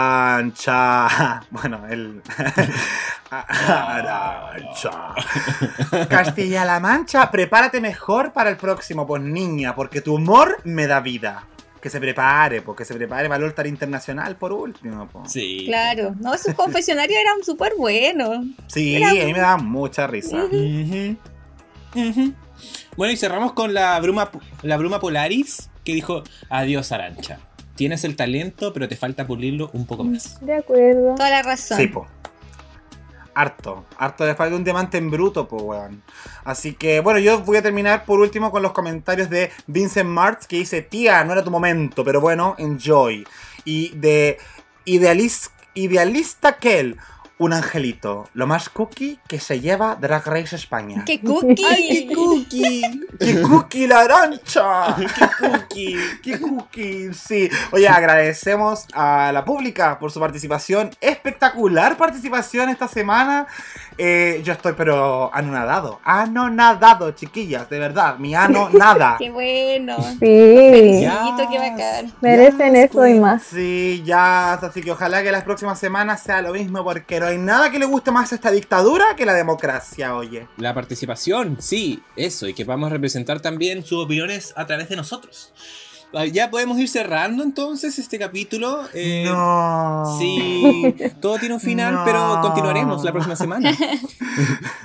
[0.07, 1.41] Arancha.
[1.51, 2.23] Bueno, él.
[3.31, 5.15] Arancha.
[6.09, 11.45] Castilla-La Mancha, prepárate mejor para el próximo, pues niña, porque tu humor me da vida.
[11.87, 15.07] Que se prepare, porque se prepare para el altar internacional por último.
[15.07, 15.23] po.
[15.25, 15.63] Sí.
[15.67, 18.45] Claro, no, esos confesionarios eran súper buenos.
[18.67, 20.37] Sí, Era- a mí me da mucha risa.
[22.97, 24.33] Bueno, y cerramos con la bruma,
[24.63, 27.39] la bruma Polaris, que dijo, adiós Arancha.
[27.77, 30.45] Tienes el talento, pero te falta pulirlo un poco más.
[30.45, 31.15] De acuerdo.
[31.15, 31.79] Toda la razón.
[31.79, 32.09] Sí, po.
[33.39, 36.03] Harto, harto de falta un diamante en bruto, po, weón.
[36.43, 40.47] Así que, bueno, yo voy a terminar por último con los comentarios de Vincent Martz,
[40.47, 43.27] que dice, tía, no era tu momento, pero bueno, enjoy.
[43.67, 44.39] Y de
[44.87, 46.97] Idealis- Idealista Kel,
[47.39, 51.05] un angelito, lo más cookie que se lleva Drag Race España.
[51.05, 51.65] ¡Qué cookie!
[51.65, 52.83] ¡Ay, qué cookie!
[53.19, 54.97] ¡Qué cookie la arancha!
[54.97, 55.07] ¡Qué
[55.39, 55.97] cookie!
[56.23, 57.13] ¡Qué cookie!
[57.13, 57.51] Sí.
[57.73, 60.91] Oye, agradecemos a la pública por su participación.
[61.01, 63.47] Espectacular participación esta semana.
[63.99, 66.01] Eh, yo estoy pero anonadado.
[66.05, 68.19] Anonadado, chiquillas, de verdad.
[68.19, 69.17] Mi ano nada.
[69.19, 69.97] ¡Qué bueno!
[70.03, 70.19] Sí.
[70.19, 72.13] Felicito, qué bacán.
[72.21, 73.43] Merecen Yes, eso y más.
[73.45, 74.55] Sí, ya.
[74.55, 77.79] Así que ojalá que las próximas semanas sea lo mismo, porque no hay nada que
[77.79, 80.47] le guste más a esta dictadura que la democracia, oye.
[80.59, 84.97] La participación, sí, eso, y que vamos a representar también sus opiniones a través de
[84.97, 85.53] nosotros.
[86.25, 88.81] Ya podemos ir cerrando entonces este capítulo.
[88.95, 90.17] eh, no.
[90.19, 92.03] Sí, todo tiene un final, No.
[92.05, 93.77] pero continuaremos la próxima semana.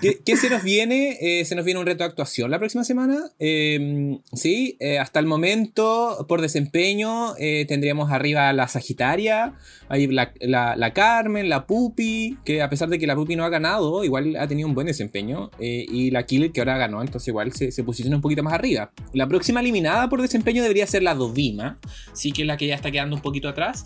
[0.01, 1.17] ¿Qué, qué se nos viene?
[1.21, 3.17] Eh, se nos viene un reto de actuación la próxima semana.
[3.39, 9.53] Eh, sí, hasta el momento, por desempeño, eh, tendríamos arriba a la Sagitaria,
[9.91, 13.49] ahí la, la- Carmen, la Pupi, que a pesar de que la Pupi no ha
[13.49, 15.51] ganado, igual ha tenido un buen desempeño.
[15.59, 18.91] eh, y la Killer, que ahora ganó, entonces igual se, posiciona un poquito más arriba.
[19.13, 21.79] La próxima eliminada por desempeño debería ser la Dovima,
[22.13, 23.85] sí que es la que ya está quedando un poquito atrás.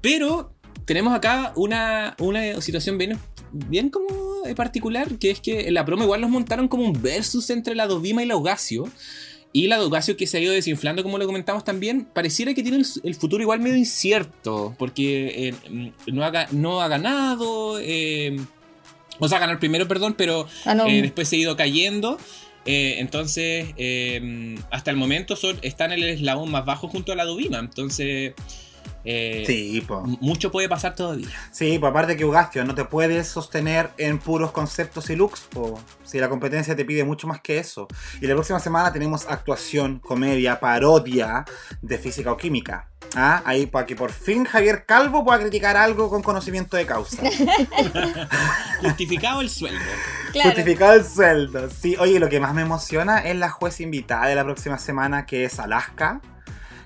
[0.00, 0.54] Pero
[0.84, 3.18] tenemos acá una, una situación bien,
[3.52, 4.08] bien como
[4.56, 7.86] particular, que es que en la promo igual nos montaron como un versus entre la
[7.86, 8.84] Dovima y la Augasio.
[9.52, 12.78] Y la Augasio que se ha ido desinflando, como lo comentamos también, pareciera que tiene
[12.78, 17.78] el, el futuro igual medio incierto, porque eh, mm, no, ha, ga- no ha ganado,
[17.80, 18.38] eh,
[19.18, 20.86] o sea, ganó el primero, perdón, pero Ah, no.
[20.86, 22.16] eh, después se ha ido cayendo.
[22.66, 27.16] Eh, entonces, eh, hasta el momento son, está en el eslabón más bajo junto a
[27.16, 27.58] la Dovima.
[27.58, 28.34] Entonces,
[29.04, 30.02] eh, Sí, po.
[30.20, 31.28] mucho puede pasar todavía.
[31.50, 35.80] Sí, pues aparte que Ugastio no te puedes sostener en puros conceptos y looks, po.
[36.04, 37.88] si la competencia te pide mucho más que eso.
[38.20, 41.44] Y la próxima semana tenemos actuación, comedia, parodia
[41.82, 42.86] de física o química.
[43.16, 43.42] ¿Ah?
[43.44, 47.20] Ahí para que por fin Javier Calvo pueda criticar algo con conocimiento de causa.
[48.80, 49.80] Justificado el sueldo.
[50.32, 50.50] Claro.
[50.50, 51.68] Justificado el sueldo.
[51.70, 55.26] Sí, oye, lo que más me emociona es la juez invitada de la próxima semana,
[55.26, 56.20] que es Alaska.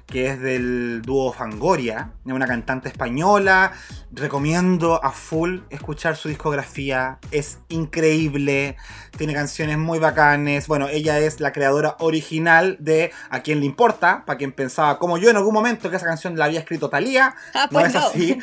[0.07, 3.73] Que es del dúo Fangoria, una cantante española.
[4.13, 8.77] Recomiendo a full escuchar su discografía, es increíble,
[9.17, 10.69] tiene canciones muy bacanes.
[10.69, 15.19] Bueno, ella es la creadora original de A quien le importa, para quien pensaba, como
[15.19, 17.35] yo en algún momento, que esa canción la había escrito Thalía.
[17.55, 18.01] Ah, no pues es no.
[18.07, 18.39] así.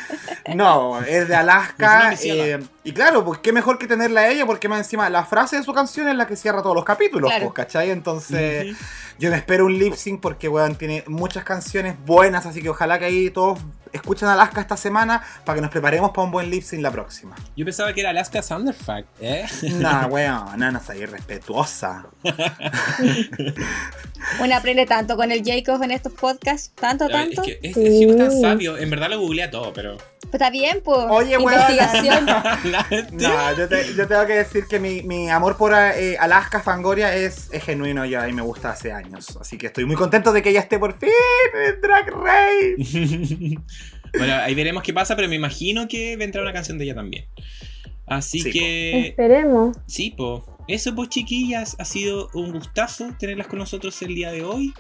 [0.56, 2.12] No, es de Alaska.
[2.14, 5.24] Es eh, y claro, pues qué mejor que tenerla a ella, porque más encima la
[5.24, 7.46] frase de su canción es la que cierra todos los capítulos, Claro.
[7.46, 7.92] pues, ¿cachai?
[7.92, 8.76] Entonces,
[9.20, 11.51] yo me espero un lip sync porque, weón, tiene muchas canciones
[12.06, 13.60] buenas, así que ojalá que ahí todos
[13.94, 17.36] escuchen Alaska esta semana para que nos preparemos para un buen lip sync la próxima.
[17.56, 19.46] Yo pensaba que era Alaska Thunderfuck, ¿eh?
[19.80, 22.06] Nah, weón, no, no soy irrespetuosa.
[24.40, 27.42] Uno aprende tanto con el Jacob en estos podcasts, tanto, Es tanto.
[27.44, 28.78] que es, es tan sabio.
[28.78, 29.98] En verdad lo googlea todo, pero.
[29.98, 31.00] Pues está bien, pues.
[31.10, 31.60] Oye, weón.
[31.60, 32.26] Investigación.
[33.12, 37.14] No, yo, te- yo tengo que decir que mi, mi amor por eh, Alaska Fangoria
[37.16, 39.38] es, es genuino ya y me gusta hace años.
[39.40, 41.10] Así que estoy muy contento de que ella esté por fin
[41.66, 42.76] en Drag Race.
[44.18, 47.26] bueno, ahí veremos qué pasa, pero me imagino que vendrá una canción de ella también.
[48.06, 49.08] Así Sí, que.
[49.10, 49.78] Esperemos.
[49.88, 50.46] Sí, po.
[50.68, 54.74] Eso, pues, chiquillas, ha sido un gustazo tenerlas con nosotros el día de hoy.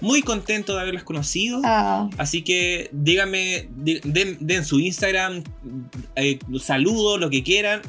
[0.00, 1.60] Muy contento de haberlas conocido.
[1.64, 5.42] Ah, Así que díganme, den, den su Instagram,
[6.16, 7.80] eh, saludos, lo que quieran.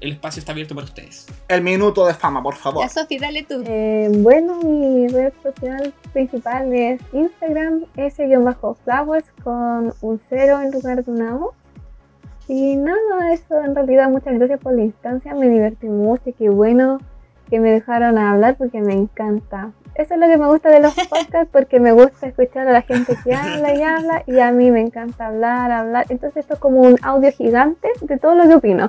[0.00, 1.26] El espacio está abierto para ustedes.
[1.46, 2.82] El minuto de fama, por favor.
[2.82, 3.62] ya, Sofi, dale tú.
[3.66, 11.10] Eh, bueno, mi red social principal es Instagram, s-flowers con un cero en lugar de
[11.10, 11.54] una O.
[12.48, 16.48] Y nada, eso en realidad, muchas gracias por la instancia, me divertí mucho y qué
[16.48, 16.98] bueno
[17.50, 19.72] que me dejaron hablar porque me encanta.
[19.96, 22.82] Eso es lo que me gusta de los podcasts porque me gusta escuchar a la
[22.82, 26.06] gente que habla y habla y a mí me encanta hablar, hablar.
[26.08, 28.88] Entonces esto es como un audio gigante de todo lo que opino.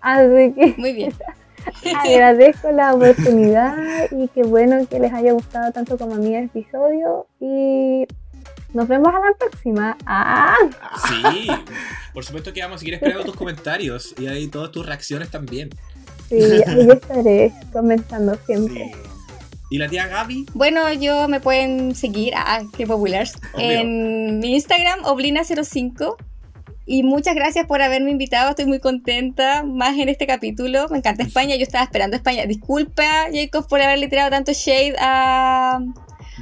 [0.00, 0.74] Así que...
[0.78, 1.12] Muy bien.
[2.04, 3.76] Agradezco la oportunidad
[4.10, 8.06] y qué bueno que les haya gustado tanto como a mí el episodio y
[8.72, 9.96] nos vemos a la próxima.
[10.06, 10.56] ¡Ah!
[11.08, 11.48] Sí,
[12.14, 15.70] por supuesto que vamos a seguir esperando tus comentarios y ahí todas tus reacciones también.
[16.28, 18.92] Sí, ahí estaré comentando siempre.
[18.94, 19.10] Sí.
[19.72, 23.70] Y la tía Gaby, Bueno, yo me pueden seguir, ah, qué popular, Obvio.
[23.70, 26.16] en mi Instagram, oblina05.
[26.90, 30.88] Y muchas gracias por haberme invitado, estoy muy contenta, más en este capítulo.
[30.88, 32.46] Me encanta España, yo estaba esperando España.
[32.46, 35.78] Disculpa, Jacob, por haberle tirado tanto shade a,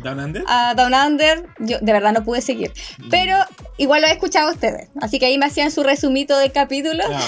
[0.02, 0.44] Down Under.
[0.48, 1.46] a Down Under.
[1.58, 2.72] Yo de verdad no pude seguir.
[3.10, 3.36] Pero
[3.76, 4.88] igual lo he escuchado a ustedes.
[5.02, 7.04] Así que ahí me hacían su resumito del capítulo.
[7.12, 7.20] Ah,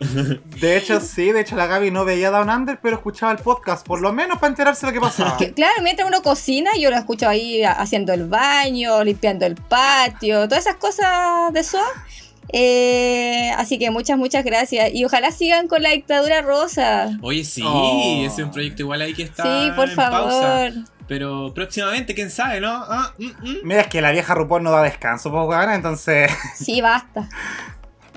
[0.60, 3.86] De hecho, sí, de hecho la Gaby no veía Down Under, pero escuchaba el podcast,
[3.86, 5.36] por lo menos para enterarse de lo que pasaba.
[5.36, 10.48] Que, claro, mientras uno cocina, yo lo escucho ahí haciendo el baño, limpiando el patio,
[10.48, 11.78] todas esas cosas de eso.
[12.52, 14.90] Eh, así que muchas, muchas gracias.
[14.94, 17.10] Y ojalá sigan con la dictadura rosa.
[17.22, 18.22] Oye, sí, Oh.
[18.24, 20.40] ese es un proyecto igual ahí que está Sí, por en pausa.
[20.40, 20.72] favor.
[21.08, 22.68] Pero próximamente, quién sabe, ¿no?
[22.88, 23.56] Ah, mm, mm.
[23.62, 27.28] Mira, es que la vieja RuPaul no da descanso, pues, weón, entonces Sí, basta.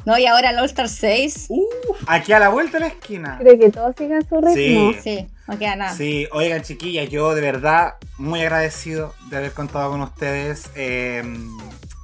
[0.06, 1.48] No, y ahora el All Star 6.
[1.50, 1.66] Uh,
[2.08, 3.38] aquí a la vuelta de la esquina.
[3.40, 4.94] Creo que todos sigan su ritmo.
[4.94, 4.98] Sí.
[5.04, 5.94] Sí, no queda nada.
[5.94, 10.72] Sí, oigan chiquillas, yo de verdad muy agradecido de haber contado con ustedes.
[10.76, 11.22] Eh,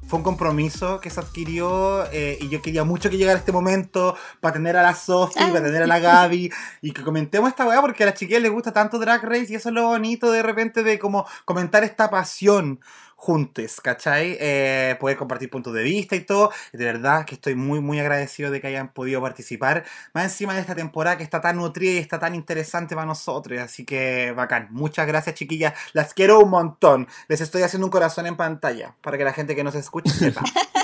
[0.07, 4.15] fue un compromiso que se adquirió eh, y yo quería mucho que llegara este momento
[4.39, 6.51] para tener a la Sofi, para tener a la Gaby
[6.81, 9.55] y que comentemos esta weá porque a las chiquillas les gusta tanto Drag Race y
[9.55, 12.79] eso es lo bonito de repente de como comentar esta pasión
[13.15, 14.37] juntos, ¿cachai?
[14.39, 16.51] Eh, poder compartir puntos de vista y todo.
[16.73, 19.85] De verdad que estoy muy, muy agradecido de que hayan podido participar.
[20.13, 23.59] Más encima de esta temporada que está tan nutrida y está tan interesante para nosotros.
[23.59, 24.67] Así que bacán.
[24.71, 25.73] Muchas gracias, chiquillas.
[25.93, 27.07] Las quiero un montón.
[27.27, 30.43] Les estoy haciendo un corazón en pantalla para que la gente que nos escuche sepa.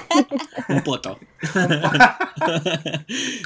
[0.69, 1.19] un poto.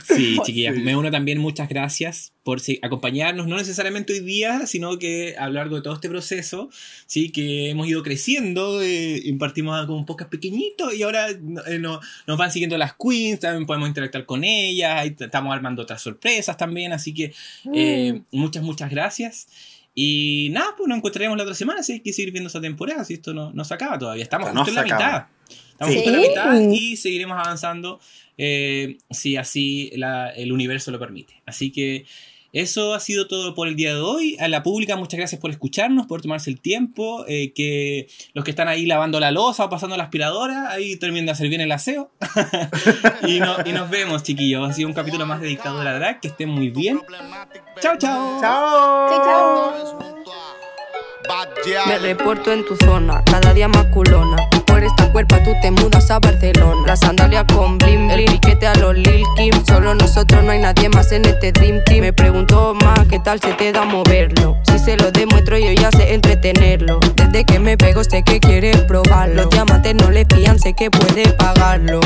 [0.07, 0.81] sí, chiquillas, Sí.
[0.81, 5.53] me uno también muchas gracias por acompañarnos, no necesariamente hoy día, sino que a lo
[5.53, 6.69] largo de todo este proceso,
[7.07, 11.99] sí, que hemos ido creciendo, eh, impartimos con un podcast pequeñito y ahora eh, no-
[12.27, 16.57] nos van siguiendo las queens, también podemos interactuar con ellas, y estamos armando otras sorpresas
[16.57, 17.33] también, así que
[17.73, 19.47] eh, muchas, muchas gracias.
[19.97, 23.05] Y nada, pues nos encontraremos la otra semana, si hay que seguir viendo esa temporada,
[23.05, 25.29] si esto no, no se acaba todavía, estamos No justo en la acaba.
[25.47, 25.55] mitad.
[25.71, 25.99] Estamos Sí.
[26.01, 27.99] justo en la mitad y seguiremos avanzando
[28.37, 31.41] eh, si así la- el universo lo permite.
[31.45, 32.05] Así que
[32.55, 34.37] eso ha sido todo por el día de hoy.
[34.39, 37.25] A la pública, muchas gracias por escucharnos, por tomarse el tiempo.
[37.27, 41.25] eh, que los que están ahí lavando la losa o pasando la aspiradora, ahí terminen
[41.25, 42.11] de hacer bien el aseo.
[43.27, 44.67] y, no- y nos vemos, chiquillos.
[44.69, 46.19] Ha sido un capítulo más de Dictadura Drag.
[46.21, 46.99] Que estén muy bien.
[47.81, 48.39] Chao, chao.
[48.41, 49.09] ¡Chao!
[49.09, 51.87] Chao, chao.
[51.87, 54.37] Me reporto en tu zona, cada día más culona.
[54.83, 56.81] Esta cuerpa tú te mudas a Barcelona.
[56.85, 59.53] La sandalia con blim, el piquete a los Lil Kim.
[59.67, 62.01] Solo nosotros, no hay nadie más en este Dream Team.
[62.01, 64.57] Me preguntó más qué tal se te da moverlo.
[64.63, 66.99] Si se lo demuestro, yo ya sé entretenerlo.
[67.15, 69.43] Desde que me pego, sé que quiere probarlo.
[69.43, 71.99] Los diamantes no le pían, sé que puede pagarlo.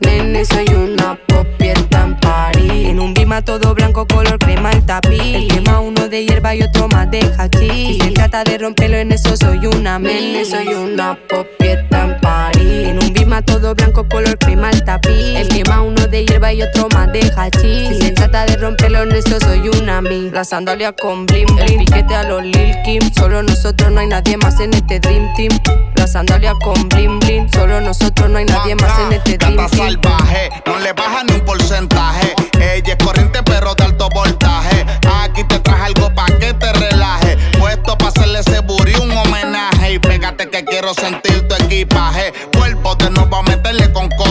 [0.00, 2.88] Nene, soy una popieta en París.
[2.88, 5.20] En un bima todo blanco, color crema el tapiz.
[5.20, 7.96] El quema uno de hierba y otro más de hachís.
[7.96, 12.88] Si se trata de romperlo en eso, soy una Nene, soy una popieta en París.
[12.88, 15.36] En un bima todo blanco, color crema el tapiz.
[15.36, 17.88] El quema uno de hierba y otro más de hachís.
[17.88, 20.30] Si se trata de romperlo en eso, soy una mi.
[20.30, 23.00] La sandalia con blim, el piquete a los Lil Kim.
[23.14, 25.50] Solo nosotros, no hay nadie más en este Dream Team.
[26.08, 27.50] Sandalia con blim blim.
[27.52, 31.40] Solo nosotros, no hay nadie más en este Team salvaje, no le baja ni un
[31.40, 32.34] porcentaje.
[32.58, 34.86] Ella es corriente pero de alto voltaje.
[35.22, 37.36] Aquí te traje algo pa' que te relaje.
[37.58, 39.92] Puesto pa' hacerle ese buri un homenaje.
[39.94, 42.32] Y pégate que quiero sentir tu equipaje.
[42.56, 44.27] Cuerpo de nuevo a meterle con coraje.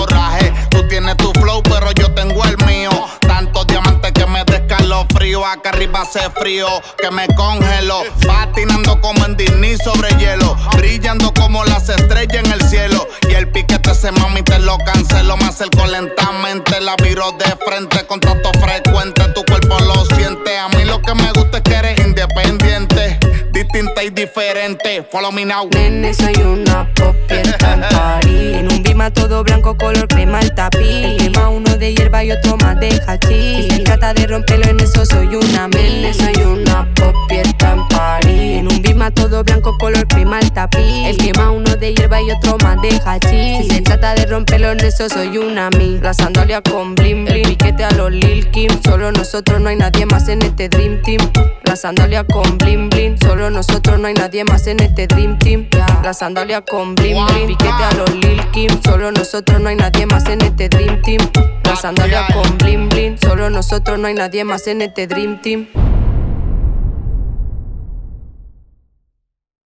[5.17, 6.67] Frío, acá arriba hace frío
[6.97, 8.03] que me congelo.
[8.25, 13.07] Patinando como en Disney sobre hielo, brillando como las estrellas en el cielo.
[13.29, 18.05] Y el piquete se mami te lo cancelo, me acerco lentamente, la viro de frente,
[18.05, 20.57] contacto frecuente, tu cuerpo lo siente.
[20.57, 23.26] A mí lo que me gusta es que eres independiente
[23.57, 25.03] distinta y diferente.
[25.11, 25.67] Follow me now.
[25.73, 28.55] Nene, soy una popieta en.
[28.55, 31.21] En un bima todo blanco, color crema el tapiz.
[31.23, 33.73] El uno de hierba y otro más de hachís.
[33.73, 38.59] Si trata de romperlo en eso, soy una Nene, soy una popieta en París.
[38.59, 41.07] En un bima todo blanco, color crema el tapiz.
[41.07, 43.65] El quema uno de hierba y otro más de hachís.
[43.65, 45.99] Si se trata de romperlo en eso, soy una mi.
[45.99, 47.43] La sandalia con blim, blim.
[47.43, 48.69] piquete a los Lil Kim.
[48.83, 51.21] Solo nosotros, no hay nadie más en este Dream Team.
[51.63, 53.17] La sandalia con blim, blim.
[53.47, 55.69] Solo nosotros, no hay nadie más en este Dream Team.
[56.03, 58.69] La sandalia con bling bling, piquete a los Lil Kim.
[58.83, 61.21] Solo nosotros, no hay nadie más en este Dream Team.
[61.63, 65.65] La sandalia con bling bling, solo nosotros, no hay nadie más en este Dream Team.